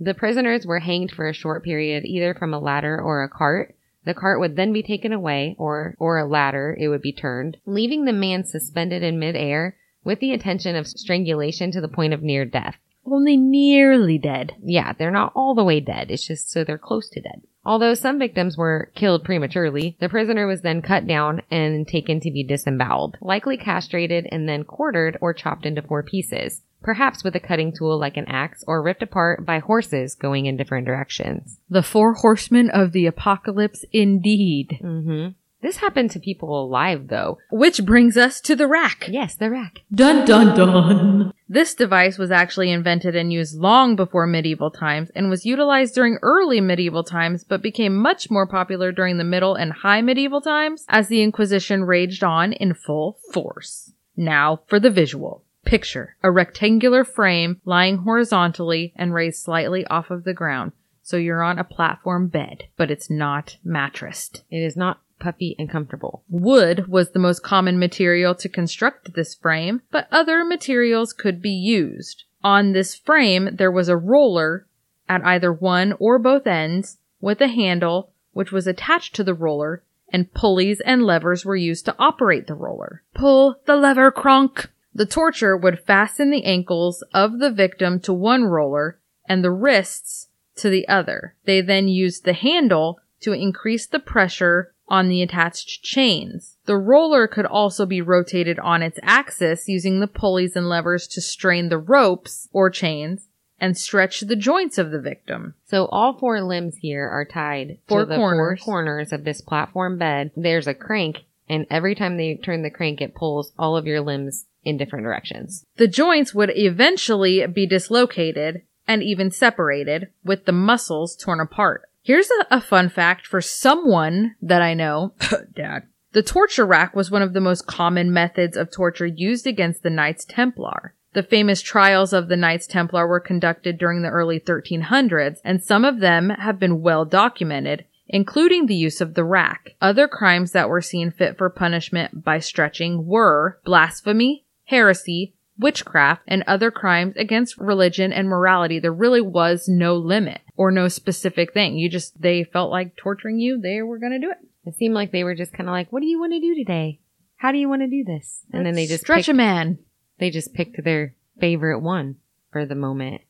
The 0.00 0.14
prisoners 0.14 0.66
were 0.66 0.80
hanged 0.80 1.12
for 1.12 1.28
a 1.28 1.32
short 1.32 1.62
period 1.62 2.04
either 2.04 2.34
from 2.34 2.52
a 2.52 2.58
ladder 2.58 3.00
or 3.00 3.22
a 3.22 3.28
cart. 3.28 3.76
The 4.04 4.14
cart 4.14 4.40
would 4.40 4.56
then 4.56 4.72
be 4.72 4.82
taken 4.82 5.12
away, 5.12 5.54
or, 5.58 5.94
or 5.98 6.18
a 6.18 6.24
ladder, 6.24 6.74
it 6.80 6.88
would 6.88 7.02
be 7.02 7.12
turned, 7.12 7.58
leaving 7.66 8.04
the 8.04 8.12
man 8.12 8.44
suspended 8.44 9.02
in 9.02 9.18
midair 9.18 9.76
with 10.04 10.20
the 10.20 10.32
intention 10.32 10.74
of 10.74 10.86
strangulation 10.86 11.70
to 11.72 11.80
the 11.80 11.88
point 11.88 12.14
of 12.14 12.22
near 12.22 12.46
death. 12.46 12.76
Only 13.06 13.36
nearly 13.36 14.18
dead. 14.18 14.54
Yeah, 14.62 14.92
they're 14.92 15.10
not 15.10 15.32
all 15.34 15.54
the 15.54 15.64
way 15.64 15.80
dead. 15.80 16.10
It's 16.10 16.26
just 16.26 16.50
so 16.50 16.64
they're 16.64 16.78
close 16.78 17.08
to 17.10 17.20
dead. 17.20 17.42
Although 17.64 17.94
some 17.94 18.18
victims 18.18 18.56
were 18.56 18.90
killed 18.94 19.24
prematurely, 19.24 19.96
the 20.00 20.08
prisoner 20.08 20.46
was 20.46 20.62
then 20.62 20.80
cut 20.80 21.06
down 21.06 21.42
and 21.50 21.86
taken 21.86 22.20
to 22.20 22.30
be 22.30 22.42
disemboweled, 22.42 23.18
likely 23.20 23.56
castrated 23.56 24.26
and 24.32 24.48
then 24.48 24.64
quartered 24.64 25.18
or 25.20 25.34
chopped 25.34 25.66
into 25.66 25.82
four 25.82 26.02
pieces, 26.02 26.62
perhaps 26.82 27.22
with 27.22 27.36
a 27.36 27.40
cutting 27.40 27.72
tool 27.76 27.98
like 27.98 28.16
an 28.16 28.24
axe 28.28 28.64
or 28.66 28.82
ripped 28.82 29.02
apart 29.02 29.44
by 29.44 29.58
horses 29.58 30.14
going 30.14 30.46
in 30.46 30.56
different 30.56 30.86
directions. 30.86 31.58
The 31.68 31.82
four 31.82 32.14
horsemen 32.14 32.70
of 32.70 32.92
the 32.92 33.06
apocalypse 33.06 33.84
indeed. 33.92 34.78
hmm 34.80 35.28
This 35.62 35.78
happened 35.78 36.10
to 36.12 36.20
people 36.20 36.62
alive 36.62 37.08
though. 37.08 37.38
Which 37.50 37.84
brings 37.84 38.16
us 38.16 38.40
to 38.42 38.56
the 38.56 38.66
rack. 38.66 39.08
Yes, 39.08 39.34
the 39.34 39.50
rack. 39.50 39.80
Dun 39.94 40.24
dun 40.24 40.56
dun. 40.56 41.32
This 41.48 41.74
device 41.74 42.16
was 42.16 42.30
actually 42.30 42.70
invented 42.70 43.16
and 43.16 43.32
used 43.32 43.58
long 43.58 43.96
before 43.96 44.26
medieval 44.26 44.70
times 44.70 45.10
and 45.14 45.28
was 45.28 45.44
utilized 45.44 45.94
during 45.94 46.18
early 46.22 46.60
medieval 46.60 47.04
times 47.04 47.44
but 47.44 47.60
became 47.60 47.96
much 47.96 48.30
more 48.30 48.46
popular 48.46 48.92
during 48.92 49.18
the 49.18 49.24
middle 49.24 49.54
and 49.54 49.72
high 49.72 50.00
medieval 50.00 50.40
times 50.40 50.84
as 50.88 51.08
the 51.08 51.22
Inquisition 51.22 51.84
raged 51.84 52.24
on 52.24 52.52
in 52.52 52.72
full 52.72 53.18
force. 53.32 53.92
Now 54.16 54.60
for 54.66 54.80
the 54.80 54.90
visual. 54.90 55.44
Picture 55.64 56.16
a 56.22 56.30
rectangular 56.30 57.04
frame 57.04 57.60
lying 57.64 57.98
horizontally 57.98 58.94
and 58.96 59.12
raised 59.12 59.42
slightly 59.42 59.84
off 59.86 60.10
of 60.10 60.24
the 60.24 60.32
ground. 60.32 60.72
So 61.02 61.16
you're 61.16 61.42
on 61.42 61.58
a 61.58 61.64
platform 61.64 62.28
bed, 62.28 62.64
but 62.76 62.90
it's 62.90 63.10
not 63.10 63.56
mattressed. 63.64 64.44
It 64.50 64.62
is 64.62 64.76
not 64.76 65.00
puffy 65.20 65.54
and 65.58 65.70
comfortable. 65.70 66.24
Wood 66.28 66.88
was 66.88 67.10
the 67.10 67.18
most 67.18 67.42
common 67.42 67.78
material 67.78 68.34
to 68.36 68.48
construct 68.48 69.14
this 69.14 69.34
frame, 69.34 69.82
but 69.90 70.08
other 70.10 70.44
materials 70.44 71.12
could 71.12 71.40
be 71.40 71.50
used. 71.50 72.24
On 72.42 72.72
this 72.72 72.96
frame, 72.96 73.50
there 73.52 73.70
was 73.70 73.88
a 73.88 73.96
roller 73.96 74.66
at 75.08 75.24
either 75.24 75.52
one 75.52 75.92
or 75.98 76.18
both 76.18 76.46
ends 76.46 76.98
with 77.20 77.40
a 77.40 77.48
handle 77.48 78.12
which 78.32 78.52
was 78.52 78.66
attached 78.66 79.14
to 79.14 79.24
the 79.24 79.34
roller 79.34 79.82
and 80.12 80.32
pulleys 80.34 80.80
and 80.80 81.04
levers 81.04 81.44
were 81.44 81.56
used 81.56 81.84
to 81.84 81.96
operate 81.98 82.46
the 82.46 82.54
roller. 82.54 83.02
Pull 83.14 83.56
the 83.66 83.76
lever, 83.76 84.10
Kronk! 84.10 84.70
The 84.92 85.06
torture 85.06 85.56
would 85.56 85.84
fasten 85.86 86.30
the 86.30 86.44
ankles 86.44 87.04
of 87.14 87.38
the 87.38 87.50
victim 87.50 88.00
to 88.00 88.12
one 88.12 88.44
roller 88.44 88.98
and 89.28 89.44
the 89.44 89.52
wrists 89.52 90.28
to 90.56 90.68
the 90.68 90.88
other. 90.88 91.36
They 91.44 91.60
then 91.60 91.88
used 91.88 92.24
the 92.24 92.32
handle 92.32 93.00
to 93.20 93.32
increase 93.32 93.86
the 93.86 94.00
pressure 94.00 94.72
on 94.90 95.08
the 95.08 95.22
attached 95.22 95.82
chains. 95.82 96.56
The 96.66 96.76
roller 96.76 97.26
could 97.28 97.46
also 97.46 97.86
be 97.86 98.02
rotated 98.02 98.58
on 98.58 98.82
its 98.82 98.98
axis 99.02 99.68
using 99.68 100.00
the 100.00 100.06
pulleys 100.06 100.56
and 100.56 100.68
levers 100.68 101.06
to 101.08 101.20
strain 101.20 101.68
the 101.68 101.78
ropes 101.78 102.48
or 102.52 102.68
chains 102.68 103.28
and 103.60 103.76
stretch 103.76 104.20
the 104.20 104.36
joints 104.36 104.78
of 104.78 104.90
the 104.90 105.00
victim. 105.00 105.54
So 105.66 105.86
all 105.86 106.18
four 106.18 106.40
limbs 106.42 106.76
here 106.76 107.08
are 107.08 107.24
tied 107.24 107.78
Four 107.86 108.00
to 108.00 108.06
the 108.06 108.16
corners. 108.16 108.60
four 108.60 108.72
corners 108.72 109.12
of 109.12 109.24
this 109.24 109.40
platform 109.40 109.98
bed. 109.98 110.30
There's 110.34 110.66
a 110.66 110.74
crank, 110.74 111.24
and 111.48 111.66
every 111.70 111.94
time 111.94 112.16
they 112.16 112.36
turn 112.36 112.62
the 112.62 112.70
crank, 112.70 113.00
it 113.00 113.14
pulls 113.14 113.52
all 113.58 113.76
of 113.76 113.86
your 113.86 114.00
limbs 114.00 114.46
in 114.64 114.76
different 114.76 115.04
directions. 115.04 115.64
The 115.76 115.88
joints 115.88 116.34
would 116.34 116.50
eventually 116.54 117.46
be 117.46 117.66
dislocated 117.66 118.62
and 118.88 119.02
even 119.02 119.30
separated 119.30 120.08
with 120.24 120.46
the 120.46 120.52
muscles 120.52 121.14
torn 121.16 121.38
apart. 121.40 121.82
Here's 122.02 122.30
a, 122.30 122.56
a 122.56 122.60
fun 122.60 122.88
fact 122.88 123.26
for 123.26 123.40
someone 123.40 124.36
that 124.40 124.62
I 124.62 124.74
know. 124.74 125.14
Dad. 125.54 125.84
The 126.12 126.22
torture 126.22 126.66
rack 126.66 126.96
was 126.96 127.10
one 127.10 127.22
of 127.22 127.34
the 127.34 127.40
most 127.40 127.66
common 127.66 128.12
methods 128.12 128.56
of 128.56 128.72
torture 128.72 129.06
used 129.06 129.46
against 129.46 129.82
the 129.82 129.90
Knights 129.90 130.24
Templar. 130.24 130.94
The 131.12 131.22
famous 131.22 131.60
trials 131.60 132.12
of 132.12 132.28
the 132.28 132.36
Knights 132.36 132.66
Templar 132.66 133.06
were 133.06 133.20
conducted 133.20 133.78
during 133.78 134.02
the 134.02 134.08
early 134.08 134.40
1300s, 134.40 135.38
and 135.44 135.62
some 135.62 135.84
of 135.84 136.00
them 136.00 136.30
have 136.30 136.58
been 136.58 136.82
well 136.82 137.04
documented, 137.04 137.84
including 138.08 138.66
the 138.66 138.74
use 138.74 139.00
of 139.00 139.14
the 139.14 139.24
rack. 139.24 139.76
Other 139.80 140.08
crimes 140.08 140.52
that 140.52 140.68
were 140.68 140.80
seen 140.80 141.10
fit 141.10 141.36
for 141.36 141.50
punishment 141.50 142.24
by 142.24 142.38
stretching 142.38 143.06
were 143.06 143.60
blasphemy, 143.64 144.44
heresy, 144.64 145.34
witchcraft, 145.58 146.22
and 146.26 146.42
other 146.46 146.70
crimes 146.70 147.14
against 147.16 147.58
religion 147.58 148.12
and 148.12 148.28
morality. 148.28 148.78
There 148.78 148.92
really 148.92 149.20
was 149.20 149.68
no 149.68 149.96
limit 149.96 150.40
or 150.60 150.70
no 150.70 150.88
specific 150.88 151.54
thing. 151.54 151.78
You 151.78 151.88
just, 151.88 152.20
they 152.20 152.44
felt 152.44 152.70
like 152.70 152.94
torturing 152.94 153.38
you, 153.38 153.58
they 153.58 153.80
were 153.80 153.96
gonna 153.96 154.18
do 154.18 154.30
it. 154.30 154.36
It 154.66 154.76
seemed 154.76 154.92
like 154.92 155.10
they 155.10 155.24
were 155.24 155.34
just 155.34 155.54
kind 155.54 155.70
of 155.70 155.72
like, 155.72 155.90
"What 155.90 156.00
do 156.00 156.06
you 156.06 156.20
want 156.20 156.34
to 156.34 156.38
do 156.38 156.54
today? 156.54 157.00
How 157.36 157.50
do 157.50 157.56
you 157.56 157.66
want 157.66 157.80
to 157.80 157.88
do 157.88 158.04
this?" 158.04 158.44
And 158.52 158.66
then 158.66 158.74
they 158.74 158.86
just 158.86 159.04
stretch 159.04 159.20
picked, 159.20 159.28
a 159.28 159.32
man. 159.32 159.78
they 160.18 160.28
just 160.28 160.52
picked 160.52 160.84
their 160.84 161.14
favorite 161.38 161.80
one 161.80 162.16
for 162.52 162.66
the 162.66 162.74
moment, 162.74 163.22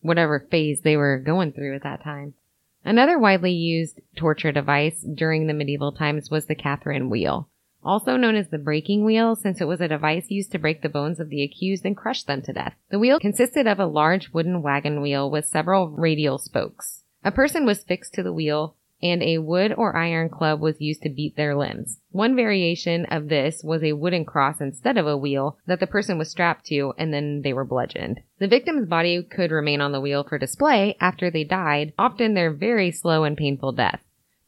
whatever 0.00 0.48
phase 0.50 0.80
they 0.80 0.96
were 0.96 1.20
going 1.20 1.52
through 1.52 1.76
at 1.76 1.84
that 1.84 2.02
time. 2.02 2.34
Another 2.84 3.16
widely 3.16 3.52
used 3.52 4.00
torture 4.16 4.50
device 4.50 5.02
during 5.02 5.46
the 5.46 5.54
medieval 5.54 5.92
times 5.92 6.32
was 6.32 6.46
the 6.46 6.56
Catherine 6.56 7.08
wheel, 7.08 7.48
also 7.84 8.16
known 8.16 8.36
as 8.36 8.48
the 8.48 8.58
breaking 8.58 9.04
wheel 9.04 9.36
since 9.36 9.60
it 9.60 9.66
was 9.66 9.80
a 9.80 9.88
device 9.88 10.30
used 10.30 10.52
to 10.52 10.58
break 10.58 10.82
the 10.82 10.88
bones 10.88 11.20
of 11.20 11.28
the 11.28 11.42
accused 11.42 11.84
and 11.84 11.96
crush 11.96 12.22
them 12.22 12.42
to 12.42 12.52
death. 12.52 12.74
The 12.90 12.98
wheel 12.98 13.18
consisted 13.18 13.66
of 13.66 13.78
a 13.78 13.86
large 13.86 14.30
wooden 14.32 14.62
wagon 14.62 15.00
wheel 15.00 15.30
with 15.30 15.46
several 15.46 15.88
radial 15.88 16.38
spokes. 16.38 17.02
A 17.24 17.30
person 17.30 17.66
was 17.66 17.84
fixed 17.84 18.14
to 18.14 18.22
the 18.22 18.32
wheel 18.32 18.76
and 19.02 19.22
a 19.22 19.38
wood 19.38 19.74
or 19.76 19.96
iron 19.96 20.28
club 20.28 20.60
was 20.60 20.80
used 20.80 21.02
to 21.02 21.08
beat 21.08 21.36
their 21.36 21.56
limbs. 21.56 21.98
One 22.10 22.36
variation 22.36 23.04
of 23.06 23.28
this 23.28 23.62
was 23.64 23.82
a 23.82 23.94
wooden 23.94 24.24
cross 24.24 24.60
instead 24.60 24.96
of 24.96 25.06
a 25.06 25.16
wheel 25.16 25.58
that 25.66 25.80
the 25.80 25.86
person 25.86 26.18
was 26.18 26.30
strapped 26.30 26.66
to 26.66 26.94
and 26.96 27.12
then 27.12 27.42
they 27.42 27.52
were 27.52 27.64
bludgeoned. 27.64 28.20
The 28.38 28.46
victim's 28.46 28.86
body 28.86 29.22
could 29.22 29.50
remain 29.50 29.80
on 29.80 29.92
the 29.92 30.00
wheel 30.00 30.22
for 30.22 30.38
display 30.38 30.96
after 31.00 31.30
they 31.30 31.44
died, 31.44 31.92
often 31.98 32.34
their 32.34 32.52
very 32.52 32.92
slow 32.92 33.24
and 33.24 33.36
painful 33.36 33.72
death. 33.72 34.00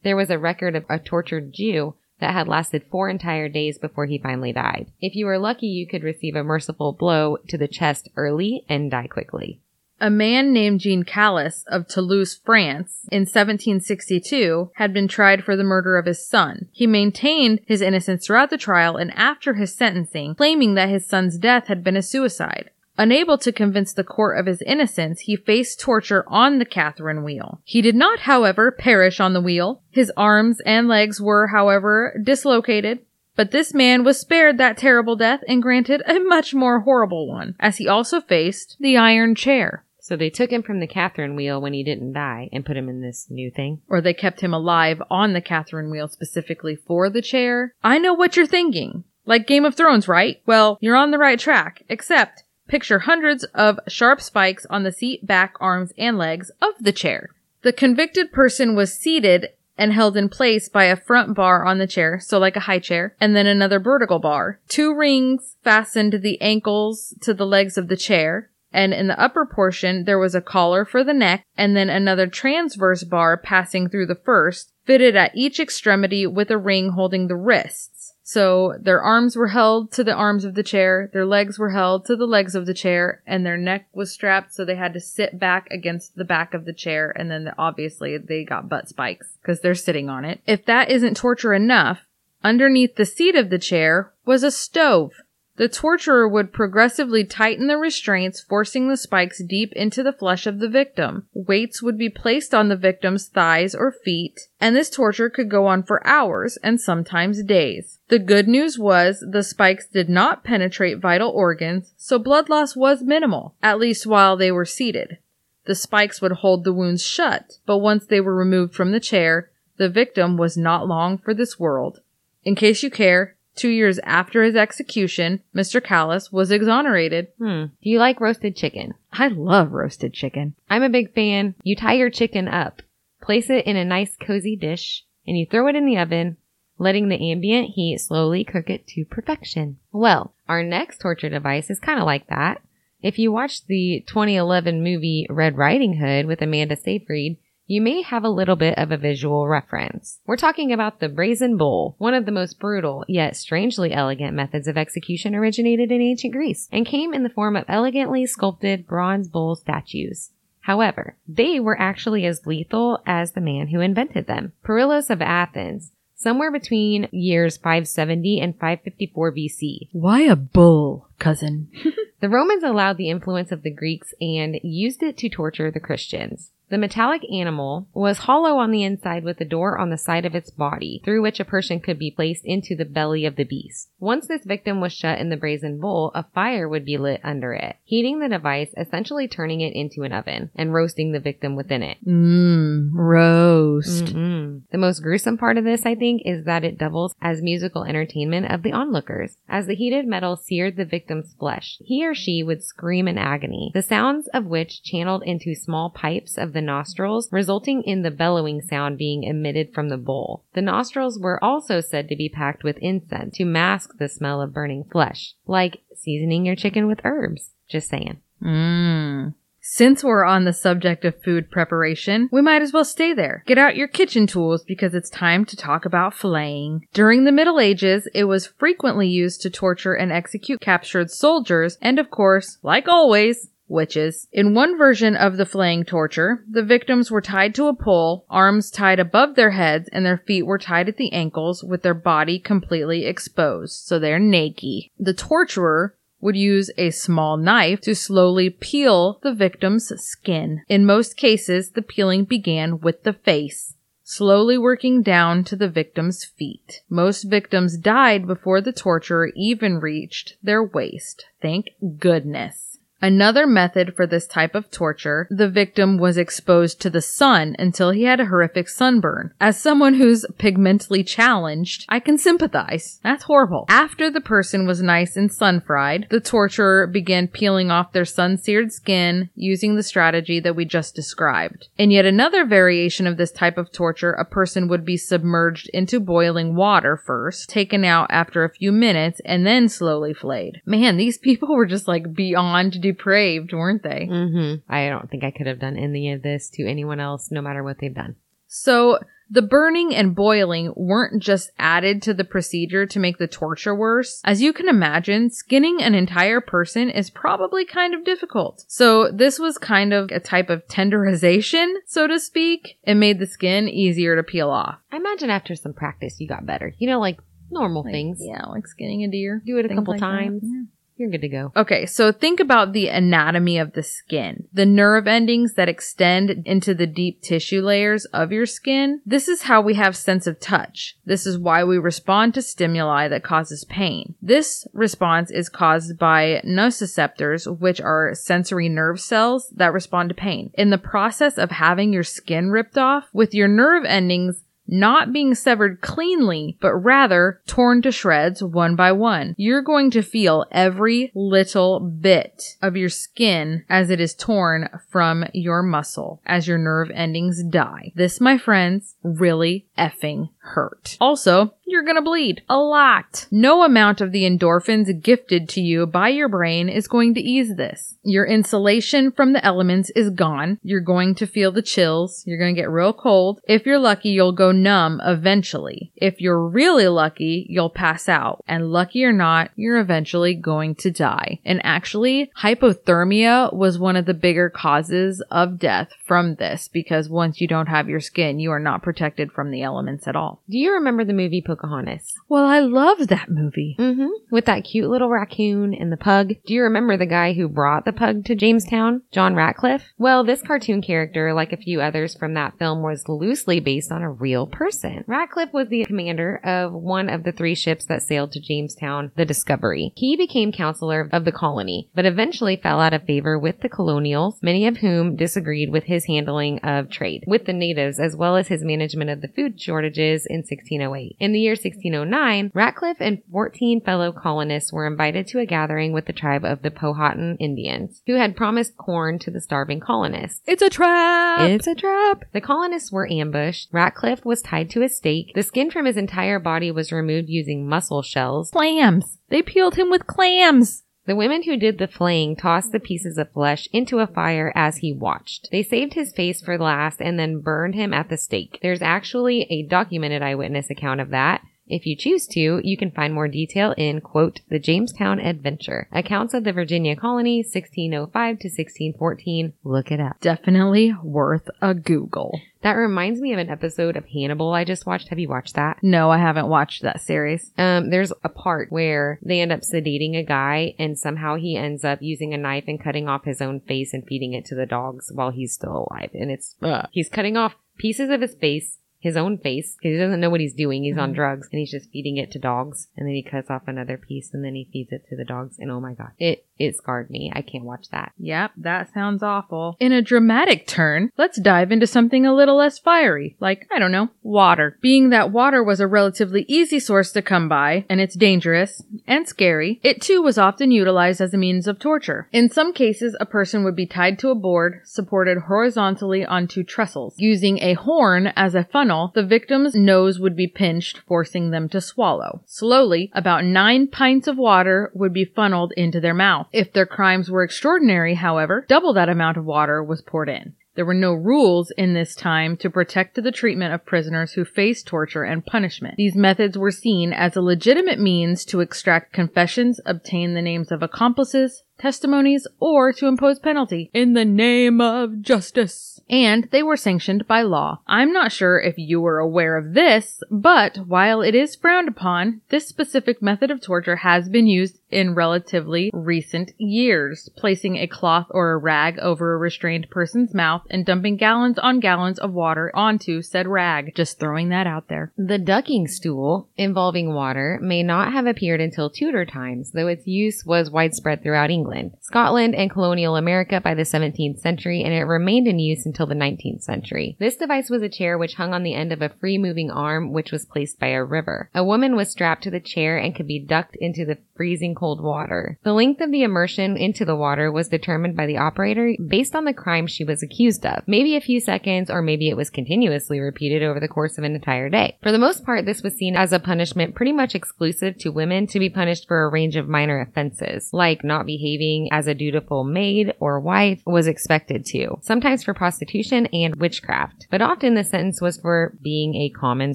There 0.03 0.15
was 0.15 0.29
a 0.29 0.39
record 0.39 0.75
of 0.75 0.85
a 0.89 0.99
tortured 0.99 1.51
Jew 1.51 1.95
that 2.19 2.33
had 2.33 2.47
lasted 2.47 2.85
four 2.89 3.09
entire 3.09 3.49
days 3.49 3.77
before 3.77 4.05
he 4.05 4.17
finally 4.17 4.53
died. 4.53 4.91
If 5.01 5.15
you 5.15 5.25
were 5.25 5.39
lucky, 5.39 5.67
you 5.67 5.87
could 5.87 6.03
receive 6.03 6.35
a 6.35 6.43
merciful 6.43 6.93
blow 6.93 7.37
to 7.49 7.57
the 7.57 7.67
chest 7.67 8.09
early 8.15 8.65
and 8.69 8.89
die 8.91 9.07
quickly. 9.07 9.61
A 10.01 10.09
man 10.09 10.51
named 10.51 10.81
Jean 10.81 11.03
Calas 11.03 11.63
of 11.67 11.87
Toulouse, 11.87 12.35
France, 12.35 13.07
in 13.11 13.21
1762, 13.21 14.71
had 14.75 14.93
been 14.93 15.07
tried 15.07 15.45
for 15.45 15.55
the 15.55 15.63
murder 15.63 15.97
of 15.97 16.05
his 16.05 16.27
son. 16.27 16.67
He 16.73 16.85
maintained 16.85 17.61
his 17.65 17.81
innocence 17.81 18.25
throughout 18.25 18.49
the 18.49 18.57
trial 18.57 18.97
and 18.97 19.11
after 19.15 19.53
his 19.53 19.73
sentencing, 19.73 20.35
claiming 20.35 20.73
that 20.73 20.89
his 20.89 21.07
son's 21.07 21.37
death 21.37 21.67
had 21.67 21.81
been 21.81 21.95
a 21.95 22.01
suicide. 22.01 22.71
Unable 22.97 23.37
to 23.39 23.51
convince 23.51 23.93
the 23.93 24.03
court 24.03 24.39
of 24.39 24.45
his 24.45 24.61
innocence, 24.61 25.21
he 25.21 25.35
faced 25.35 25.79
torture 25.79 26.23
on 26.27 26.59
the 26.59 26.65
Catherine 26.65 27.23
wheel. 27.23 27.61
He 27.63 27.81
did 27.81 27.95
not, 27.95 28.21
however, 28.21 28.71
perish 28.71 29.19
on 29.19 29.33
the 29.33 29.41
wheel. 29.41 29.81
His 29.89 30.11
arms 30.15 30.61
and 30.65 30.87
legs 30.87 31.19
were, 31.19 31.47
however, 31.47 32.19
dislocated. 32.23 32.99
But 33.35 33.51
this 33.51 33.73
man 33.73 34.05
was 34.05 34.19
spared 34.19 34.57
that 34.57 34.77
terrible 34.77 35.17
death 35.17 35.41
and 35.47 35.61
granted 35.61 36.01
a 36.05 36.19
much 36.19 36.53
more 36.53 36.81
horrible 36.81 37.27
one, 37.27 37.55
as 37.59 37.77
he 37.77 37.87
also 37.87 38.21
faced 38.21 38.77
the 38.79 38.95
iron 38.95 39.35
chair. 39.35 39.83
So 39.99 40.15
they 40.15 40.29
took 40.29 40.51
him 40.51 40.61
from 40.63 40.79
the 40.79 40.87
Catherine 40.87 41.35
wheel 41.35 41.59
when 41.59 41.73
he 41.73 41.83
didn't 41.83 42.13
die 42.13 42.47
and 42.53 42.65
put 42.65 42.77
him 42.77 42.87
in 42.87 43.01
this 43.01 43.27
new 43.29 43.49
thing. 43.49 43.81
or 43.89 44.01
they 44.01 44.13
kept 44.13 44.39
him 44.39 44.53
alive 44.53 45.01
on 45.09 45.33
the 45.33 45.41
Catherine 45.41 45.89
wheel 45.89 46.07
specifically 46.07 46.75
for 46.75 47.09
the 47.09 47.23
chair. 47.23 47.73
I 47.83 47.97
know 47.97 48.13
what 48.13 48.37
you're 48.37 48.45
thinking. 48.45 49.03
Like 49.25 49.47
Game 49.47 49.65
of 49.65 49.73
Thrones, 49.75 50.07
right? 50.07 50.41
Well, 50.45 50.77
you're 50.79 50.95
on 50.95 51.09
the 51.09 51.17
right 51.17 51.39
track, 51.39 51.83
except 51.89 52.43
picture 52.67 52.99
hundreds 52.99 53.43
of 53.53 53.79
sharp 53.87 54.21
spikes 54.21 54.65
on 54.69 54.83
the 54.83 54.91
seat, 54.91 55.25
back, 55.25 55.55
arms, 55.59 55.93
and 55.97 56.17
legs 56.17 56.51
of 56.61 56.73
the 56.79 56.91
chair. 56.91 57.29
The 57.61 57.73
convicted 57.73 58.31
person 58.31 58.75
was 58.75 58.93
seated 58.93 59.49
and 59.77 59.91
held 59.91 60.15
in 60.15 60.29
place 60.29 60.69
by 60.69 60.85
a 60.85 60.95
front 60.95 61.35
bar 61.35 61.65
on 61.65 61.79
the 61.79 61.87
chair, 61.87 62.19
so 62.19 62.39
like 62.39 62.55
a 62.55 62.61
high 62.61 62.79
chair, 62.79 63.15
and 63.19 63.35
then 63.35 63.45
another 63.45 63.79
vertical 63.79 64.19
bar. 64.19 64.59
Two 64.67 64.95
rings 64.95 65.57
fastened 65.63 66.13
the 66.21 66.41
ankles 66.41 67.13
to 67.21 67.33
the 67.33 67.45
legs 67.45 67.77
of 67.77 67.87
the 67.87 67.97
chair, 67.97 68.49
and 68.71 68.93
in 68.93 69.07
the 69.07 69.19
upper 69.19 69.45
portion 69.45 70.05
there 70.05 70.19
was 70.19 70.35
a 70.35 70.41
collar 70.41 70.85
for 70.85 71.03
the 71.03 71.13
neck, 71.13 71.43
and 71.57 71.75
then 71.75 71.89
another 71.89 72.27
transverse 72.27 73.03
bar 73.03 73.37
passing 73.37 73.89
through 73.89 74.05
the 74.05 74.15
first, 74.15 74.71
fitted 74.85 75.15
at 75.15 75.35
each 75.35 75.59
extremity 75.59 76.27
with 76.27 76.51
a 76.51 76.57
ring 76.57 76.89
holding 76.89 77.27
the 77.27 77.35
wrists. 77.35 77.94
So 78.27 78.73
their 78.81 79.03
arms 79.03 79.35
were 79.35 79.49
held 79.49 79.91
to 79.91 80.03
the 80.03 80.15
arms 80.15 80.45
of 80.45 80.55
the 80.55 80.63
chair, 80.63 81.11
their 81.13 81.27
legs 81.27 81.59
were 81.59 81.69
held 81.69 82.05
to 82.05 82.15
the 82.15 82.25
legs 82.25 82.55
of 82.55 82.65
the 82.65 82.73
chair, 82.73 83.21
and 83.27 83.45
their 83.45 83.55
neck 83.55 83.87
was 83.93 84.11
strapped 84.11 84.51
so 84.51 84.65
they 84.65 84.75
had 84.75 84.93
to 84.93 84.99
sit 84.99 85.37
back 85.37 85.67
against 85.69 86.15
the 86.15 86.25
back 86.25 86.55
of 86.55 86.65
the 86.65 86.73
chair, 86.73 87.13
and 87.15 87.29
then 87.29 87.53
obviously 87.59 88.17
they 88.17 88.43
got 88.43 88.67
butt 88.67 88.89
spikes 88.89 89.37
because 89.39 89.61
they're 89.61 89.75
sitting 89.75 90.09
on 90.09 90.25
it. 90.25 90.41
If 90.47 90.65
that 90.65 90.89
isn't 90.89 91.15
torture 91.15 91.53
enough, 91.53 92.07
underneath 92.43 92.95
the 92.95 93.05
seat 93.05 93.35
of 93.35 93.51
the 93.51 93.59
chair 93.59 94.11
was 94.25 94.41
a 94.41 94.49
stove. 94.49 95.11
The 95.57 95.69
torturer 95.69 96.27
would 96.27 96.51
progressively 96.51 97.23
tighten 97.23 97.67
the 97.67 97.77
restraints, 97.77 98.41
forcing 98.41 98.89
the 98.89 98.97
spikes 98.97 99.41
deep 99.41 99.71
into 99.73 100.03
the 100.03 100.11
flesh 100.11 100.45
of 100.45 100.59
the 100.59 100.67
victim. 100.67 101.27
Weights 101.33 101.81
would 101.81 101.97
be 101.97 102.09
placed 102.09 102.53
on 102.53 102.67
the 102.67 102.75
victim's 102.75 103.27
thighs 103.27 103.73
or 103.73 103.91
feet, 103.91 104.49
and 104.59 104.75
this 104.75 104.89
torture 104.89 105.29
could 105.29 105.49
go 105.49 105.65
on 105.65 105.83
for 105.83 106.05
hours 106.05 106.57
and 106.57 106.81
sometimes 106.81 107.41
days. 107.41 107.99
The 108.09 108.19
good 108.19 108.49
news 108.49 108.77
was 108.77 109.23
the 109.25 109.43
spikes 109.43 109.87
did 109.87 110.09
not 110.09 110.43
penetrate 110.43 110.99
vital 110.99 111.29
organs, 111.29 111.93
so 111.95 112.19
blood 112.19 112.49
loss 112.49 112.75
was 112.75 113.01
minimal, 113.01 113.55
at 113.63 113.79
least 113.79 114.05
while 114.05 114.35
they 114.35 114.51
were 114.51 114.65
seated. 114.65 115.19
The 115.65 115.75
spikes 115.75 116.21
would 116.21 116.33
hold 116.33 116.65
the 116.65 116.73
wounds 116.73 117.05
shut, 117.05 117.53
but 117.65 117.77
once 117.77 118.05
they 118.05 118.19
were 118.19 118.35
removed 118.35 118.75
from 118.75 118.91
the 118.91 118.99
chair, 118.99 119.51
the 119.77 119.89
victim 119.89 120.35
was 120.35 120.57
not 120.57 120.87
long 120.87 121.17
for 121.17 121.33
this 121.33 121.57
world. 121.57 122.01
In 122.43 122.55
case 122.55 122.83
you 122.83 122.91
care, 122.91 123.34
Two 123.55 123.69
years 123.69 123.99
after 123.99 124.43
his 124.43 124.55
execution, 124.55 125.41
Mr. 125.55 125.81
Calas 125.81 126.31
was 126.31 126.51
exonerated. 126.51 127.27
Hmm. 127.37 127.65
Do 127.81 127.89
you 127.89 127.99
like 127.99 128.19
roasted 128.19 128.55
chicken? 128.55 128.93
I 129.13 129.27
love 129.27 129.71
roasted 129.71 130.13
chicken. 130.13 130.55
I'm 130.69 130.83
a 130.83 130.89
big 130.89 131.13
fan. 131.13 131.55
You 131.63 131.75
tie 131.75 131.93
your 131.93 132.09
chicken 132.09 132.47
up, 132.47 132.81
place 133.21 133.49
it 133.49 133.65
in 133.65 133.77
a 133.77 133.85
nice 133.85 134.15
cozy 134.17 134.55
dish, 134.55 135.05
and 135.25 135.37
you 135.37 135.45
throw 135.45 135.67
it 135.67 135.75
in 135.75 135.85
the 135.85 135.97
oven, 135.97 136.37
letting 136.77 137.07
the 137.07 137.31
ambient 137.31 137.69
heat 137.75 137.99
slowly 137.99 138.43
cook 138.43 138.69
it 138.69 138.87
to 138.87 139.05
perfection. 139.05 139.77
Well, 139.91 140.33
our 140.49 140.61
next 140.61 140.99
torture 140.99 141.29
device 141.29 141.69
is 141.69 141.79
kind 141.79 141.99
of 141.99 142.05
like 142.05 142.27
that. 142.27 142.61
If 143.01 143.19
you 143.19 143.31
watched 143.31 143.67
the 143.67 144.03
2011 144.07 144.83
movie 144.83 145.27
Red 145.29 145.57
Riding 145.57 145.97
Hood 145.97 146.25
with 146.25 146.41
Amanda 146.41 146.75
Seyfried, 146.75 147.37
you 147.67 147.81
may 147.81 148.01
have 148.03 148.23
a 148.23 148.29
little 148.29 148.55
bit 148.55 148.77
of 148.77 148.91
a 148.91 148.97
visual 148.97 149.47
reference. 149.47 150.19
We're 150.25 150.35
talking 150.35 150.71
about 150.71 150.99
the 150.99 151.09
brazen 151.09 151.57
bull. 151.57 151.95
One 151.97 152.13
of 152.13 152.25
the 152.25 152.31
most 152.31 152.59
brutal, 152.59 153.03
yet 153.07 153.35
strangely 153.35 153.91
elegant 153.91 154.33
methods 154.33 154.67
of 154.67 154.77
execution 154.77 155.33
originated 155.35 155.91
in 155.91 156.01
ancient 156.01 156.33
Greece 156.33 156.69
and 156.71 156.85
came 156.85 157.13
in 157.13 157.23
the 157.23 157.29
form 157.29 157.55
of 157.55 157.65
elegantly 157.67 158.25
sculpted 158.25 158.87
bronze 158.87 159.27
bull 159.27 159.55
statues. 159.55 160.31
However, 160.61 161.15
they 161.27 161.59
were 161.59 161.79
actually 161.79 162.25
as 162.25 162.45
lethal 162.45 163.01
as 163.05 163.31
the 163.31 163.41
man 163.41 163.67
who 163.67 163.79
invented 163.81 164.27
them. 164.27 164.53
Perillos 164.63 165.09
of 165.09 165.21
Athens, 165.21 165.91
somewhere 166.15 166.51
between 166.51 167.07
years 167.11 167.57
570 167.57 168.39
and 168.39 168.53
554 168.53 169.31
BC. 169.31 169.89
Why 169.91 170.21
a 170.21 170.35
bull, 170.35 171.09
cousin? 171.19 171.69
The 172.21 172.29
Romans 172.29 172.63
allowed 172.63 172.97
the 172.97 173.11
influence 173.11 173.51
of 173.51 173.61
the 173.61 173.69
Greeks 173.69 174.13
and 174.19 174.59
used 174.63 175.03
it 175.03 175.15
to 175.17 175.29
torture 175.29 175.69
the 175.69 175.79
Christians. 175.79 176.49
The 176.69 176.77
metallic 176.77 177.21
animal 177.31 177.87
was 177.93 178.19
hollow 178.19 178.57
on 178.57 178.71
the 178.71 178.83
inside 178.83 179.23
with 179.23 179.39
a 179.39 179.45
door 179.45 179.77
on 179.77 179.91
the 179.91 179.97
side 179.97 180.25
of 180.25 180.33
its 180.33 180.49
body 180.49 181.01
through 181.05 181.21
which 181.21 181.39
a 181.39 181.45
person 181.45 181.79
could 181.79 181.99
be 181.99 182.09
placed 182.09 182.43
into 182.43 182.75
the 182.75 182.85
belly 182.85 183.25
of 183.25 183.35
the 183.35 183.43
beast. 183.43 183.91
Once 183.99 184.27
this 184.27 184.45
victim 184.45 184.81
was 184.81 184.91
shut 184.91 185.19
in 185.19 185.29
the 185.29 185.37
brazen 185.37 185.79
bull, 185.79 186.11
a 186.15 186.25
fire 186.33 186.67
would 186.67 186.83
be 186.83 186.97
lit 186.97 187.21
under 187.23 187.53
it, 187.53 187.75
heating 187.83 188.19
the 188.19 188.29
device, 188.29 188.73
essentially 188.77 189.27
turning 189.27 189.61
it 189.61 189.73
into 189.75 190.01
an 190.01 190.11
oven 190.11 190.49
and 190.55 190.73
roasting 190.73 191.11
the 191.11 191.19
victim 191.19 191.55
within 191.55 191.83
it. 191.83 191.97
Mmm, 192.05 192.89
roast. 192.93 194.05
Mm-mm. 194.05 194.63
The 194.71 194.77
most 194.77 195.01
gruesome 195.01 195.37
part 195.37 195.57
of 195.57 195.63
this, 195.63 195.85
I 195.85 195.93
think, 195.93 196.23
is 196.25 196.45
that 196.45 196.63
it 196.63 196.79
doubles 196.79 197.13
as 197.21 197.41
musical 197.41 197.83
entertainment 197.83 198.51
of 198.51 198.63
the 198.63 198.73
onlookers. 198.73 199.37
As 199.47 199.67
the 199.67 199.75
heated 199.75 200.07
metal 200.07 200.35
seared 200.35 200.77
the 200.77 200.85
victim's 200.85 201.35
flesh, 201.39 201.77
he 201.83 202.05
or 202.05 202.15
she 202.15 202.41
would 202.41 202.63
scream 202.63 203.07
in 203.07 203.19
agony, 203.19 203.71
the 203.73 203.83
sounds 203.83 204.27
of 204.33 204.45
which 204.45 204.81
channeled 204.83 205.21
into 205.23 205.53
small 205.53 205.91
pipes 205.91 206.37
of 206.37 206.54
the 206.55 206.61
nostrils, 206.61 207.29
resulting 207.31 207.83
in 207.83 208.01
the 208.01 208.09
bellowing 208.09 208.61
sound 208.61 208.97
being 208.97 209.23
emitted 209.23 209.71
from 209.73 209.89
the 209.89 209.97
bull. 209.97 210.43
The 210.53 210.63
nostrils 210.63 211.19
were 211.19 211.43
also 211.43 211.81
said 211.81 212.09
to 212.09 212.15
be 212.15 212.29
packed 212.29 212.63
with 212.63 212.79
incense 212.79 213.37
to 213.37 213.45
mask 213.45 213.97
the 213.99 214.09
smell 214.09 214.41
of 214.41 214.53
burning 214.53 214.85
flesh, 214.91 215.35
like 215.45 215.83
seasoning 215.95 216.47
your 216.47 216.55
chicken 216.55 216.87
with 216.87 217.01
herbs. 217.03 217.51
Just 217.69 217.89
saying. 217.89 218.21
Mmm. 218.41 219.35
Since 219.67 220.03
we're 220.03 220.23
on 220.23 220.45
the 220.45 220.53
subject 220.53 221.03
of 221.05 221.23
food 221.23 221.49
preparation, 221.49 222.29
we 222.31 222.43
might 222.43 222.61
as 222.61 222.71
well 222.71 222.85
stay 222.85 223.13
there. 223.13 223.43
Get 223.47 223.57
out 223.57 223.75
your 223.75 223.87
kitchen 223.87 224.27
tools 224.27 224.63
because 224.63 224.93
it's 224.93 225.09
time 225.09 225.43
to 225.45 225.55
talk 225.55 225.85
about 225.85 226.13
flaying. 226.13 226.85
During 226.93 227.23
the 227.23 227.31
Middle 227.31 227.59
Ages, 227.59 228.07
it 228.13 228.25
was 228.25 228.45
frequently 228.45 229.07
used 229.07 229.41
to 229.41 229.49
torture 229.49 229.95
and 229.95 230.11
execute 230.11 230.61
captured 230.61 231.09
soldiers, 231.09 231.79
and 231.81 231.97
of 231.97 232.11
course, 232.11 232.59
like 232.61 232.87
always, 232.87 233.49
witches. 233.67 234.27
In 234.31 234.53
one 234.53 234.77
version 234.77 235.15
of 235.15 235.37
the 235.37 235.45
flaying 235.45 235.85
torture, 235.85 236.43
the 236.49 236.63
victims 236.63 237.09
were 237.09 237.21
tied 237.21 237.55
to 237.55 237.67
a 237.67 237.73
pole, 237.73 238.25
arms 238.29 238.69
tied 238.69 238.99
above 238.99 239.35
their 239.35 239.51
heads, 239.51 239.89
and 239.91 240.05
their 240.05 240.21
feet 240.25 240.43
were 240.43 240.57
tied 240.57 240.87
at 240.89 240.97
the 240.97 241.13
ankles 241.13 241.63
with 241.63 241.81
their 241.81 241.93
body 241.93 242.39
completely 242.39 243.05
exposed, 243.05 243.85
so 243.85 243.99
they're 243.99 244.19
naked. 244.19 244.83
The 244.99 245.13
torturer 245.13 245.95
would 246.21 246.35
use 246.35 246.71
a 246.77 246.89
small 246.89 247.37
knife 247.37 247.81
to 247.81 247.93
slowly 247.93 248.49
peel 248.49 249.19
the 249.21 249.33
victim's 249.33 249.91
skin. 250.01 250.63
In 250.67 250.85
most 250.85 251.17
cases, 251.17 251.71
the 251.71 251.81
peeling 251.81 252.23
began 252.23 252.79
with 252.79 253.03
the 253.03 253.13
face, 253.13 253.75
slowly 254.03 254.57
working 254.57 255.01
down 255.01 255.43
to 255.43 255.55
the 255.55 255.69
victim's 255.69 256.23
feet. 256.23 256.81
Most 256.89 257.23
victims 257.23 257.77
died 257.77 258.25
before 258.25 258.61
the 258.61 258.73
torturer 258.73 259.31
even 259.35 259.79
reached 259.79 260.37
their 260.41 260.63
waist. 260.63 261.25
Thank 261.41 261.67
goodness. 261.99 262.74
Another 263.01 263.45
method 263.45 263.93
for 263.95 264.07
this 264.07 264.25
type 264.25 264.55
of 264.55 264.71
torture, 264.71 265.27
the 265.29 265.49
victim 265.49 265.97
was 265.97 266.17
exposed 266.17 266.81
to 266.81 266.89
the 266.89 267.01
sun 267.01 267.55
until 267.59 267.91
he 267.91 268.03
had 268.03 268.19
a 268.19 268.25
horrific 268.25 268.69
sunburn. 268.69 269.33
As 269.39 269.61
someone 269.61 269.95
who's 269.95 270.25
pigmentally 270.37 271.05
challenged, 271.05 271.85
I 271.89 271.99
can 271.99 272.17
sympathize. 272.17 272.99
That's 273.03 273.25
horrible. 273.25 273.65
After 273.69 274.09
the 274.09 274.21
person 274.21 274.65
was 274.65 274.81
nice 274.81 275.17
and 275.17 275.31
sun 275.31 275.61
fried, 275.61 276.07
the 276.09 276.19
torturer 276.19 276.87
began 276.87 277.27
peeling 277.27 277.69
off 277.69 277.91
their 277.91 278.05
sun 278.05 278.37
seared 278.37 278.71
skin 278.71 279.29
using 279.35 279.75
the 279.75 279.83
strategy 279.83 280.39
that 280.39 280.55
we 280.55 280.65
just 280.65 280.95
described. 280.95 281.67
In 281.77 281.91
yet 281.91 282.05
another 282.05 282.45
variation 282.45 283.07
of 283.07 283.17
this 283.17 283.31
type 283.31 283.57
of 283.57 283.71
torture, 283.71 284.13
a 284.13 284.25
person 284.25 284.67
would 284.69 284.85
be 284.85 284.97
submerged 284.97 285.69
into 285.73 285.99
boiling 285.99 286.55
water 286.55 286.95
first, 286.97 287.49
taken 287.49 287.83
out 287.83 288.07
after 288.09 288.43
a 288.43 288.49
few 288.49 288.71
minutes, 288.71 289.19
and 289.25 289.45
then 289.45 289.67
slowly 289.67 290.13
flayed. 290.13 290.61
Man, 290.65 290.97
these 290.97 291.17
people 291.17 291.53
were 291.55 291.65
just 291.65 291.87
like 291.87 292.13
beyond 292.13 292.81
depraved, 292.85 293.51
weren't 293.51 293.83
they? 293.83 294.07
Mm-hmm. 294.09 294.71
I 294.71 294.89
don't 294.89 295.09
think 295.09 295.23
I 295.23 295.31
could 295.31 295.47
have 295.47 295.59
done 295.59 295.77
any 295.77 296.11
of 296.13 296.21
this 296.21 296.49
to 296.51 296.67
anyone 296.67 296.99
else, 296.99 297.31
no 297.31 297.41
matter 297.41 297.63
what 297.63 297.79
they've 297.79 297.93
done. 297.93 298.15
So 298.47 298.99
the 299.29 299.41
burning 299.41 299.95
and 299.95 300.15
boiling 300.15 300.71
weren't 300.75 301.21
just 301.21 301.51
added 301.57 302.03
to 302.03 302.13
the 302.13 302.23
procedure 302.23 302.85
to 302.85 302.99
make 302.99 303.17
the 303.17 303.27
torture 303.27 303.73
worse. 303.73 304.21
As 304.23 304.41
you 304.41 304.53
can 304.53 304.69
imagine, 304.69 305.31
skinning 305.31 305.81
an 305.81 305.95
entire 305.95 306.39
person 306.39 306.91
is 306.91 307.09
probably 307.09 307.65
kind 307.65 307.95
of 307.95 308.05
difficult. 308.05 308.63
So 308.67 309.09
this 309.11 309.39
was 309.39 309.57
kind 309.57 309.93
of 309.93 310.11
a 310.11 310.19
type 310.19 310.51
of 310.51 310.67
tenderization, 310.67 311.73
so 311.87 312.07
to 312.07 312.19
speak. 312.19 312.77
It 312.83 312.95
made 312.95 313.19
the 313.19 313.25
skin 313.25 313.67
easier 313.67 314.15
to 314.15 314.23
peel 314.23 314.51
off. 314.51 314.77
I 314.91 314.97
imagine 314.97 315.31
after 315.31 315.55
some 315.55 315.73
practice, 315.73 316.19
you 316.19 316.27
got 316.27 316.45
better. 316.45 316.73
You 316.77 316.87
know, 316.87 316.99
like 316.99 317.17
normal 317.49 317.83
Like, 317.83 317.93
things. 317.93 318.19
Yeah, 318.21 318.45
like 318.45 318.67
skinning 318.67 319.03
a 319.03 319.09
deer. 319.09 319.41
Do 319.45 319.57
it 319.57 319.65
a 319.65 319.69
couple 319.69 319.93
like 319.93 319.99
times. 319.99 320.43
Yeah. 320.43 320.63
You're 320.97 321.09
good 321.09 321.21
to 321.21 321.29
go. 321.29 321.51
Okay, 321.57 321.85
so 321.85 322.13
think 322.13 322.39
about 322.39 322.71
the 322.71 322.87
anatomy 322.87 323.57
of 323.57 323.73
the 323.73 323.83
skin. 323.83 324.47
The 324.53 324.65
nerve 324.65 325.07
endings 325.07 325.55
that 325.55 325.67
extend 325.67 326.43
into 326.45 326.73
the 326.73 326.87
deep 326.87 327.21
tissue 327.21 327.61
layers 327.61 328.05
of 328.05 328.31
your 328.31 328.45
skin. 328.45 329.01
This 329.05 329.27
is 329.27 329.43
how 329.43 329.59
we 329.59 329.73
have 329.73 329.97
sense 329.97 330.25
of 330.25 330.39
touch. 330.39 330.95
This 331.03 331.27
is 331.27 331.37
why 331.37 331.65
we 331.65 331.77
respond 331.77 332.33
to 332.35 332.41
stimuli 332.41 333.09
that 333.09 333.23
causes 333.23 333.65
pain. 333.65 334.15
This 334.21 334.65
response 334.71 335.31
is 335.31 335.49
caused 335.49 335.99
by 335.99 336.41
nociceptors, 336.45 337.59
which 337.59 337.81
are 337.81 338.13
sensory 338.13 338.69
nerve 338.69 339.01
cells 339.01 339.49
that 339.55 339.73
respond 339.73 340.09
to 340.09 340.15
pain. 340.15 340.51
In 340.53 340.69
the 340.69 340.77
process 340.77 341.37
of 341.37 341.51
having 341.51 341.91
your 341.91 342.03
skin 342.03 342.51
ripped 342.51 342.77
off, 342.77 343.09
with 343.11 343.33
your 343.33 343.49
nerve 343.49 343.83
endings 343.83 344.44
not 344.67 345.13
being 345.13 345.35
severed 345.35 345.81
cleanly, 345.81 346.57
but 346.61 346.73
rather 346.75 347.41
torn 347.45 347.81
to 347.83 347.91
shreds 347.91 348.43
one 348.43 348.75
by 348.75 348.91
one. 348.91 349.35
You're 349.37 349.61
going 349.61 349.91
to 349.91 350.01
feel 350.01 350.45
every 350.51 351.11
little 351.13 351.79
bit 351.79 352.57
of 352.61 352.75
your 352.75 352.89
skin 352.89 353.63
as 353.69 353.89
it 353.89 353.99
is 353.99 354.13
torn 354.13 354.69
from 354.89 355.25
your 355.33 355.61
muscle 355.61 356.21
as 356.25 356.47
your 356.47 356.57
nerve 356.57 356.91
endings 356.91 357.43
die. 357.43 357.91
This, 357.95 358.19
my 358.19 358.37
friends, 358.37 358.95
really 359.03 359.67
effing 359.77 360.29
hurt. 360.45 360.97
Also, 361.01 361.53
you're 361.67 361.83
gonna 361.83 362.01
bleed 362.01 362.43
a 362.47 362.57
lot. 362.57 363.25
No 363.31 363.63
amount 363.63 363.99
of 363.99 364.11
the 364.11 364.23
endorphins 364.23 365.01
gifted 365.01 365.49
to 365.49 365.61
you 365.61 365.85
by 365.87 366.09
your 366.09 366.29
brain 366.29 366.69
is 366.69 366.87
going 366.87 367.15
to 367.15 367.21
ease 367.21 367.55
this. 367.55 367.97
Your 368.03 368.25
insulation 368.25 369.11
from 369.11 369.33
the 369.33 369.43
elements 369.43 369.89
is 369.95 370.11
gone. 370.11 370.59
You're 370.63 370.79
going 370.79 371.15
to 371.15 371.25
feel 371.25 371.51
the 371.51 371.63
chills. 371.63 372.23
You're 372.27 372.37
gonna 372.37 372.53
get 372.53 372.69
real 372.69 372.93
cold. 372.93 373.41
If 373.47 373.65
you're 373.65 373.79
lucky, 373.79 374.09
you'll 374.09 374.31
go 374.31 374.51
numb 374.51 375.01
eventually. 375.03 375.91
If 375.95 376.21
you're 376.21 376.47
really 376.47 376.87
lucky, 376.87 377.47
you'll 377.49 377.71
pass 377.71 378.07
out. 378.07 378.43
And 378.47 378.71
lucky 378.71 379.03
or 379.03 379.13
not, 379.13 379.49
you're 379.55 379.79
eventually 379.79 380.35
going 380.35 380.75
to 380.75 380.91
die. 380.91 381.39
And 381.43 381.59
actually, 381.65 382.31
hypothermia 382.41 383.51
was 383.53 383.79
one 383.79 383.95
of 383.95 384.05
the 384.05 384.13
bigger 384.13 384.49
causes 384.49 385.23
of 385.31 385.57
death 385.57 385.89
from 386.05 386.35
this 386.35 386.67
because 386.67 387.09
once 387.09 387.41
you 387.41 387.47
don't 387.47 387.67
have 387.67 387.89
your 387.89 387.99
skin, 387.99 388.39
you 388.39 388.51
are 388.51 388.59
not 388.59 388.83
protected 388.83 389.31
from 389.31 389.51
the 389.51 389.63
elements 389.63 390.07
at 390.07 390.15
all. 390.15 390.34
Do 390.49 390.57
you 390.57 390.73
remember 390.73 391.03
the 391.03 391.13
movie 391.13 391.43
Pocahontas? 391.45 392.13
Well, 392.29 392.45
I 392.45 392.59
love 392.59 393.07
that 393.07 393.29
movie. 393.29 393.75
Mm-hmm. 393.79 394.07
With 394.31 394.45
that 394.45 394.63
cute 394.63 394.89
little 394.89 395.09
raccoon 395.09 395.73
and 395.73 395.91
the 395.91 395.97
pug. 395.97 396.33
Do 396.45 396.53
you 396.53 396.63
remember 396.63 396.97
the 396.97 397.05
guy 397.05 397.33
who 397.33 397.47
brought 397.47 397.85
the 397.85 397.93
pug 397.93 398.25
to 398.25 398.35
Jamestown? 398.35 399.03
John 399.11 399.35
Ratcliffe? 399.35 399.93
Well, 399.97 400.23
this 400.23 400.41
cartoon 400.41 400.81
character, 400.81 401.33
like 401.33 401.53
a 401.53 401.57
few 401.57 401.81
others 401.81 402.15
from 402.15 402.33
that 402.33 402.57
film, 402.57 402.81
was 402.81 403.07
loosely 403.07 403.59
based 403.59 403.91
on 403.91 404.01
a 404.01 404.11
real 404.11 404.47
person. 404.47 405.03
Ratcliffe 405.07 405.53
was 405.53 405.69
the 405.69 405.85
commander 405.85 406.39
of 406.43 406.73
one 406.73 407.09
of 407.09 407.23
the 407.23 407.31
three 407.31 407.55
ships 407.55 407.85
that 407.85 408.03
sailed 408.03 408.31
to 408.33 408.41
Jamestown, 408.41 409.11
the 409.15 409.25
Discovery. 409.25 409.93
He 409.95 410.15
became 410.15 410.51
counselor 410.51 411.09
of 411.11 411.25
the 411.25 411.31
colony, 411.31 411.89
but 411.93 412.05
eventually 412.05 412.55
fell 412.55 412.79
out 412.79 412.93
of 412.93 413.03
favor 413.03 413.37
with 413.37 413.61
the 413.61 413.69
colonials, 413.69 414.39
many 414.41 414.67
of 414.67 414.77
whom 414.77 415.15
disagreed 415.15 415.71
with 415.71 415.85
his 415.85 416.05
handling 416.05 416.59
of 416.59 416.89
trade 416.89 417.23
with 417.27 417.45
the 417.45 417.53
natives 417.53 417.99
as 417.99 418.15
well 418.15 418.35
as 418.35 418.47
his 418.47 418.63
management 418.63 419.09
of 419.09 419.21
the 419.21 419.27
food 419.27 419.59
shortages 419.59 420.24
in 420.25 420.37
1608. 420.37 421.15
In 421.19 421.31
the 421.31 421.39
year 421.39 421.51
1609, 421.51 422.51
Ratcliffe 422.53 422.97
and 422.99 423.21
14 423.31 423.81
fellow 423.81 424.11
colonists 424.11 424.71
were 424.71 424.87
invited 424.87 425.27
to 425.27 425.39
a 425.39 425.45
gathering 425.45 425.91
with 425.91 426.05
the 426.05 426.13
tribe 426.13 426.45
of 426.45 426.61
the 426.61 426.71
Powhatan 426.71 427.37
Indians, 427.39 428.01
who 428.07 428.15
had 428.15 428.35
promised 428.35 428.77
corn 428.77 429.19
to 429.19 429.31
the 429.31 429.41
starving 429.41 429.79
colonists. 429.79 430.41
It's 430.45 430.61
a 430.61 430.69
trap! 430.69 431.49
It's 431.49 431.67
a 431.67 431.75
trap. 431.75 432.25
The 432.33 432.41
colonists 432.41 432.91
were 432.91 433.09
ambushed. 433.11 433.69
Ratcliffe 433.71 434.25
was 434.25 434.41
tied 434.41 434.69
to 434.71 434.83
a 434.83 434.89
stake. 434.89 435.31
The 435.35 435.43
skin 435.43 435.69
from 435.71 435.85
his 435.85 435.97
entire 435.97 436.39
body 436.39 436.71
was 436.71 436.91
removed 436.91 437.29
using 437.29 437.67
mussel 437.67 438.01
shells. 438.01 438.51
clams. 438.51 439.19
They 439.29 439.41
peeled 439.41 439.75
him 439.75 439.89
with 439.89 440.07
clams. 440.07 440.83
The 441.05 441.15
women 441.15 441.43
who 441.43 441.55
did 441.55 441.77
the 441.77 441.87
flaying 441.87 442.35
tossed 442.35 442.71
the 442.71 442.79
pieces 442.79 443.17
of 443.17 443.31
flesh 443.31 443.67
into 443.71 443.99
a 443.99 444.07
fire 444.07 444.51
as 444.55 444.77
he 444.77 444.91
watched. 444.91 445.49
They 445.51 445.61
saved 445.61 445.93
his 445.93 446.11
face 446.11 446.41
for 446.41 446.57
last 446.57 446.99
and 446.99 447.19
then 447.19 447.41
burned 447.41 447.75
him 447.75 447.93
at 447.93 448.09
the 448.09 448.17
stake. 448.17 448.59
There's 448.61 448.81
actually 448.81 449.43
a 449.51 449.67
documented 449.67 450.23
eyewitness 450.23 450.71
account 450.71 451.01
of 451.01 451.11
that. 451.11 451.41
If 451.67 451.85
you 451.85 451.95
choose 451.95 452.27
to, 452.27 452.61
you 452.63 452.77
can 452.77 452.91
find 452.91 453.13
more 453.13 453.27
detail 453.27 453.73
in, 453.77 454.01
quote, 454.01 454.41
the 454.49 454.59
Jamestown 454.59 455.19
Adventure. 455.19 455.87
Accounts 455.91 456.33
of 456.33 456.43
the 456.43 456.53
Virginia 456.53 456.95
colony, 456.95 457.37
1605 457.37 458.11
to 458.39 458.47
1614. 458.47 459.53
Look 459.63 459.91
it 459.91 459.99
up. 459.99 460.19
Definitely 460.21 460.93
worth 461.03 461.49
a 461.61 461.73
Google. 461.73 462.39
That 462.61 462.73
reminds 462.73 463.19
me 463.19 463.33
of 463.33 463.39
an 463.39 463.49
episode 463.49 463.95
of 463.95 464.05
Hannibal 464.05 464.53
I 464.53 464.63
just 464.63 464.85
watched. 464.85 465.09
Have 465.09 465.19
you 465.19 465.27
watched 465.27 465.55
that? 465.55 465.77
No, 465.81 466.09
I 466.09 466.17
haven't 466.17 466.47
watched 466.47 466.81
that 466.83 467.01
series. 467.01 467.51
Um, 467.57 467.89
there's 467.89 468.11
a 468.23 468.29
part 468.29 468.71
where 468.71 469.19
they 469.23 469.39
end 469.39 469.51
up 469.51 469.61
sedating 469.61 470.15
a 470.15 470.23
guy 470.23 470.73
and 470.79 470.97
somehow 470.97 471.35
he 471.35 471.57
ends 471.57 471.83
up 471.83 471.99
using 472.01 472.33
a 472.33 472.37
knife 472.37 472.65
and 472.67 472.83
cutting 472.83 473.07
off 473.07 473.25
his 473.25 473.41
own 473.41 473.59
face 473.59 473.93
and 473.93 474.05
feeding 474.07 474.33
it 474.33 474.45
to 474.45 474.55
the 474.55 474.65
dogs 474.65 475.11
while 475.13 475.31
he's 475.31 475.53
still 475.53 475.87
alive. 475.91 476.09
And 476.13 476.31
it's, 476.31 476.55
ugh. 476.61 476.87
he's 476.91 477.09
cutting 477.09 477.37
off 477.37 477.55
pieces 477.77 478.09
of 478.09 478.21
his 478.21 478.35
face, 478.35 478.79
his 479.05 479.15
own 479.15 479.37
face, 479.37 479.75
because 479.77 479.93
he 479.93 479.97
doesn't 479.97 480.19
know 480.19 480.29
what 480.29 480.41
he's 480.41 480.53
doing. 480.53 480.83
He's 480.83 480.97
on 480.97 481.09
mm-hmm. 481.09 481.15
drugs 481.15 481.47
and 481.51 481.59
he's 481.59 481.71
just 481.71 481.89
feeding 481.91 482.17
it 482.17 482.31
to 482.31 482.39
dogs. 482.39 482.87
And 482.97 483.07
then 483.07 483.15
he 483.15 483.23
cuts 483.23 483.49
off 483.49 483.67
another 483.67 483.97
piece 483.97 484.33
and 484.33 484.43
then 484.43 484.55
he 484.55 484.67
feeds 484.73 484.91
it 484.91 485.07
to 485.09 485.15
the 485.15 485.23
dogs. 485.23 485.57
And 485.59 485.71
oh 485.71 485.79
my 485.79 485.93
God, 485.93 486.11
it, 486.19 486.45
it 486.57 486.75
scarred 486.75 487.09
me. 487.09 487.31
I 487.33 487.41
can't 487.41 487.63
watch 487.63 487.89
that. 487.91 488.13
Yep, 488.17 488.51
that 488.57 488.93
sounds 488.93 489.23
awful. 489.23 489.77
In 489.79 489.91
a 489.91 490.01
dramatic 490.01 490.67
turn, 490.67 491.11
let's 491.17 491.39
dive 491.39 491.71
into 491.71 491.87
something 491.87 492.25
a 492.25 492.33
little 492.33 492.57
less 492.57 492.79
fiery, 492.79 493.35
like, 493.39 493.67
I 493.71 493.79
don't 493.79 493.91
know, 493.91 494.09
water. 494.23 494.77
Being 494.81 495.09
that 495.09 495.31
water 495.31 495.63
was 495.63 495.79
a 495.79 495.87
relatively 495.87 496.45
easy 496.47 496.79
source 496.79 497.11
to 497.11 497.21
come 497.21 497.47
by, 497.47 497.85
and 497.89 498.01
it's 498.01 498.15
dangerous 498.15 498.81
and 499.05 499.27
scary, 499.27 499.79
it 499.83 500.01
too 500.01 500.21
was 500.21 500.37
often 500.37 500.71
utilized 500.71 501.21
as 501.21 501.33
a 501.33 501.37
means 501.37 501.67
of 501.67 501.77
torture. 501.77 502.27
In 502.31 502.49
some 502.49 502.73
cases, 502.73 503.15
a 503.19 503.25
person 503.25 503.63
would 503.63 503.75
be 503.75 503.85
tied 503.85 504.17
to 504.19 504.29
a 504.29 504.35
board, 504.35 504.81
supported 504.83 505.37
horizontally 505.43 506.25
onto 506.25 506.63
trestles. 506.63 507.13
Using 507.17 507.61
a 507.61 507.73
horn 507.73 508.27
as 508.35 508.55
a 508.55 508.63
funnel, 508.63 508.94
the 509.13 509.25
victim's 509.25 509.75
nose 509.75 510.19
would 510.19 510.35
be 510.35 510.47
pinched, 510.47 510.99
forcing 511.07 511.51
them 511.51 511.69
to 511.69 511.81
swallow. 511.81 512.41
Slowly, 512.45 513.11
about 513.13 513.43
nine 513.43 513.87
pints 513.87 514.27
of 514.27 514.37
water 514.37 514.91
would 514.93 515.13
be 515.13 515.25
funneled 515.25 515.73
into 515.77 515.99
their 515.99 516.13
mouth. 516.13 516.47
If 516.51 516.73
their 516.73 516.85
crimes 516.85 517.29
were 517.29 517.43
extraordinary, 517.43 518.15
however, 518.15 518.65
double 518.67 518.93
that 518.93 519.09
amount 519.09 519.37
of 519.37 519.45
water 519.45 519.83
was 519.83 520.01
poured 520.01 520.29
in. 520.29 520.53
There 520.75 520.85
were 520.85 520.93
no 520.93 521.13
rules 521.13 521.71
in 521.77 521.93
this 521.93 522.15
time 522.15 522.57
to 522.57 522.69
protect 522.69 523.15
the 523.15 523.31
treatment 523.31 523.73
of 523.73 523.85
prisoners 523.85 524.33
who 524.33 524.43
faced 524.43 524.85
torture 524.85 525.23
and 525.23 525.45
punishment. 525.45 525.95
These 525.95 526.15
methods 526.15 526.57
were 526.57 526.71
seen 526.71 527.13
as 527.13 527.35
a 527.35 527.41
legitimate 527.41 527.99
means 527.99 528.43
to 528.45 528.59
extract 528.59 529.13
confessions, 529.13 529.79
obtain 529.85 530.33
the 530.33 530.41
names 530.41 530.73
of 530.73 530.83
accomplices, 530.83 531.63
testimonies, 531.77 532.45
or 532.59 532.91
to 532.91 533.07
impose 533.07 533.39
penalty 533.39 533.89
in 533.93 534.13
the 534.13 534.25
name 534.25 534.81
of 534.81 535.21
justice. 535.21 535.94
And 536.09 536.47
they 536.51 536.61
were 536.61 536.77
sanctioned 536.77 537.27
by 537.27 537.41
law. 537.41 537.79
I'm 537.87 538.13
not 538.13 538.31
sure 538.31 538.59
if 538.59 538.77
you 538.77 539.01
were 539.01 539.17
aware 539.17 539.57
of 539.57 539.73
this, 539.73 540.21
but 540.29 540.77
while 540.77 541.21
it 541.21 541.33
is 541.33 541.55
frowned 541.55 541.87
upon, 541.87 542.41
this 542.49 542.67
specific 542.67 543.21
method 543.21 543.49
of 543.49 543.61
torture 543.61 543.97
has 543.97 544.29
been 544.29 544.45
used 544.45 544.79
in 544.95 545.13
relatively 545.13 545.91
recent 545.93 546.53
years, 546.57 547.29
placing 547.35 547.75
a 547.75 547.87
cloth 547.87 548.27
or 548.31 548.53
a 548.53 548.57
rag 548.57 548.97
over 548.99 549.33
a 549.33 549.37
restrained 549.37 549.89
person's 549.89 550.33
mouth 550.33 550.61
and 550.69 550.85
dumping 550.85 551.17
gallons 551.17 551.59
on 551.59 551.81
gallons 551.81 552.17
of 552.17 552.31
water 552.31 552.71
onto 552.73 553.21
said 553.21 553.45
rag. 553.45 553.93
Just 553.93 554.19
throwing 554.19 554.49
that 554.49 554.65
out 554.65 554.87
there. 554.87 555.11
The 555.17 555.37
ducking 555.37 555.87
stool 555.87 556.47
involving 556.55 557.13
water 557.13 557.59
may 557.61 557.83
not 557.83 558.13
have 558.13 558.25
appeared 558.25 558.61
until 558.61 558.89
Tudor 558.89 559.25
times, 559.25 559.71
though 559.71 559.87
its 559.87 560.07
use 560.07 560.45
was 560.45 560.71
widespread 560.71 561.21
throughout 561.21 561.51
England, 561.51 561.91
Scotland, 561.99 562.55
and 562.55 562.71
colonial 562.71 563.17
America 563.17 563.59
by 563.59 563.73
the 563.73 563.83
17th 563.83 564.39
century, 564.39 564.81
and 564.81 564.93
it 564.93 565.03
remained 565.03 565.47
in 565.47 565.59
use 565.59 565.85
until 565.85 566.07
the 566.07 566.15
19th 566.15 566.61
century. 566.61 567.17
This 567.19 567.35
device 567.35 567.69
was 567.69 567.81
a 567.81 567.89
chair 567.89 568.17
which 568.17 568.35
hung 568.35 568.53
on 568.53 568.63
the 568.63 568.73
end 568.73 568.93
of 568.93 569.01
a 569.01 569.09
free 569.09 569.37
moving 569.37 569.69
arm 569.69 570.13
which 570.13 570.31
was 570.31 570.45
placed 570.45 570.79
by 570.79 570.87
a 570.87 571.03
river. 571.03 571.49
A 571.53 571.65
woman 571.65 571.97
was 571.97 572.09
strapped 572.09 572.43
to 572.43 572.51
the 572.51 572.61
chair 572.61 572.97
and 572.97 573.13
could 573.13 573.27
be 573.27 573.39
ducked 573.39 573.75
into 573.81 574.05
the 574.05 574.17
freezing 574.35 574.75
cold 574.75 575.01
water. 575.01 575.57
The 575.63 575.73
length 575.73 576.01
of 576.01 576.11
the 576.11 576.23
immersion 576.23 576.77
into 576.77 577.05
the 577.05 577.15
water 577.15 577.51
was 577.51 577.69
determined 577.69 578.15
by 578.15 578.25
the 578.25 578.37
operator 578.37 578.93
based 579.07 579.35
on 579.35 579.45
the 579.45 579.53
crime 579.53 579.87
she 579.87 580.03
was 580.03 580.21
accused 580.21 580.65
of. 580.65 580.83
Maybe 580.87 581.15
a 581.15 581.21
few 581.21 581.39
seconds, 581.39 581.89
or 581.89 582.01
maybe 582.01 582.29
it 582.29 582.37
was 582.37 582.49
continuously 582.49 583.19
repeated 583.19 583.63
over 583.63 583.79
the 583.79 583.87
course 583.87 584.17
of 584.17 584.23
an 584.23 584.35
entire 584.35 584.69
day. 584.69 584.97
For 585.01 585.11
the 585.11 585.17
most 585.17 585.45
part, 585.45 585.65
this 585.65 585.81
was 585.81 585.93
seen 585.93 586.15
as 586.15 586.33
a 586.33 586.39
punishment 586.39 586.95
pretty 586.95 587.13
much 587.13 587.35
exclusive 587.35 587.97
to 587.99 588.11
women 588.11 588.47
to 588.47 588.59
be 588.59 588.69
punished 588.69 589.07
for 589.07 589.23
a 589.23 589.29
range 589.29 589.55
of 589.55 589.69
minor 589.69 590.01
offenses, 590.01 590.69
like 590.73 591.03
not 591.03 591.25
behaving 591.25 591.89
as 591.91 592.07
a 592.07 592.13
dutiful 592.13 592.63
maid 592.63 593.13
or 593.19 593.39
wife 593.39 593.81
was 593.85 594.07
expected 594.07 594.65
to, 594.65 594.97
sometimes 595.01 595.43
for 595.43 595.53
prostitution 595.53 596.25
and 596.27 596.55
witchcraft. 596.57 597.27
But 597.31 597.41
often 597.41 597.75
the 597.75 597.83
sentence 597.83 598.21
was 598.21 598.39
for 598.39 598.77
being 598.81 599.15
a 599.15 599.29
common 599.29 599.73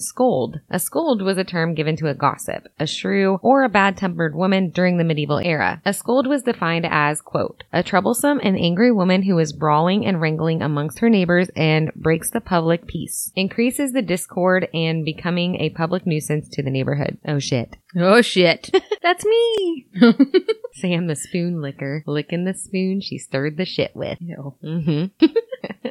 scold. 0.00 0.60
A 0.70 0.78
scold 0.78 1.22
was 1.22 1.38
a 1.38 1.44
term 1.44 1.74
given 1.74 1.96
to 1.96 2.08
a 2.08 2.14
gossip, 2.14 2.68
a 2.78 2.86
shrew, 2.86 3.38
or 3.42 3.62
a 3.62 3.68
bad-tempered 3.68 4.34
woman 4.34 4.49
during 4.72 4.98
the 4.98 5.04
medieval 5.04 5.38
era. 5.38 5.80
A 5.84 5.92
scold 5.92 6.26
was 6.26 6.42
defined 6.42 6.86
as, 6.88 7.20
quote, 7.20 7.64
a 7.72 7.82
troublesome 7.82 8.40
and 8.42 8.58
angry 8.58 8.92
woman 8.92 9.22
who 9.22 9.38
is 9.38 9.52
brawling 9.52 10.04
and 10.04 10.20
wrangling 10.20 10.62
amongst 10.62 10.98
her 10.98 11.08
neighbors 11.08 11.48
and 11.56 11.92
breaks 11.94 12.30
the 12.30 12.40
public 12.40 12.86
peace, 12.86 13.32
increases 13.36 13.92
the 13.92 14.02
discord 14.02 14.68
and 14.74 15.04
becoming 15.04 15.56
a 15.56 15.70
public 15.70 16.06
nuisance 16.06 16.48
to 16.48 16.62
the 16.62 16.70
neighborhood. 16.70 17.18
Oh 17.26 17.38
shit. 17.38 17.76
Oh 17.96 18.22
shit. 18.22 18.70
That's 19.02 19.24
me. 19.24 19.86
Sam 20.74 21.06
the 21.06 21.16
spoon 21.16 21.60
licker, 21.60 22.02
licking 22.06 22.44
the 22.44 22.54
spoon 22.54 23.00
she 23.00 23.18
stirred 23.18 23.56
the 23.56 23.64
shit 23.64 23.92
with. 23.94 24.18
Mm-hmm. 24.20 25.26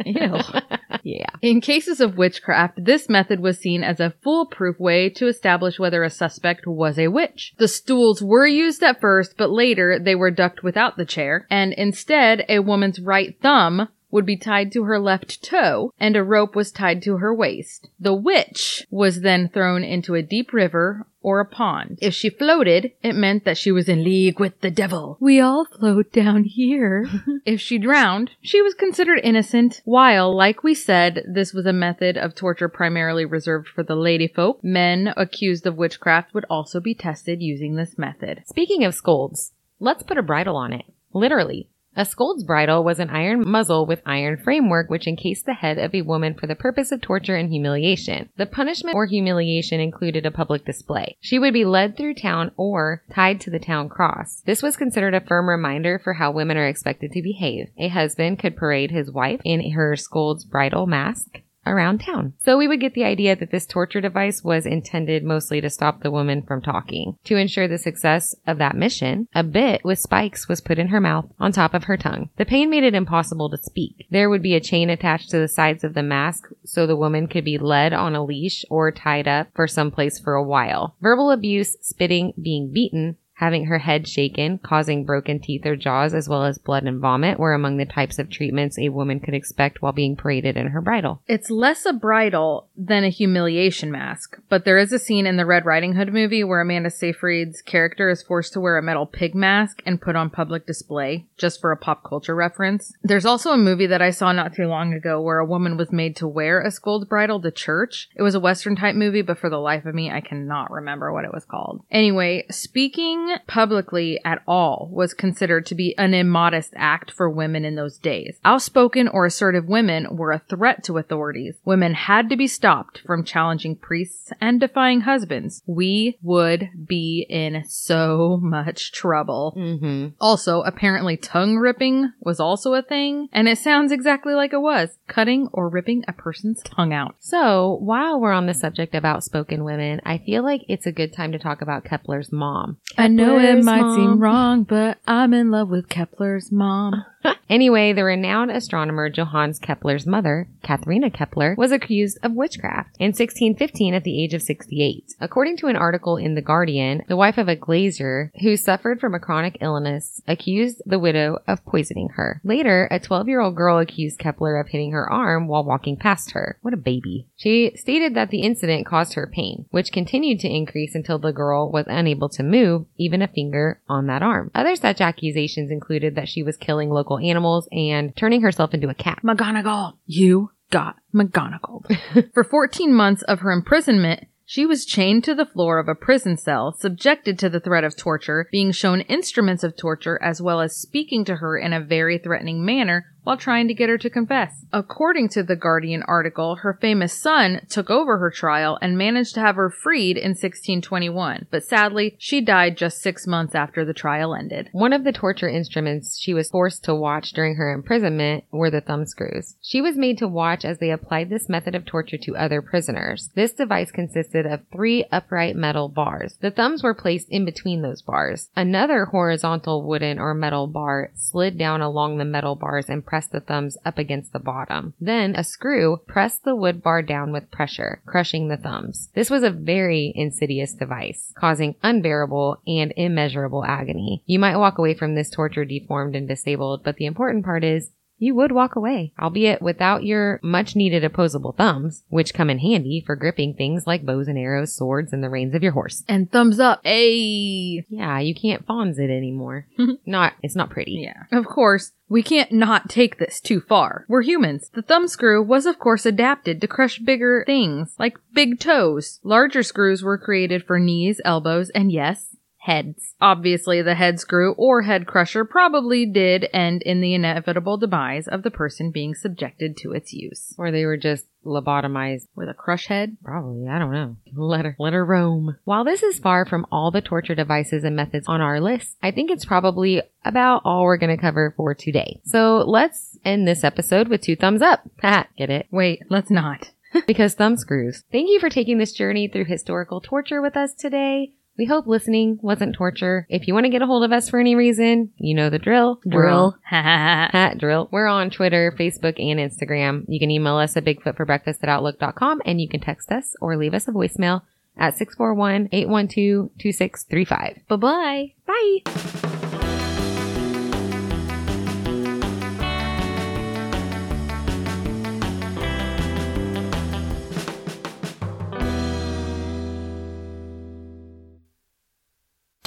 Ew. 0.05 0.37
yeah. 1.03 1.29
In 1.41 1.61
cases 1.61 1.99
of 1.99 2.17
witchcraft, 2.17 2.83
this 2.83 3.09
method 3.09 3.39
was 3.39 3.59
seen 3.59 3.83
as 3.83 3.99
a 3.99 4.13
foolproof 4.21 4.79
way 4.79 5.09
to 5.11 5.27
establish 5.27 5.79
whether 5.79 6.03
a 6.03 6.09
suspect 6.09 6.65
was 6.65 6.97
a 6.97 7.07
witch. 7.07 7.53
The 7.57 7.67
stools 7.67 8.21
were 8.21 8.47
used 8.47 8.83
at 8.83 8.99
first, 8.99 9.35
but 9.37 9.49
later 9.49 9.99
they 9.99 10.15
were 10.15 10.31
ducked 10.31 10.63
without 10.63 10.97
the 10.97 11.05
chair, 11.05 11.47
and 11.49 11.73
instead 11.73 12.45
a 12.49 12.59
woman's 12.59 12.99
right 12.99 13.35
thumb 13.41 13.89
would 14.11 14.25
be 14.25 14.37
tied 14.37 14.71
to 14.71 14.83
her 14.83 14.99
left 14.99 15.43
toe 15.43 15.93
and 15.99 16.15
a 16.15 16.23
rope 16.23 16.55
was 16.55 16.71
tied 16.71 17.01
to 17.03 17.17
her 17.17 17.33
waist. 17.33 17.89
The 17.99 18.13
witch 18.13 18.85
was 18.89 19.21
then 19.21 19.49
thrown 19.49 19.83
into 19.83 20.15
a 20.15 20.21
deep 20.21 20.53
river 20.53 21.05
or 21.21 21.39
a 21.39 21.45
pond. 21.45 21.99
If 22.01 22.13
she 22.13 22.29
floated, 22.29 22.93
it 23.03 23.15
meant 23.15 23.43
that 23.43 23.57
she 23.57 23.71
was 23.71 23.89
in 23.89 24.03
league 24.03 24.39
with 24.39 24.61
the 24.61 24.71
devil. 24.71 25.17
We 25.19 25.39
all 25.39 25.65
float 25.65 26.13
down 26.13 26.45
here. 26.45 27.07
if 27.45 27.59
she 27.59 27.77
drowned, 27.77 28.31
she 28.41 28.61
was 28.61 28.73
considered 28.73 29.19
innocent, 29.23 29.81
while, 29.83 30.33
like 30.35 30.63
we 30.63 30.73
said, 30.73 31.23
this 31.27 31.53
was 31.53 31.65
a 31.65 31.73
method 31.73 32.17
of 32.17 32.35
torture 32.35 32.69
primarily 32.69 33.25
reserved 33.25 33.67
for 33.67 33.83
the 33.83 33.95
lady 33.95 34.27
folk. 34.27 34.63
Men 34.63 35.13
accused 35.17 35.67
of 35.67 35.75
witchcraft 35.75 36.33
would 36.33 36.45
also 36.49 36.79
be 36.79 36.95
tested 36.95 37.41
using 37.41 37.75
this 37.75 37.97
method. 37.97 38.43
Speaking 38.45 38.83
of 38.85 38.95
scolds, 38.95 39.51
let's 39.79 40.03
put 40.03 40.17
a 40.17 40.23
bridle 40.23 40.55
on 40.55 40.71
it. 40.71 40.85
Literally. 41.13 41.69
A 41.95 42.05
scold's 42.05 42.43
bridle 42.43 42.83
was 42.83 42.99
an 42.99 43.09
iron 43.09 43.49
muzzle 43.49 43.85
with 43.85 44.01
iron 44.05 44.37
framework 44.37 44.89
which 44.89 45.07
encased 45.07 45.45
the 45.45 45.55
head 45.55 45.77
of 45.77 45.93
a 45.93 46.03
woman 46.03 46.33
for 46.33 46.47
the 46.47 46.55
purpose 46.55 46.91
of 46.91 47.01
torture 47.01 47.35
and 47.35 47.49
humiliation. 47.49 48.29
The 48.37 48.45
punishment 48.45 48.95
or 48.95 49.05
humiliation 49.05 49.79
included 49.79 50.25
a 50.25 50.31
public 50.31 50.65
display. 50.65 51.17
She 51.19 51.39
would 51.39 51.53
be 51.53 51.65
led 51.65 51.97
through 51.97 52.13
town 52.13 52.51
or 52.55 53.03
tied 53.13 53.41
to 53.41 53.49
the 53.49 53.59
town 53.59 53.89
cross. 53.89 54.41
This 54.45 54.63
was 54.63 54.77
considered 54.77 55.13
a 55.13 55.21
firm 55.21 55.49
reminder 55.49 55.99
for 55.99 56.13
how 56.13 56.31
women 56.31 56.57
are 56.57 56.67
expected 56.67 57.11
to 57.11 57.21
behave. 57.21 57.67
A 57.77 57.89
husband 57.89 58.39
could 58.39 58.55
parade 58.55 58.91
his 58.91 59.11
wife 59.11 59.41
in 59.43 59.71
her 59.71 59.95
scold's 59.95 60.45
bridle 60.45 60.85
mask 60.85 61.41
around 61.69 61.99
town. 61.99 62.33
So 62.39 62.57
we 62.57 62.67
would 62.67 62.81
get 62.81 62.93
the 62.93 63.03
idea 63.03 63.35
that 63.35 63.51
this 63.51 63.65
torture 63.65 64.01
device 64.01 64.43
was 64.43 64.65
intended 64.65 65.23
mostly 65.23 65.61
to 65.61 65.69
stop 65.69 66.01
the 66.01 66.11
woman 66.11 66.41
from 66.41 66.61
talking. 66.61 67.15
To 67.25 67.37
ensure 67.37 67.67
the 67.67 67.77
success 67.77 68.35
of 68.47 68.57
that 68.57 68.75
mission, 68.75 69.27
a 69.33 69.43
bit 69.43 69.81
with 69.83 69.99
spikes 69.99 70.47
was 70.47 70.61
put 70.61 70.79
in 70.79 70.87
her 70.87 70.99
mouth 70.99 71.25
on 71.39 71.51
top 71.51 71.73
of 71.73 71.85
her 71.85 71.97
tongue. 71.97 72.29
The 72.37 72.45
pain 72.45 72.69
made 72.69 72.83
it 72.83 72.95
impossible 72.95 73.49
to 73.51 73.57
speak. 73.57 74.07
There 74.09 74.29
would 74.29 74.41
be 74.41 74.55
a 74.55 74.59
chain 74.59 74.89
attached 74.89 75.29
to 75.29 75.39
the 75.39 75.47
sides 75.47 75.83
of 75.83 75.93
the 75.93 76.03
mask 76.03 76.49
so 76.65 76.85
the 76.85 76.95
woman 76.95 77.27
could 77.27 77.45
be 77.45 77.57
led 77.57 77.93
on 77.93 78.15
a 78.15 78.23
leash 78.23 78.65
or 78.69 78.91
tied 78.91 79.27
up 79.27 79.47
for 79.55 79.67
some 79.67 79.91
place 79.91 80.19
for 80.19 80.33
a 80.33 80.43
while. 80.43 80.95
Verbal 81.01 81.31
abuse, 81.31 81.77
spitting, 81.81 82.33
being 82.41 82.71
beaten, 82.73 83.17
having 83.39 83.65
her 83.65 83.79
head 83.79 84.05
shaken, 84.05 84.57
causing 84.57 85.05
broken 85.05 85.39
teeth 85.39 85.65
or 85.65 85.77
jaws, 85.77 86.13
as 86.13 86.27
well 86.27 86.43
as 86.43 86.57
blood 86.57 86.83
and 86.83 86.99
vomit, 86.99 87.39
were 87.39 87.53
among 87.53 87.77
the 87.77 87.85
types 87.85 88.19
of 88.19 88.29
treatments 88.29 88.77
a 88.77 88.89
woman 88.89 89.17
could 89.17 89.33
expect 89.33 89.81
while 89.81 89.93
being 89.93 90.13
paraded 90.13 90.57
in 90.57 90.67
her 90.67 90.81
bridle. 90.81 91.21
It's 91.25 91.49
less 91.49 91.85
a 91.85 91.93
bridle 91.93 92.67
than 92.75 93.05
a 93.05 93.09
humiliation 93.09 93.91
mask, 93.91 94.37
but 94.49 94.65
there 94.65 94.77
is 94.77 94.91
a 94.91 94.99
scene 94.99 95.25
in 95.25 95.37
the 95.37 95.45
Red 95.45 95.65
Riding 95.65 95.93
Hood 95.93 96.11
movie 96.11 96.43
where 96.43 96.59
Amanda 96.59 96.89
Seyfried's 96.89 97.61
character 97.61 98.09
is 98.09 98.21
forced 98.21 98.51
to 98.53 98.59
wear 98.59 98.77
a 98.77 98.83
metal 98.83 99.05
pig 99.05 99.33
mask 99.33 99.81
and 99.85 100.01
put 100.01 100.17
on 100.17 100.29
public 100.29 100.67
display, 100.67 101.25
just 101.37 101.61
for 101.61 101.71
a 101.71 101.77
pop 101.77 102.03
culture 102.03 102.35
reference. 102.35 102.91
There's 103.03 103.25
also 103.25 103.51
a 103.51 103.57
movie 103.57 103.87
that 103.87 104.01
I 104.01 104.09
saw 104.09 104.33
not 104.33 104.53
too 104.53 104.67
long 104.67 104.93
ago 104.93 105.21
where 105.21 105.39
a 105.39 105.45
woman 105.45 105.77
was 105.77 105.93
made 105.93 106.17
to 106.17 106.27
wear 106.27 106.59
a 106.59 106.71
scold's 106.71 107.05
bridle 107.05 107.41
to 107.41 107.51
church. 107.51 108.09
It 108.17 108.21
was 108.21 108.35
a 108.35 108.39
Western 108.41 108.75
type 108.75 108.95
movie, 108.95 109.21
but 109.21 109.37
for 109.37 109.49
the 109.49 109.57
life 109.57 109.85
of 109.85 109.95
me, 109.95 110.11
I 110.11 110.19
cannot 110.19 110.71
remember 110.71 111.13
what 111.13 111.23
it 111.23 111.33
was 111.33 111.45
called. 111.45 111.83
Anyway, 111.89 112.45
speaking 112.49 113.28
publicly 113.47 114.19
at 114.23 114.41
all 114.47 114.89
was 114.91 115.13
considered 115.13 115.65
to 115.67 115.75
be 115.75 115.95
an 115.97 116.13
immodest 116.13 116.73
act 116.75 117.11
for 117.11 117.29
women 117.29 117.65
in 117.65 117.75
those 117.75 117.97
days. 117.97 118.39
Outspoken 118.45 119.07
or 119.07 119.25
assertive 119.25 119.67
women 119.67 120.15
were 120.15 120.31
a 120.31 120.41
threat 120.49 120.83
to 120.85 120.97
authorities. 120.97 121.57
Women 121.65 121.93
had 121.93 122.29
to 122.29 122.37
be 122.37 122.47
stopped 122.47 123.01
from 123.05 123.23
challenging 123.23 123.75
priests 123.75 124.31
and 124.41 124.59
defying 124.59 125.01
husbands. 125.01 125.61
We 125.65 126.17
would 126.21 126.69
be 126.87 127.25
in 127.29 127.63
so 127.67 128.39
much 128.41 128.91
trouble. 128.91 129.53
Mm-hmm. 129.57 130.07
Also, 130.19 130.61
apparently 130.61 131.17
tongue 131.17 131.57
ripping 131.57 132.11
was 132.19 132.39
also 132.39 132.73
a 132.73 132.81
thing, 132.81 133.29
and 133.31 133.47
it 133.47 133.57
sounds 133.57 133.91
exactly 133.91 134.33
like 134.33 134.53
it 134.53 134.61
was 134.61 134.97
cutting 135.07 135.49
or 135.53 135.69
ripping 135.69 136.03
a 136.07 136.13
person's 136.13 136.61
tongue 136.63 136.93
out. 136.93 137.15
So, 137.19 137.77
while 137.81 138.19
we're 138.19 138.31
on 138.31 138.45
the 138.45 138.53
subject 138.53 138.95
of 138.95 139.05
outspoken 139.05 139.63
women, 139.63 140.01
I 140.05 140.17
feel 140.17 140.43
like 140.43 140.61
it's 140.67 140.85
a 140.85 140.91
good 140.91 141.13
time 141.13 141.31
to 141.31 141.39
talk 141.39 141.61
about 141.61 141.83
Kepler's 141.83 142.31
mom. 142.31 142.77
I 142.97 143.07
know 143.19 143.39
it 143.39 143.63
might 143.63 143.81
mom. 143.81 143.95
seem 143.95 144.19
wrong, 144.19 144.63
but 144.63 144.97
I'm 145.07 145.33
in 145.33 145.51
love 145.51 145.69
with 145.69 145.89
Kepler's 145.89 146.51
mom. 146.51 147.05
Anyway, 147.49 147.91
the 147.91 148.03
renowned 148.03 148.51
astronomer 148.51 149.09
Johannes 149.09 149.57
Kepler's 149.57 150.05
mother, 150.05 150.47
Katharina 150.61 151.09
Kepler, 151.09 151.55
was 151.57 151.71
accused 151.71 152.19
of 152.21 152.33
witchcraft 152.33 152.95
in 152.99 153.07
1615 153.07 153.95
at 153.95 154.03
the 154.03 154.23
age 154.23 154.35
of 154.35 154.43
68. 154.43 155.15
According 155.19 155.57
to 155.57 155.67
an 155.67 155.75
article 155.75 156.17
in 156.17 156.35
The 156.35 156.43
Guardian, 156.43 157.01
the 157.07 157.17
wife 157.17 157.39
of 157.39 157.47
a 157.47 157.55
glazier 157.55 158.31
who 158.41 158.55
suffered 158.55 158.99
from 158.99 159.15
a 159.15 159.19
chronic 159.19 159.57
illness 159.61 160.21
accused 160.27 160.83
the 160.85 160.99
widow 160.99 161.39
of 161.47 161.65
poisoning 161.65 162.09
her. 162.09 162.39
Later, 162.43 162.87
a 162.91 162.99
12-year-old 162.99 163.55
girl 163.55 163.79
accused 163.79 164.19
Kepler 164.19 164.59
of 164.59 164.67
hitting 164.67 164.91
her 164.91 165.11
arm 165.11 165.47
while 165.47 165.63
walking 165.63 165.97
past 165.97 166.31
her. 166.31 166.59
What 166.61 166.75
a 166.75 166.77
baby. 166.77 167.27
She 167.35 167.71
stated 167.75 168.13
that 168.13 168.29
the 168.29 168.41
incident 168.41 168.85
caused 168.85 169.15
her 169.15 169.25
pain, 169.25 169.65
which 169.71 169.91
continued 169.91 170.39
to 170.41 170.47
increase 170.47 170.93
until 170.93 171.17
the 171.17 171.33
girl 171.33 171.71
was 171.71 171.85
unable 171.87 172.29
to 172.29 172.43
move 172.43 172.85
even 172.97 173.23
a 173.23 173.27
finger 173.27 173.81
on 173.89 174.05
that 174.05 174.21
arm. 174.21 174.51
Other 174.53 174.75
such 174.75 175.01
accusations 175.01 175.71
included 175.71 176.13
that 176.13 176.29
she 176.29 176.43
was 176.43 176.55
killing 176.55 176.91
local 176.91 177.17
animals 177.17 177.38
and 177.71 178.15
turning 178.15 178.41
herself 178.41 178.73
into 178.73 178.89
a 178.89 178.93
cat. 178.93 179.19
McGonagall, 179.23 179.93
you 180.05 180.51
got 180.71 180.97
McGonagall. 181.13 182.31
For 182.33 182.43
14 182.43 182.93
months 182.93 183.21
of 183.23 183.39
her 183.39 183.51
imprisonment, 183.51 184.27
she 184.45 184.65
was 184.65 184.83
chained 184.83 185.23
to 185.25 185.35
the 185.35 185.45
floor 185.45 185.77
of 185.77 185.87
a 185.87 185.93
prison 185.93 186.35
cell, 186.35 186.73
subjected 186.73 187.37
to 187.37 187.49
the 187.49 187.59
threat 187.59 187.83
of 187.83 187.95
torture, 187.95 188.47
being 188.51 188.71
shown 188.71 189.01
instruments 189.01 189.63
of 189.63 189.77
torture, 189.77 190.19
as 190.23 190.41
well 190.41 190.59
as 190.59 190.75
speaking 190.75 191.23
to 191.25 191.35
her 191.35 191.55
in 191.55 191.71
a 191.71 191.79
very 191.79 192.17
threatening 192.17 192.65
manner 192.65 193.05
while 193.23 193.37
trying 193.37 193.67
to 193.67 193.73
get 193.73 193.89
her 193.89 193.97
to 193.97 194.09
confess. 194.09 194.65
According 194.71 195.29
to 195.29 195.43
the 195.43 195.55
Guardian 195.55 196.03
article, 196.03 196.57
her 196.57 196.77
famous 196.79 197.13
son 197.13 197.65
took 197.69 197.89
over 197.89 198.17
her 198.17 198.29
trial 198.29 198.77
and 198.81 198.97
managed 198.97 199.33
to 199.35 199.41
have 199.41 199.55
her 199.55 199.69
freed 199.69 200.17
in 200.17 200.29
1621, 200.29 201.47
but 201.49 201.63
sadly, 201.63 202.15
she 202.19 202.41
died 202.41 202.77
just 202.77 203.01
six 203.01 203.25
months 203.25 203.55
after 203.55 203.83
the 203.83 203.93
trial 203.93 204.35
ended. 204.35 204.69
One 204.71 204.93
of 204.93 205.03
the 205.03 205.11
torture 205.11 205.49
instruments 205.49 206.19
she 206.19 206.33
was 206.33 206.49
forced 206.49 206.83
to 206.85 206.95
watch 206.95 207.31
during 207.33 207.55
her 207.55 207.73
imprisonment 207.73 208.43
were 208.51 208.69
the 208.69 208.81
thumbscrews. 208.81 209.55
She 209.61 209.81
was 209.81 209.97
made 209.97 210.17
to 210.19 210.27
watch 210.27 210.63
as 210.63 210.77
they 210.77 210.91
applied 210.91 211.29
this 211.29 211.49
method 211.49 211.75
of 211.75 211.85
torture 211.85 212.17
to 212.17 212.37
other 212.37 212.61
prisoners. 212.61 213.29
This 213.35 213.53
device 213.53 213.91
consisted 213.91 214.45
of 214.45 214.61
three 214.71 215.05
upright 215.11 215.55
metal 215.55 215.89
bars. 215.89 216.37
The 216.41 216.51
thumbs 216.51 216.83
were 216.83 216.93
placed 216.93 217.29
in 217.29 217.45
between 217.45 217.81
those 217.81 218.01
bars. 218.01 218.49
Another 218.55 219.05
horizontal 219.05 219.87
wooden 219.87 220.19
or 220.19 220.33
metal 220.33 220.67
bar 220.67 221.11
slid 221.15 221.57
down 221.57 221.81
along 221.81 222.17
the 222.17 222.25
metal 222.25 222.55
bars 222.55 222.89
and 222.89 223.05
pressed 223.09 223.31
the 223.31 223.39
thumbs 223.39 223.75
up 223.83 223.97
against 223.97 224.31
the 224.31 224.39
bottom. 224.39 224.93
Then 225.01 225.35
a 225.35 225.43
screw 225.43 225.99
pressed 226.05 226.43
the 226.43 226.55
wood 226.55 226.83
bar 226.83 227.01
down 227.01 227.31
with 227.31 227.49
pressure, 227.49 228.03
crushing 228.05 228.47
the 228.47 228.57
thumbs. 228.57 229.09
This 229.15 229.31
was 229.31 229.41
a 229.41 229.49
very 229.49 230.13
insidious 230.15 230.73
device, 230.73 231.33
causing 231.35 231.73
unbearable 231.81 232.61
and 232.67 232.93
immeasurable 232.95 233.65
agony. 233.65 234.21
You 234.27 234.37
might 234.37 234.57
walk 234.57 234.77
away 234.77 234.93
from 234.93 235.15
this 235.15 235.31
torture 235.31 235.65
deformed 235.65 236.15
and 236.15 236.27
disabled, 236.27 236.83
but 236.83 236.97
the 236.97 237.07
important 237.07 237.43
part 237.43 237.63
is 237.63 237.89
you 238.19 238.35
would 238.35 238.51
walk 238.51 238.75
away, 238.75 239.13
albeit 239.19 239.61
without 239.61 240.03
your 240.03 240.39
much 240.43 240.75
needed 240.75 241.03
opposable 241.03 241.53
thumbs, 241.53 242.03
which 242.09 242.33
come 242.33 242.49
in 242.49 242.59
handy 242.59 243.01
for 243.05 243.15
gripping 243.15 243.53
things 243.53 243.87
like 243.87 244.05
bows 244.05 244.27
and 244.27 244.37
arrows, 244.37 244.75
swords, 244.75 245.11
and 245.13 245.23
the 245.23 245.29
reins 245.29 245.55
of 245.55 245.63
your 245.63 245.71
horse. 245.71 246.03
And 246.07 246.31
thumbs 246.31 246.59
up. 246.59 246.81
Hey! 246.83 247.85
Yeah, 247.89 248.19
you 248.19 248.35
can't 248.35 248.65
Fonz 248.67 248.99
it 248.99 249.09
anymore. 249.09 249.65
not, 250.05 250.33
it's 250.43 250.55
not 250.55 250.69
pretty. 250.69 251.01
Yeah. 251.03 251.23
Of 251.37 251.45
course, 251.45 251.93
we 252.09 252.23
can't 252.23 252.51
not 252.51 252.89
take 252.89 253.17
this 253.17 253.39
too 253.39 253.61
far. 253.61 254.05
We're 254.07 254.23
humans. 254.23 254.69
The 254.73 254.81
thumb 254.81 255.07
screw 255.07 255.41
was 255.41 255.65
of 255.65 255.79
course 255.79 256.05
adapted 256.05 256.59
to 256.59 256.67
crush 256.67 256.99
bigger 256.99 257.43
things, 257.45 257.95
like 257.99 258.17
big 258.33 258.59
toes. 258.59 259.19
Larger 259.23 259.63
screws 259.63 260.03
were 260.03 260.17
created 260.17 260.65
for 260.65 260.79
knees, 260.79 261.21
elbows, 261.23 261.69
and 261.69 261.91
yes, 261.91 262.35
heads. 262.59 263.15
Obviously, 263.21 263.81
the 263.81 263.95
head 263.95 264.19
screw 264.19 264.53
or 264.53 264.83
head 264.83 265.07
crusher 265.07 265.45
probably 265.45 266.05
did 266.05 266.47
end 266.53 266.81
in 266.81 267.01
the 267.01 267.13
inevitable 267.13 267.77
demise 267.77 268.27
of 268.27 268.43
the 268.43 268.51
person 268.51 268.91
being 268.91 269.15
subjected 269.15 269.77
to 269.77 269.93
its 269.93 270.13
use. 270.13 270.53
Or 270.57 270.71
they 270.71 270.85
were 270.85 270.97
just 270.97 271.25
lobotomized. 271.45 272.27
With 272.35 272.49
a 272.49 272.53
crush 272.53 272.87
head? 272.87 273.17
Probably, 273.23 273.67
I 273.67 273.79
don't 273.79 273.93
know. 273.93 274.17
Let 274.35 274.65
her, 274.65 274.75
let 274.77 274.93
her 274.93 275.05
roam. 275.05 275.57
While 275.63 275.83
this 275.83 276.03
is 276.03 276.19
far 276.19 276.45
from 276.45 276.65
all 276.71 276.91
the 276.91 277.01
torture 277.01 277.35
devices 277.35 277.83
and 277.83 277.95
methods 277.95 278.27
on 278.27 278.41
our 278.41 278.59
list, 278.59 278.97
I 279.01 279.11
think 279.11 279.31
it's 279.31 279.45
probably 279.45 280.01
about 280.25 280.61
all 280.65 280.83
we're 280.83 280.97
going 280.97 281.15
to 281.15 281.21
cover 281.21 281.53
for 281.55 281.73
today. 281.73 282.19
So 282.25 282.57
let's 282.57 283.17
end 283.23 283.47
this 283.47 283.63
episode 283.63 284.09
with 284.09 284.21
two 284.21 284.35
thumbs 284.35 284.61
up. 284.61 284.81
Get 285.37 285.49
it? 285.49 285.67
Wait, 285.71 286.01
let's 286.09 286.29
not. 286.29 286.71
because 287.07 287.35
thumb 287.35 287.55
screws. 287.55 288.03
Thank 288.11 288.29
you 288.29 288.39
for 288.39 288.49
taking 288.49 288.77
this 288.77 288.93
journey 288.93 289.27
through 289.27 289.45
historical 289.45 290.01
torture 290.01 290.41
with 290.41 290.57
us 290.57 290.73
today. 290.73 291.33
We 291.59 291.65
hope 291.65 291.85
listening 291.87 292.39
wasn't 292.41 292.73
torture. 292.73 293.27
If 293.29 293.45
you 293.45 293.53
want 293.53 293.65
to 293.65 293.69
get 293.69 293.81
a 293.81 293.85
hold 293.85 294.05
of 294.05 294.13
us 294.13 294.29
for 294.29 294.39
any 294.39 294.55
reason, 294.55 295.11
you 295.17 295.35
know 295.35 295.49
the 295.49 295.59
drill. 295.59 295.99
We're 296.05 296.29
on- 296.29 296.53
Ha, 296.69 297.53
drill. 297.57 297.89
We're 297.91 298.07
on 298.07 298.29
Twitter, 298.29 298.73
Facebook, 298.79 299.19
and 299.19 299.37
Instagram. 299.39 300.05
You 300.07 300.21
can 300.21 300.31
email 300.31 300.55
us 300.55 300.77
at 300.77 300.85
bigfootforbreakfast 300.85 301.57
at 301.61 301.67
outlook.com 301.67 302.41
and 302.45 302.61
you 302.61 302.69
can 302.69 302.79
text 302.79 303.11
us 303.11 303.35
or 303.41 303.57
leave 303.57 303.73
us 303.73 303.89
a 303.89 303.91
voicemail 303.91 304.43
at 304.77 304.95
641-812-2635. 304.97 307.67
Bye-bye. 307.67 308.33
Bye. 308.47 309.38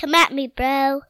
Come 0.03 0.17
at 0.17 0.33
me, 0.33 0.49
bro. 0.49 1.03